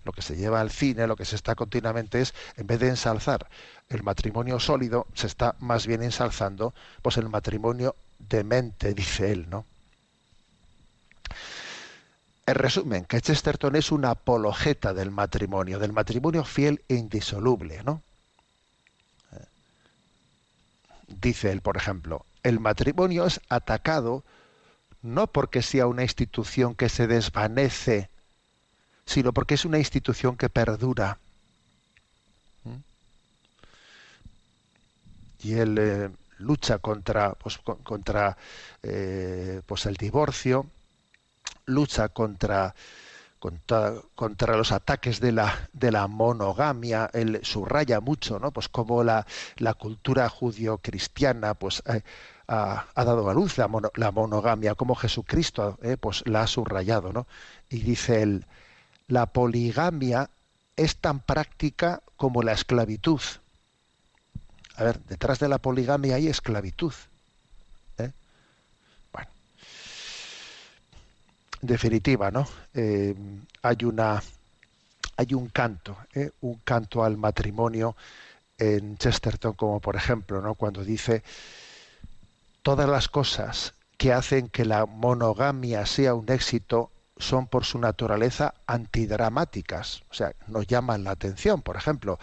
lo 0.05 0.13
que 0.13 0.23
se 0.23 0.37
lleva 0.37 0.61
al 0.61 0.71
cine, 0.71 1.07
lo 1.07 1.17
que 1.17 1.25
se 1.25 1.37
está 1.37 1.55
continuamente 1.55 2.21
es, 2.21 2.35
en 2.57 2.67
vez 2.67 2.81
de 2.81 2.89
ensalzar 2.89 3.49
el 3.89 4.03
matrimonio 4.03 4.59
sólido, 4.61 5.07
se 5.15 5.27
está 5.27 5.57
más 5.59 5.87
bien 5.87 6.03
ensalzando 6.03 6.75
pues 7.03 7.17
el 7.17 7.29
matrimonio 7.29 7.95
demente, 8.19 8.95
dice 8.95 9.33
él, 9.33 9.49
¿no? 9.51 9.67
En 12.47 12.55
resumen, 12.55 13.05
que 13.05 13.21
Chesterton 13.21 13.77
es 13.77 13.93
una 13.93 14.11
apologeta 14.11 14.93
del 14.93 15.11
matrimonio, 15.11 15.79
del 15.79 15.93
matrimonio 15.93 16.45
fiel 16.45 16.83
e 16.89 16.95
indisoluble, 16.95 17.83
¿no? 17.85 18.03
Dice 21.07 21.51
él, 21.51 21.61
por 21.61 21.77
ejemplo, 21.77 22.25
el 22.43 22.61
matrimonio 22.61 23.27
es 23.27 23.41
atacado 23.49 24.25
no 25.03 25.27
porque 25.29 25.63
sea 25.63 25.87
una 25.87 26.03
institución 26.03 26.75
que 26.75 26.89
se 26.89 27.07
desvanece, 27.07 28.10
sino 29.07 29.33
porque 29.33 29.55
es 29.55 29.65
una 29.65 29.79
institución 29.79 30.37
que 30.37 30.49
perdura. 30.49 31.19
¿Mm? 32.65 32.81
Y 35.43 35.55
él 35.55 35.79
eh, 35.79 36.11
lucha 36.39 36.79
contra, 36.79 37.33
pues, 37.35 37.59
con- 37.59 37.79
contra 37.83 38.37
eh, 38.83 39.63
pues 39.67 39.87
el 39.87 39.95
divorcio, 39.97 40.67
lucha 41.67 42.09
contra, 42.11 42.75
contra, 43.39 43.95
contra 44.15 44.57
los 44.57 44.73
ataques 44.73 45.21
de 45.21 45.33
la, 45.33 45.69
de 45.73 45.93
la 45.93 46.07
monogamia, 46.09 47.11
él 47.13 47.41
subraya 47.43 48.01
mucho, 48.01 48.39
¿no? 48.39 48.53
Pues 48.53 48.69
cómo 48.69 49.05
la, 49.05 49.27
la 49.59 49.75
cultura 49.75 50.29
judío-cristiana 50.29 51.55
pues, 51.55 51.83
eh, 51.87 52.03
ha, 52.49 52.87
ha 52.95 53.05
dado 53.05 53.29
a 53.31 53.35
luz 53.35 53.59
la, 53.59 53.69
mono- 53.69 53.93
la 53.97 54.11
monogamia, 54.13 54.75
como 54.75 54.95
Jesucristo 54.97 55.79
pues, 56.01 56.23
la 56.27 56.43
ha 56.43 56.47
subrayado, 56.47 57.13
¿no? 57.13 57.27
Y 57.71 57.81
dice 57.81 58.23
él, 58.23 58.47
la 59.11 59.27
poligamia 59.27 60.31
es 60.77 60.97
tan 60.97 61.21
práctica 61.21 62.01
como 62.17 62.43
la 62.43 62.53
esclavitud. 62.53 63.21
A 64.77 64.85
ver, 64.85 65.01
detrás 65.01 65.41
de 65.41 65.49
la 65.49 65.59
poligamia 65.59 66.15
hay 66.15 66.29
esclavitud. 66.29 66.95
¿eh? 67.99 68.13
Bueno, 69.13 69.29
en 71.61 71.69
definitiva, 71.69 72.31
¿no? 72.31 72.49
Eh, 72.73 73.15
hay 73.63 73.85
una 73.85 74.23
hay 75.17 75.35
un 75.35 75.49
canto, 75.49 75.99
¿eh? 76.15 76.31
un 76.41 76.61
canto 76.65 77.05
al 77.05 77.19
matrimonio 77.19 77.95
en 78.57 78.97
Chesterton, 78.97 79.53
como 79.53 79.81
por 79.81 79.97
ejemplo, 79.97 80.41
¿no? 80.41 80.55
cuando 80.55 80.83
dice 80.83 81.23
todas 82.63 82.89
las 82.89 83.09
cosas 83.09 83.75
que 83.99 84.15
hacen 84.15 84.49
que 84.49 84.65
la 84.65 84.87
monogamia 84.87 85.85
sea 85.85 86.15
un 86.15 86.31
éxito 86.31 86.91
son 87.21 87.47
por 87.47 87.65
su 87.65 87.79
naturaleza 87.79 88.55
antidramáticas, 88.67 90.03
o 90.11 90.15
sea, 90.15 90.33
nos 90.47 90.67
llaman 90.67 91.05
la 91.05 91.13
atención. 91.13 91.63
Por 91.63 91.77
ejemplo, 91.77 92.19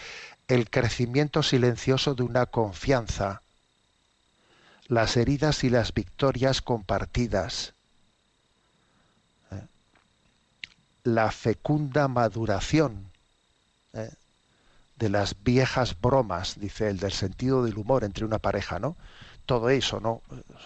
el 0.47 0.69
crecimiento 0.69 1.43
silencioso 1.43 2.15
de 2.15 2.23
una 2.23 2.45
confianza, 2.47 3.41
las 4.87 5.17
heridas 5.17 5.63
y 5.63 5.69
las 5.69 5.93
victorias 5.93 6.61
compartidas, 6.61 7.73
¿eh? 9.51 9.61
la 11.03 11.31
fecunda 11.31 12.07
maduración 12.07 13.11
¿eh? 13.93 14.09
de 14.95 15.09
las 15.09 15.35
viejas 15.43 15.99
bromas, 15.99 16.59
dice 16.59 16.89
el 16.89 16.97
del 16.97 17.11
sentido 17.11 17.63
del 17.63 17.77
humor 17.77 18.03
entre 18.03 18.25
una 18.25 18.39
pareja, 18.39 18.79
¿no? 18.79 18.95
Todo 19.45 19.69
eso, 19.69 19.99
¿no? 19.99 20.21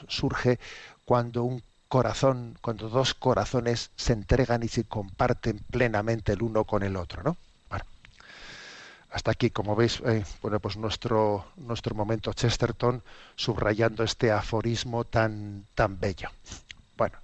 Surge 0.08 0.60
cuando 1.06 1.44
un 1.44 1.62
corazón, 1.92 2.58
cuando 2.62 2.88
dos 2.88 3.14
corazones 3.14 3.92
se 3.98 4.14
entregan 4.14 4.64
y 4.64 4.70
se 4.70 4.86
comparten 4.86 5.60
plenamente 5.70 6.32
el 6.32 6.42
uno 6.42 6.64
con 6.64 6.84
el 6.84 6.96
otro, 6.96 7.22
¿no? 7.22 7.36
Bueno, 7.70 7.84
hasta 9.10 9.32
aquí, 9.32 9.50
como 9.50 9.76
veis, 9.76 10.02
eh, 10.06 10.24
bueno, 10.42 10.62
pues 10.62 10.78
nuestro 10.78 11.48
nuestro 11.58 11.94
momento 11.94 12.32
Chesterton 12.32 13.04
subrayando 13.36 14.06
este 14.06 14.32
aforismo 14.32 15.04
tan 15.04 15.66
tan 15.76 16.00
bello. 16.00 16.30
Bueno, 16.96 17.18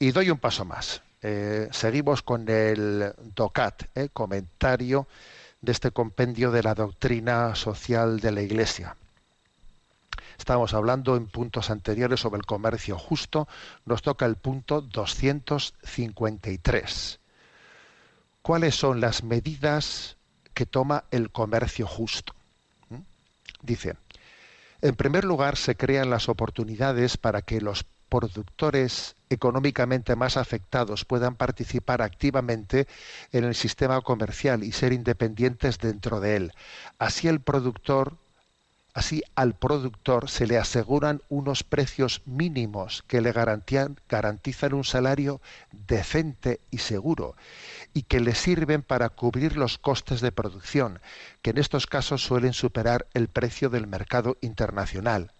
y 0.00 0.10
doy 0.10 0.30
un 0.30 0.38
paso 0.38 0.64
más. 0.64 1.00
Eh, 1.22 1.68
seguimos 1.70 2.22
con 2.22 2.48
el 2.48 3.14
DOCAT, 3.36 3.84
eh, 3.94 4.08
comentario 4.12 5.06
de 5.60 5.70
este 5.70 5.92
compendio 5.92 6.50
de 6.50 6.64
la 6.64 6.74
doctrina 6.74 7.54
social 7.54 8.18
de 8.18 8.32
la 8.32 8.42
Iglesia. 8.42 8.96
Estábamos 10.38 10.72
hablando 10.72 11.16
en 11.16 11.26
puntos 11.26 11.68
anteriores 11.68 12.20
sobre 12.20 12.38
el 12.38 12.46
comercio 12.46 12.96
justo. 12.96 13.48
Nos 13.84 14.02
toca 14.02 14.24
el 14.24 14.36
punto 14.36 14.80
253. 14.80 17.20
¿Cuáles 18.40 18.76
son 18.76 19.00
las 19.00 19.24
medidas 19.24 20.16
que 20.54 20.64
toma 20.64 21.04
el 21.10 21.30
comercio 21.30 21.86
justo? 21.86 22.34
¿Mm? 22.88 23.00
Dice, 23.62 23.96
en 24.80 24.94
primer 24.94 25.24
lugar, 25.24 25.56
se 25.56 25.76
crean 25.76 26.08
las 26.08 26.28
oportunidades 26.28 27.16
para 27.16 27.42
que 27.42 27.60
los 27.60 27.84
productores 28.08 29.16
económicamente 29.28 30.16
más 30.16 30.36
afectados 30.36 31.04
puedan 31.04 31.34
participar 31.34 32.00
activamente 32.00 32.86
en 33.32 33.44
el 33.44 33.54
sistema 33.54 34.00
comercial 34.00 34.64
y 34.64 34.72
ser 34.72 34.92
independientes 34.92 35.78
dentro 35.78 36.20
de 36.20 36.36
él. 36.36 36.52
Así 36.98 37.28
el 37.28 37.40
productor 37.40 38.16
Así 38.94 39.22
al 39.34 39.54
productor 39.54 40.28
se 40.28 40.46
le 40.46 40.58
aseguran 40.58 41.22
unos 41.28 41.62
precios 41.62 42.22
mínimos 42.24 43.04
que 43.06 43.20
le 43.20 43.32
garantizan 43.32 44.74
un 44.74 44.84
salario 44.84 45.40
decente 45.72 46.60
y 46.70 46.78
seguro 46.78 47.36
y 47.94 48.02
que 48.02 48.20
le 48.20 48.34
sirven 48.34 48.82
para 48.82 49.10
cubrir 49.10 49.56
los 49.56 49.78
costes 49.78 50.20
de 50.20 50.32
producción, 50.32 51.00
que 51.42 51.50
en 51.50 51.58
estos 51.58 51.86
casos 51.86 52.24
suelen 52.24 52.54
superar 52.54 53.06
el 53.14 53.28
precio 53.28 53.70
del 53.70 53.86
mercado 53.86 54.36
internacional. 54.40 55.32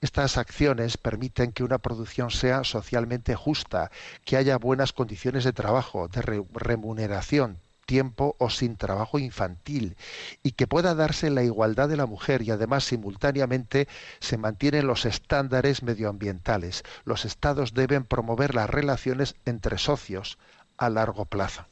Estas 0.00 0.38
acciones 0.38 0.96
permiten 0.96 1.52
que 1.52 1.62
una 1.62 1.78
producción 1.78 2.30
sea 2.30 2.64
socialmente 2.64 3.34
justa, 3.36 3.90
que 4.24 4.38
haya 4.38 4.56
buenas 4.56 4.94
condiciones 4.94 5.44
de 5.44 5.52
trabajo, 5.52 6.08
de 6.08 6.22
remuneración, 6.54 7.58
tiempo 7.90 8.36
o 8.38 8.50
sin 8.50 8.76
trabajo 8.76 9.18
infantil 9.18 9.96
y 10.44 10.52
que 10.52 10.68
pueda 10.68 10.94
darse 10.94 11.28
la 11.28 11.42
igualdad 11.42 11.88
de 11.88 11.96
la 11.96 12.06
mujer 12.06 12.40
y 12.42 12.52
además 12.52 12.84
simultáneamente 12.84 13.88
se 14.20 14.38
mantienen 14.38 14.86
los 14.86 15.06
estándares 15.06 15.82
medioambientales. 15.82 16.84
Los 17.04 17.24
estados 17.24 17.74
deben 17.74 18.04
promover 18.04 18.54
las 18.54 18.70
relaciones 18.70 19.34
entre 19.44 19.76
socios 19.76 20.38
a 20.76 20.88
largo 20.88 21.24
plazo. 21.24 21.64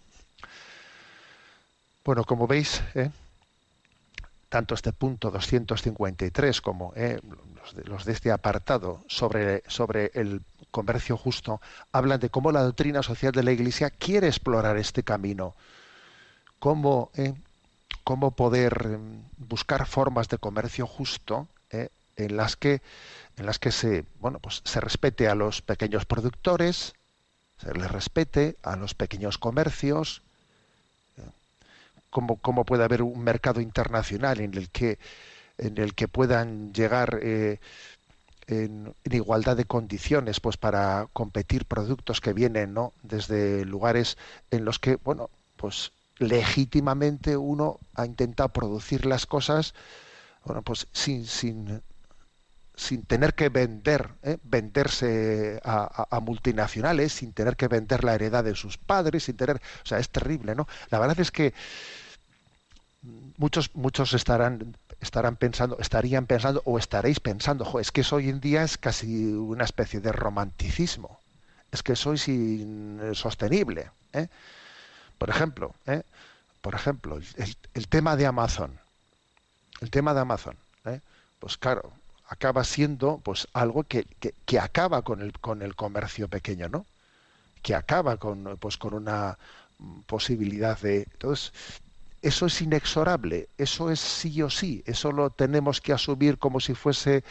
Bueno, 2.04 2.24
como 2.24 2.48
veis, 2.48 2.82
¿eh? 2.96 3.12
tanto 4.48 4.74
este 4.74 4.92
punto 4.92 5.30
253 5.30 6.60
como 6.60 6.92
¿eh? 6.96 7.20
los, 7.62 7.76
de, 7.76 7.84
los, 7.84 8.04
de, 8.04 8.10
este 8.10 8.32
apartado 8.32 9.04
sobre, 9.06 9.62
sobre 9.68 10.10
el 10.14 10.42
comercio 10.72 11.16
justo 11.16 11.60
hablan 11.92 12.18
de 12.18 12.28
cómo 12.28 12.50
la 12.50 12.64
doctrina 12.64 13.04
social 13.04 13.30
de 13.30 13.44
la 13.44 13.52
Iglesia 13.52 13.90
quiere 13.90 14.26
explorar 14.26 14.78
este 14.78 15.04
camino 15.04 15.54
cómo, 16.58 17.10
eh, 17.14 17.34
cómo 18.04 18.32
poder 18.32 18.94
em, 18.94 19.22
buscar 19.36 19.86
formas 19.86 20.28
de 20.28 20.38
comercio 20.38 20.86
justo 20.86 21.48
eh, 21.70 21.88
en 22.16 22.36
las 22.36 22.56
que 22.56 22.80
en 23.36 23.46
las 23.46 23.58
que 23.58 23.70
se 23.70 24.04
bueno 24.20 24.40
pues 24.40 24.62
se 24.64 24.80
respete 24.80 25.28
a 25.28 25.34
los 25.34 25.62
pequeños 25.62 26.04
productores 26.04 26.94
se 27.58 27.72
les 27.74 27.90
respete 27.90 28.56
a 28.62 28.76
los 28.76 28.94
pequeños 28.94 29.38
comercios 29.38 30.22
eh, 31.16 31.22
cómo, 32.10 32.36
cómo, 32.36 32.64
puede 32.64 32.84
haber 32.84 33.02
un 33.02 33.22
mercado 33.22 33.60
internacional 33.60 34.40
en 34.40 34.54
el 34.54 34.70
que 34.70 34.98
en 35.58 35.78
el 35.78 35.94
que 35.94 36.06
puedan 36.06 36.72
llegar 36.72 37.18
en, 37.22 37.58
en, 38.46 38.94
igualdad 39.04 39.56
de 39.56 39.64
condiciones 39.64 40.40
pues 40.40 40.56
para 40.56 41.08
competir 41.12 41.64
productos 41.66 42.20
que 42.20 42.32
vienen 42.32 42.74
no 42.74 42.92
desde 43.02 43.64
lugares 43.64 44.18
en 44.50 44.64
los 44.64 44.78
que 44.78 44.96
bueno 44.96 45.30
pues 45.56 45.92
legítimamente 46.18 47.36
uno 47.36 47.78
ha 47.94 48.06
intentado 48.06 48.48
producir 48.50 49.06
las 49.06 49.26
cosas 49.26 49.74
bueno 50.44 50.62
pues 50.62 50.86
sin 50.92 51.26
sin 51.26 51.82
sin 52.78 53.02
tener 53.02 53.34
que 53.34 53.48
vender 53.48 54.10
¿eh? 54.22 54.38
venderse 54.44 55.60
a, 55.64 56.20
multinacionales 56.20 57.12
sin 57.12 57.32
tener 57.32 57.56
que 57.56 57.68
vender 57.68 58.04
la 58.04 58.14
heredad 58.14 58.44
de 58.44 58.54
sus 58.54 58.78
padres 58.78 59.24
sin 59.24 59.36
tener 59.36 59.56
o 59.56 59.86
sea 59.86 59.98
es 59.98 60.08
terrible 60.10 60.54
no 60.54 60.68
la 60.90 60.98
verdad 60.98 61.18
es 61.20 61.30
que 61.30 61.54
muchos 63.36 63.74
muchos 63.74 64.14
estarán 64.14 64.76
estarán 65.00 65.36
pensando 65.36 65.78
estarían 65.80 66.26
pensando 66.26 66.62
o 66.64 66.78
estaréis 66.78 67.20
pensando 67.20 67.78
es 67.80 67.92
que 67.92 68.02
eso 68.02 68.16
hoy 68.16 68.28
en 68.28 68.40
día 68.40 68.62
es 68.62 68.78
casi 68.78 69.24
una 69.26 69.64
especie 69.64 70.00
de 70.00 70.12
romanticismo 70.12 71.18
es 71.72 71.82
que 71.82 71.92
eso 71.92 72.12
es 72.12 72.28
insostenible 72.28 73.90
¿eh? 74.12 74.28
Por 75.18 75.30
ejemplo, 75.30 75.74
¿eh? 75.86 76.02
por 76.60 76.74
ejemplo, 76.74 77.18
el, 77.74 77.88
tema 77.88 78.16
de 78.16 78.26
Amazon, 78.26 78.78
el 79.80 79.90
tema 79.90 80.14
de 80.14 80.20
Amazon, 80.20 80.56
¿eh? 80.84 81.00
pues 81.38 81.56
claro, 81.56 81.92
acaba 82.28 82.64
siendo 82.64 83.18
pues 83.18 83.48
algo 83.52 83.84
que, 83.84 84.04
que, 84.20 84.34
que, 84.46 84.58
acaba 84.58 85.02
con 85.02 85.20
el 85.22 85.32
con 85.38 85.62
el 85.62 85.74
comercio 85.74 86.28
pequeño, 86.28 86.68
¿no? 86.68 86.86
Que 87.62 87.74
acaba 87.74 88.16
con 88.16 88.56
pues 88.58 88.76
con 88.76 88.94
una 88.94 89.38
posibilidad 90.06 90.78
de 90.80 91.02
entonces 91.12 91.52
eso 92.22 92.46
es 92.46 92.60
inexorable, 92.60 93.48
eso 93.58 93.90
es 93.90 94.00
sí 94.00 94.42
o 94.42 94.50
sí, 94.50 94.82
eso 94.86 95.12
lo 95.12 95.30
tenemos 95.30 95.80
que 95.80 95.92
asumir 95.92 96.38
como 96.38 96.60
si 96.60 96.74
fuese 96.74 97.22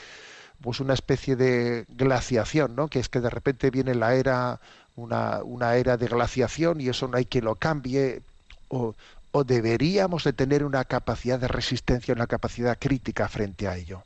pues 0.62 0.80
una 0.80 0.94
especie 0.94 1.36
de 1.36 1.86
glaciación, 1.90 2.76
¿no? 2.76 2.88
Que 2.88 3.00
es 3.00 3.10
que 3.10 3.20
de 3.22 3.30
repente 3.30 3.70
viene 3.70 3.96
la 3.96 4.16
era 4.16 4.60
una, 4.96 5.44
una 5.44 5.76
era 5.76 5.98
de 5.98 6.08
glaciación 6.08 6.82
y 6.82 6.90
eso 6.90 7.08
no 7.08 7.18
hay 7.18 7.26
quien 7.26 7.46
lo 7.46 7.56
cambie, 7.56 8.22
o, 8.70 8.96
o 9.32 9.44
deberíamos 9.44 10.24
de 10.24 10.34
tener 10.34 10.64
una 10.64 10.84
capacidad 10.86 11.40
de 11.40 11.48
resistencia, 11.48 12.14
una 12.14 12.28
capacidad 12.28 12.78
crítica 12.80 13.28
frente 13.28 13.68
a 13.68 13.76
ello. 13.78 14.04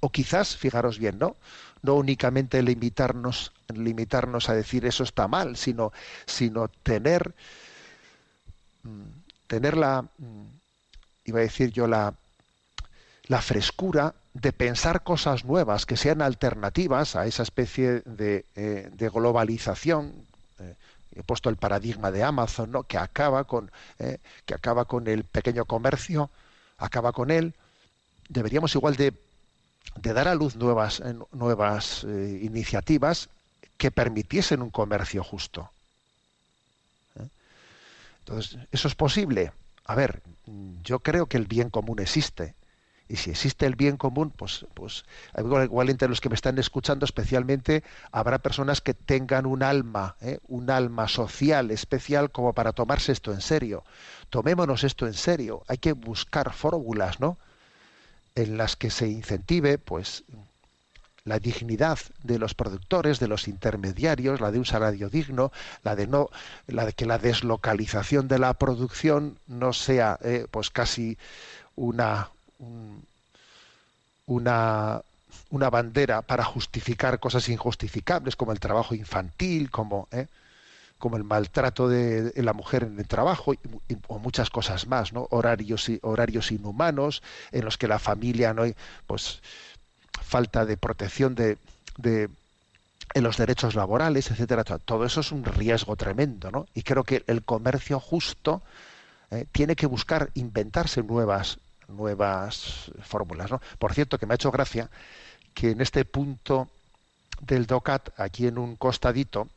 O 0.00 0.10
quizás, 0.10 0.56
fijaros 0.56 0.98
bien, 0.98 1.18
¿no? 1.18 1.36
No 1.82 1.94
únicamente 1.94 2.62
limitarnos, 2.62 3.52
limitarnos 3.74 4.48
a 4.48 4.54
decir 4.54 4.86
eso 4.86 5.02
está 5.04 5.28
mal, 5.28 5.56
sino, 5.56 5.92
sino 6.26 6.68
tener, 6.68 7.34
tener 9.46 9.76
la, 9.76 10.06
iba 11.24 11.38
a 11.38 11.42
decir 11.42 11.70
yo, 11.72 11.86
la, 11.86 12.14
la 13.24 13.40
frescura 13.40 14.14
de 14.34 14.52
pensar 14.52 15.02
cosas 15.02 15.44
nuevas 15.44 15.86
que 15.86 15.96
sean 15.96 16.22
alternativas 16.22 17.16
a 17.16 17.26
esa 17.26 17.42
especie 17.42 18.00
de, 18.04 18.44
eh, 18.56 18.90
globalización. 18.98 20.12
Eh, 20.58 20.74
he 21.16 21.22
puesto 21.22 21.48
el 21.48 21.56
paradigma 21.56 22.10
de 22.10 22.22
Amazon, 22.22 22.84
que 22.88 22.98
acaba 22.98 23.44
con 23.44 23.70
eh, 23.98 24.18
que 24.44 24.54
acaba 24.54 24.84
con 24.84 25.06
el 25.06 25.24
pequeño 25.24 25.64
comercio, 25.64 26.30
acaba 26.78 27.12
con 27.12 27.30
él. 27.30 27.54
Deberíamos 28.28 28.74
igual 28.74 28.96
de, 28.96 29.14
de 29.96 30.12
dar 30.12 30.28
a 30.28 30.34
luz 30.34 30.56
nuevas 30.56 31.02
nuevas 31.32 32.04
iniciativas 32.04 33.28
que 33.76 33.90
permitiesen 33.90 34.62
un 34.62 34.70
comercio 34.70 35.22
justo. 35.22 35.70
Entonces, 38.20 38.58
¿eso 38.72 38.88
es 38.88 38.94
posible? 38.94 39.52
a 39.86 39.94
ver, 39.94 40.22
yo 40.82 41.00
creo 41.00 41.26
que 41.26 41.36
el 41.36 41.46
bien 41.46 41.70
común 41.70 42.00
existe. 42.00 42.54
Y 43.08 43.16
si 43.16 43.30
existe 43.30 43.66
el 43.66 43.76
bien 43.76 43.96
común, 43.96 44.30
pues, 44.30 44.66
pues 44.72 45.04
igual, 45.38 45.90
entre 45.90 46.08
los 46.08 46.20
que 46.20 46.30
me 46.30 46.34
están 46.34 46.58
escuchando 46.58 47.04
especialmente 47.04 47.84
habrá 48.12 48.38
personas 48.38 48.80
que 48.80 48.94
tengan 48.94 49.44
un 49.44 49.62
alma, 49.62 50.16
¿eh? 50.22 50.38
un 50.48 50.70
alma 50.70 51.06
social 51.06 51.70
especial 51.70 52.30
como 52.30 52.54
para 52.54 52.72
tomarse 52.72 53.12
esto 53.12 53.32
en 53.32 53.42
serio. 53.42 53.84
Tomémonos 54.30 54.84
esto 54.84 55.06
en 55.06 55.14
serio. 55.14 55.62
Hay 55.68 55.78
que 55.78 55.92
buscar 55.92 56.52
fórmulas, 56.52 57.20
¿no? 57.20 57.36
En 58.34 58.56
las 58.56 58.74
que 58.74 58.90
se 58.90 59.06
incentive, 59.06 59.76
pues, 59.76 60.24
la 61.24 61.38
dignidad 61.38 61.98
de 62.22 62.38
los 62.38 62.54
productores, 62.54 63.18
de 63.18 63.28
los 63.28 63.48
intermediarios, 63.48 64.40
la 64.40 64.50
de 64.50 64.58
un 64.58 64.66
salario 64.66 65.08
digno, 65.08 65.52
la 65.82 65.96
de 65.96 66.06
no, 66.06 66.28
la 66.66 66.86
de 66.86 66.92
que 66.92 67.06
la 67.06 67.18
deslocalización 67.18 68.28
de 68.28 68.38
la 68.38 68.54
producción 68.54 69.38
no 69.46 69.72
sea, 69.72 70.18
eh, 70.22 70.46
pues 70.50 70.70
casi 70.70 71.16
una 71.76 72.30
una 74.26 75.02
una 75.50 75.70
bandera 75.70 76.22
para 76.22 76.44
justificar 76.44 77.20
cosas 77.20 77.48
injustificables 77.48 78.36
como 78.36 78.52
el 78.52 78.60
trabajo 78.60 78.94
infantil, 78.94 79.70
como 79.70 80.08
eh, 80.10 80.26
como 80.98 81.16
el 81.16 81.24
maltrato 81.24 81.88
de, 81.88 82.32
la 82.36 82.52
mujer 82.52 82.84
en 82.84 82.98
el 82.98 83.06
trabajo 83.06 83.52
o 84.06 84.18
muchas 84.18 84.48
cosas 84.48 84.86
más, 84.86 85.12
¿no? 85.12 85.26
Horarios 85.30 85.90
horarios 86.02 86.50
inhumanos 86.50 87.22
en 87.52 87.64
los 87.64 87.76
que 87.76 87.88
la 87.88 87.98
familia 87.98 88.54
no 88.54 88.62
hay, 88.62 88.74
pues 89.06 89.42
falta 90.22 90.64
de 90.64 90.76
protección 90.76 91.34
de, 91.34 91.58
en 92.02 93.22
los 93.22 93.36
derechos 93.36 93.74
laborales, 93.74 94.30
etcétera. 94.30 94.64
Todo 94.64 95.04
eso 95.04 95.20
es 95.20 95.30
un 95.30 95.44
riesgo 95.44 95.94
tremendo, 95.96 96.50
¿no? 96.50 96.66
Y 96.74 96.82
creo 96.82 97.04
que 97.04 97.22
el 97.26 97.42
comercio 97.42 98.00
justo 98.00 98.62
eh, 99.30 99.44
tiene 99.52 99.76
que 99.76 99.86
buscar 99.86 100.30
inventarse 100.34 101.02
nuevas 101.02 101.58
nuevas 101.88 102.90
fórmulas, 103.02 103.50
¿no? 103.50 103.60
Por 103.78 103.94
cierto, 103.94 104.18
que 104.18 104.26
me 104.26 104.34
ha 104.34 104.36
hecho 104.36 104.50
gracia 104.50 104.90
que 105.54 105.70
en 105.70 105.80
este 105.80 106.04
punto 106.04 106.68
del 107.40 107.66
DOCAT, 107.66 108.18
aquí 108.18 108.46
en 108.46 108.58
un 108.58 108.76
costadito, 108.76 109.48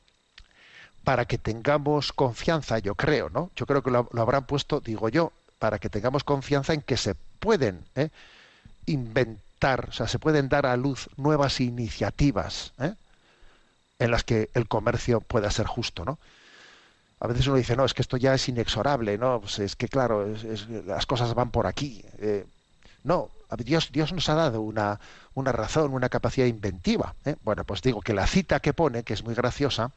para 1.04 1.26
que 1.26 1.38
tengamos 1.38 2.12
confianza, 2.12 2.80
yo 2.80 2.96
creo, 2.96 3.30
¿no? 3.30 3.52
Yo 3.56 3.66
creo 3.66 3.82
que 3.82 3.92
lo, 3.92 4.10
habrán 4.18 4.46
puesto, 4.46 4.82
digo 4.82 5.10
yo, 5.10 5.32
para 5.60 5.80
que 5.80 5.90
tengamos 5.90 6.24
confianza 6.24 6.74
en 6.74 6.82
que 6.82 6.98
se 6.98 7.16
pueden 7.40 7.84
¿eh? 7.96 8.10
inventar 8.86 9.38
o 9.88 9.92
sea, 9.92 10.08
se 10.08 10.20
pueden 10.20 10.50
dar 10.50 10.66
a 10.66 10.78
luz 10.78 11.10
nuevas 11.18 11.60
iniciativas 11.62 12.74
¿eh? 12.80 12.94
en 14.00 14.12
las 14.12 14.24
que 14.24 14.50
el 14.54 14.68
comercio 14.68 15.20
pueda 15.20 15.50
ser 15.50 15.66
justo, 15.66 16.06
¿no? 16.06 16.20
A 17.20 17.28
veces 17.28 17.48
uno 17.48 17.58
dice, 17.58 17.76
no, 17.76 17.86
es 17.86 17.94
que 17.94 18.02
esto 18.02 18.18
ya 18.18 18.34
es 18.34 18.48
inexorable, 18.48 19.18
¿no? 19.18 19.42
Pues 19.42 19.60
es 19.60 19.76
que, 19.76 19.88
claro, 19.88 20.28
las 20.86 21.06
cosas 21.06 21.34
van 21.34 21.52
por 21.52 21.66
aquí. 21.66 22.04
Eh, 22.20 22.46
no, 23.04 23.32
Dios, 23.58 23.92
Dios 23.92 24.14
nos 24.14 24.30
ha 24.30 24.36
dado 24.36 24.62
una, 24.62 25.00
una 25.34 25.52
razón, 25.52 25.94
una 25.94 26.10
capacidad 26.10 26.46
inventiva. 26.46 27.16
¿eh? 27.26 27.36
Bueno, 27.44 27.64
pues 27.64 27.82
digo 27.82 28.02
que 28.02 28.14
la 28.14 28.28
cita 28.28 28.60
que 28.60 28.74
pone, 28.74 29.04
que 29.04 29.14
es 29.14 29.24
muy 29.24 29.34
graciosa, 29.34 29.92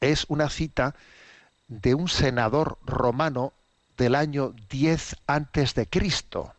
es 0.00 0.24
una 0.28 0.48
cita 0.48 0.94
de 1.68 1.94
un 1.94 2.08
senador 2.08 2.78
romano 2.84 3.52
del 3.98 4.14
año 4.14 4.54
10 4.70 5.16
antes 5.26 5.74
de 5.74 5.86
Cristo 5.86 6.54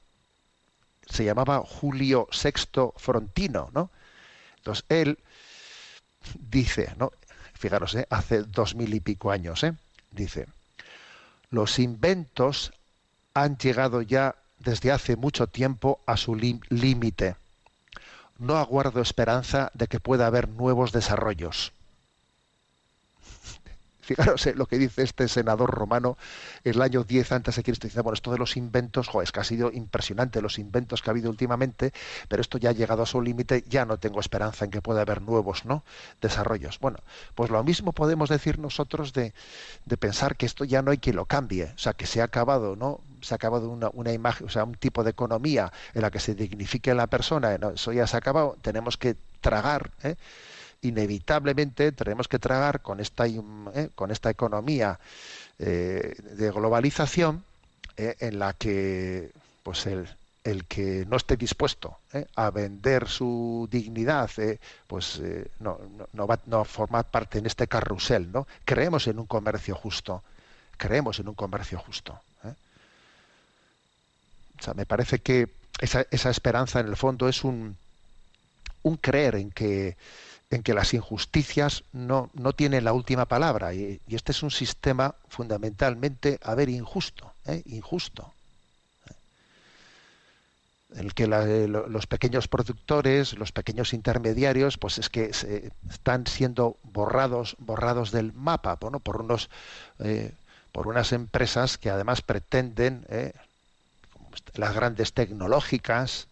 se 1.11 1.25
llamaba 1.25 1.59
Julio 1.59 2.27
VI 2.31 2.91
Frontino, 2.95 3.69
¿no? 3.73 3.91
Entonces 4.57 4.85
él 4.89 5.19
dice, 6.39 6.93
¿no? 6.97 7.11
Fijaros, 7.61 7.93
¿eh? 7.93 8.07
hace 8.09 8.41
dos 8.41 8.73
mil 8.73 8.91
y 8.91 8.99
pico 9.01 9.29
años, 9.29 9.63
¿eh? 9.63 9.75
dice, 10.09 10.47
los 11.51 11.77
inventos 11.77 12.73
han 13.35 13.55
llegado 13.57 14.01
ya 14.01 14.33
desde 14.57 14.91
hace 14.91 15.15
mucho 15.15 15.45
tiempo 15.45 15.99
a 16.07 16.17
su 16.17 16.35
límite. 16.35 17.35
No 18.39 18.57
aguardo 18.57 18.99
esperanza 18.99 19.69
de 19.75 19.85
que 19.85 19.99
pueda 19.99 20.25
haber 20.25 20.49
nuevos 20.49 20.91
desarrollos. 20.91 21.71
Fijaros 24.01 24.45
lo 24.55 24.65
que 24.65 24.77
dice 24.77 25.03
este 25.03 25.27
senador 25.27 25.69
romano 25.69 26.17
el 26.63 26.81
año 26.81 27.03
10 27.03 27.31
antes 27.31 27.55
de 27.55 27.63
Cristo. 27.63 27.87
Dice, 27.87 28.01
bueno, 28.01 28.15
esto 28.15 28.31
de 28.31 28.37
los 28.37 28.57
inventos, 28.57 29.07
jo, 29.07 29.21
es 29.21 29.31
que 29.31 29.39
ha 29.39 29.43
sido 29.43 29.71
impresionante 29.71 30.41
los 30.41 30.59
inventos 30.59 31.01
que 31.01 31.09
ha 31.09 31.11
habido 31.11 31.29
últimamente, 31.29 31.93
pero 32.27 32.41
esto 32.41 32.57
ya 32.57 32.69
ha 32.69 32.73
llegado 32.73 33.03
a 33.03 33.05
su 33.05 33.21
límite, 33.21 33.63
ya 33.67 33.85
no 33.85 33.97
tengo 33.97 34.19
esperanza 34.19 34.65
en 34.65 34.71
que 34.71 34.81
pueda 34.81 35.01
haber 35.01 35.21
nuevos 35.21 35.65
¿no? 35.65 35.83
desarrollos. 36.21 36.79
Bueno, 36.79 36.99
pues 37.35 37.49
lo 37.49 37.63
mismo 37.63 37.93
podemos 37.93 38.29
decir 38.29 38.59
nosotros 38.59 39.13
de, 39.13 39.33
de 39.85 39.97
pensar 39.97 40.35
que 40.35 40.45
esto 40.45 40.65
ya 40.65 40.81
no 40.81 40.91
hay 40.91 40.97
quien 40.97 41.15
lo 41.15 41.25
cambie, 41.25 41.65
o 41.75 41.77
sea, 41.77 41.93
que 41.93 42.05
se 42.05 42.21
ha 42.21 42.25
acabado, 42.25 42.75
¿no? 42.75 43.01
Se 43.21 43.33
ha 43.33 43.35
acabado 43.35 43.69
una, 43.69 43.89
una 43.93 44.13
imagen, 44.13 44.47
o 44.47 44.49
sea, 44.49 44.63
un 44.63 44.75
tipo 44.75 45.03
de 45.03 45.11
economía 45.11 45.71
en 45.93 46.01
la 46.01 46.09
que 46.09 46.19
se 46.19 46.33
dignifique 46.33 46.91
a 46.91 46.95
la 46.95 47.07
persona, 47.07 47.57
¿no? 47.57 47.71
eso 47.71 47.93
ya 47.93 48.07
se 48.07 48.17
ha 48.17 48.19
acabado, 48.19 48.57
tenemos 48.61 48.97
que 48.97 49.15
tragar, 49.41 49.91
¿eh? 50.03 50.15
Inevitablemente 50.81 51.91
tenemos 51.91 52.27
que 52.27 52.39
tragar 52.39 52.81
con 52.81 52.99
esta, 52.99 53.27
eh, 53.27 53.89
con 53.95 54.11
esta 54.11 54.29
economía 54.29 54.99
eh, 55.59 56.15
de 56.35 56.51
globalización 56.51 57.43
eh, 57.97 58.15
en 58.19 58.39
la 58.39 58.53
que 58.53 59.31
pues 59.63 59.85
el, 59.85 60.07
el 60.43 60.65
que 60.65 61.05
no 61.07 61.17
esté 61.17 61.37
dispuesto 61.37 61.97
a 62.35 62.49
vender 62.49 63.07
su 63.07 63.69
dignidad, 63.71 64.31
pues 64.87 65.21
no, 65.59 65.79
no, 66.13 66.27
va 66.27 66.39
a 66.61 66.65
formar 66.65 67.05
parte 67.05 67.37
en 67.37 67.45
este 67.45 67.67
carrusel. 67.67 68.31
¿no? 68.31 68.47
Creemos 68.65 69.05
en 69.05 69.19
un 69.19 69.27
comercio 69.27 69.75
justo, 69.75 70.23
creemos 70.77 71.19
en 71.19 71.27
un 71.27 71.35
comercio 71.35 71.77
justo. 71.77 72.19
O 74.59 74.63
sea, 74.63 74.73
me 74.73 74.87
parece 74.87 75.19
que 75.19 75.47
esa, 75.79 76.05
esa 76.09 76.31
esperanza 76.31 76.79
en 76.79 76.87
el 76.87 76.97
fondo 76.97 77.29
es 77.29 77.43
un, 77.43 77.75
un 78.83 78.97
creer 78.97 79.35
en 79.35 79.51
que 79.51 79.95
en 80.51 80.63
que 80.63 80.73
las 80.73 80.93
injusticias 80.93 81.85
no, 81.93 82.29
no 82.33 82.51
tienen 82.51 82.83
la 82.83 82.91
última 82.93 83.25
palabra 83.25 83.73
y, 83.73 84.01
este 84.09 84.33
es 84.33 84.43
un 84.43 84.51
sistema 84.51 85.15
fundamentalmente, 85.29 86.39
a 86.43 86.53
ver, 86.55 86.69
injusto, 86.69 87.33
¿eh? 87.45 87.63
injusto. 87.65 88.33
En 90.93 91.05
el 91.05 91.13
que 91.13 91.25
los 91.25 92.05
pequeños 92.05 92.49
productores, 92.49 93.37
los 93.37 93.53
pequeños 93.53 93.93
intermediarios, 93.93 94.77
pues 94.77 94.97
es 94.97 95.07
que 95.09 95.33
se, 95.33 95.71
están 95.89 96.27
siendo 96.27 96.75
borrados, 96.83 97.55
borrados 97.59 98.11
del 98.11 98.33
mapa, 98.33 98.75
por 98.75 99.21
unos, 99.21 99.49
eh, 99.99 100.33
por 100.73 100.89
unas 100.89 101.13
empresas 101.13 101.77
que 101.77 101.89
además 101.89 102.21
pretenden, 102.21 103.05
¿eh? 103.07 103.31
las 104.55 104.75
grandes 104.75 105.13
tecnológicas, 105.13 106.27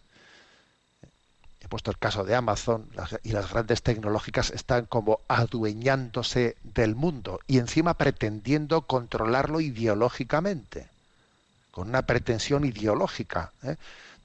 puesto 1.69 1.91
el 1.91 1.97
caso 1.97 2.25
de 2.25 2.35
Amazon 2.35 2.89
y 3.23 3.31
las 3.31 3.51
grandes 3.51 3.81
tecnológicas 3.81 4.49
están 4.49 4.85
como 4.85 5.21
adueñándose 5.27 6.57
del 6.63 6.95
mundo 6.95 7.39
y 7.47 7.59
encima 7.59 7.93
pretendiendo 7.93 8.81
controlarlo 8.81 9.61
ideológicamente, 9.61 10.87
con 11.71 11.89
una 11.89 12.01
pretensión 12.01 12.65
ideológica 12.65 13.51
¿eh? 13.63 13.77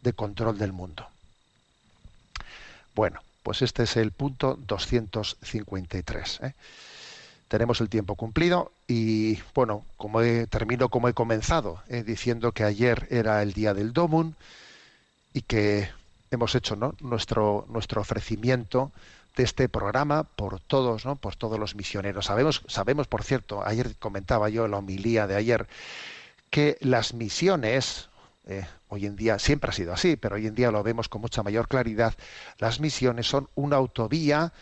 de 0.02 0.12
control 0.12 0.58
del 0.58 0.72
mundo. 0.72 1.06
Bueno, 2.94 3.20
pues 3.42 3.62
este 3.62 3.82
es 3.84 3.96
el 3.96 4.10
punto 4.10 4.58
253. 4.66 6.40
¿eh? 6.42 6.54
Tenemos 7.48 7.80
el 7.80 7.88
tiempo 7.88 8.14
cumplido 8.14 8.72
y 8.88 9.38
bueno, 9.54 9.84
como 9.96 10.22
he, 10.22 10.46
termino 10.46 10.88
como 10.88 11.08
he 11.08 11.14
comenzado, 11.14 11.82
¿eh? 11.88 12.02
diciendo 12.02 12.52
que 12.52 12.64
ayer 12.64 13.06
era 13.10 13.42
el 13.42 13.52
día 13.52 13.74
del 13.74 13.92
Domun 13.92 14.34
y 15.34 15.42
que 15.42 15.90
hemos 16.34 16.54
hecho 16.54 16.76
nuestro, 17.00 17.66
nuestro 17.68 18.00
ofrecimiento 18.00 18.92
de 19.36 19.42
este 19.42 19.68
programa 19.68 20.24
por 20.24 20.60
todos, 20.60 21.04
¿no? 21.04 21.16
por 21.16 21.36
todos 21.36 21.58
los 21.58 21.74
misioneros. 21.74 22.26
Sabemos, 22.26 22.62
sabemos, 22.68 23.08
por 23.08 23.24
cierto, 23.24 23.66
ayer 23.66 23.96
comentaba 23.98 24.48
yo 24.48 24.64
en 24.64 24.70
la 24.72 24.78
homilía 24.78 25.26
de 25.26 25.36
ayer, 25.36 25.66
que 26.50 26.76
las 26.80 27.14
misiones, 27.14 28.08
eh, 28.46 28.66
hoy 28.88 29.06
en 29.06 29.16
día 29.16 29.38
siempre 29.38 29.70
ha 29.70 29.72
sido 29.72 29.92
así, 29.92 30.16
pero 30.16 30.36
hoy 30.36 30.46
en 30.46 30.54
día 30.54 30.70
lo 30.70 30.82
vemos 30.82 31.08
con 31.08 31.20
mucha 31.20 31.42
mayor 31.42 31.66
claridad, 31.66 32.14
las 32.58 32.78
misiones 32.78 33.26
son 33.26 33.48
una 33.56 33.76
autovía 33.76 34.52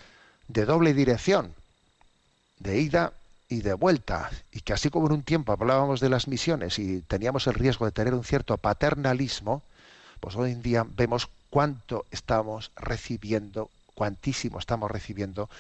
de 0.48 0.64
doble 0.64 0.94
dirección, 0.94 1.54
de 2.58 2.80
ida 2.80 3.12
y 3.48 3.60
de 3.60 3.74
vuelta, 3.74 4.30
y 4.52 4.60
que 4.60 4.72
así 4.72 4.88
como 4.88 5.06
en 5.06 5.12
un 5.12 5.22
tiempo 5.22 5.52
hablábamos 5.52 6.00
de 6.00 6.08
las 6.08 6.28
misiones 6.28 6.78
y 6.78 7.02
teníamos 7.02 7.46
el 7.46 7.54
riesgo 7.54 7.84
de 7.84 7.92
tener 7.92 8.14
un 8.14 8.24
cierto 8.24 8.56
paternalismo, 8.56 9.62
pues 10.20 10.36
hoy 10.36 10.52
en 10.52 10.62
día 10.62 10.86
vemos 10.88 11.28
cuánto 11.52 12.06
estamos 12.10 12.72
recibiendo, 12.76 13.68
cuantísimo 13.94 14.58
estamos 14.58 14.90
recibiendo 14.90 15.50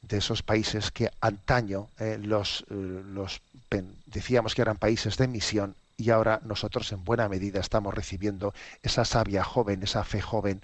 de 0.00 0.16
esos 0.16 0.42
países 0.42 0.90
que 0.90 1.10
antaño 1.20 1.88
eh, 1.98 2.18
los, 2.18 2.64
eh, 2.70 3.82
decíamos 4.06 4.54
que 4.54 4.62
eran 4.62 4.78
países 4.78 5.18
de 5.18 5.28
misión 5.28 5.74
y 5.98 6.08
ahora 6.08 6.40
nosotros 6.46 6.90
en 6.92 7.04
buena 7.04 7.28
medida 7.28 7.60
estamos 7.60 7.92
recibiendo 7.92 8.54
esa 8.82 9.04
sabia 9.04 9.44
joven, 9.44 9.82
esa 9.82 10.04
fe 10.04 10.22
joven 10.22 10.62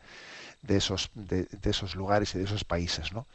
de 0.62 0.78
esos, 0.78 1.10
de, 1.12 1.46
esos 1.64 1.94
lugares 1.94 2.34
y 2.34 2.38
de 2.38 2.44
esos 2.44 2.64
países. 2.64 3.12
¿no? 3.12 3.26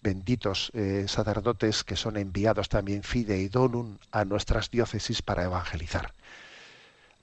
benditos 0.00 0.70
eh, 0.74 1.06
sacerdotes 1.08 1.82
que 1.82 1.96
son 1.96 2.16
enviados 2.16 2.68
también 2.68 3.02
fide 3.02 3.38
y 3.38 3.48
donum 3.48 3.98
a 4.12 4.24
nuestras 4.24 4.70
diócesis 4.70 5.22
para 5.22 5.42
evangelizar. 5.42 6.12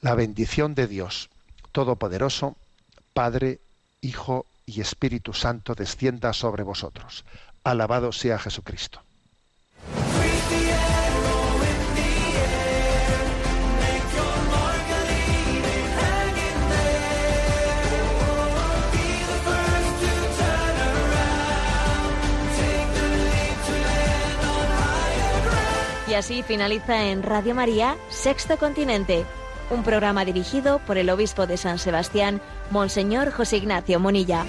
La 0.01 0.13
bendición 0.13 0.76
de 0.76 0.88
Dios 0.88 1.30
Todopoderoso, 1.71 2.55
Padre, 3.14 3.61
Hijo 4.01 4.47
y 4.66 4.82
Espíritu 4.82 5.34
Santo 5.34 5.76
descienda 5.76 6.34
sobre 6.34 6.64
vosotros. 6.64 7.26
Alabado 7.64 8.11
sea 8.11 8.39
Jesucristo. 8.39 9.03
Y 26.14 26.16
así 26.16 26.43
finaliza 26.43 27.05
en 27.05 27.24
Radio 27.24 27.55
María, 27.55 27.97
Sexto 28.09 28.59
Continente, 28.59 29.26
un 29.72 29.84
programa 29.84 30.26
dirigido 30.26 30.78
por 30.80 30.99
el 30.99 31.09
obispo 31.09 31.47
de 31.47 31.57
San 31.57 31.80
Sebastián, 31.80 32.39
Monseñor 32.74 33.32
José 33.32 33.57
Ignacio 33.57 33.99
Monilla. 33.99 34.45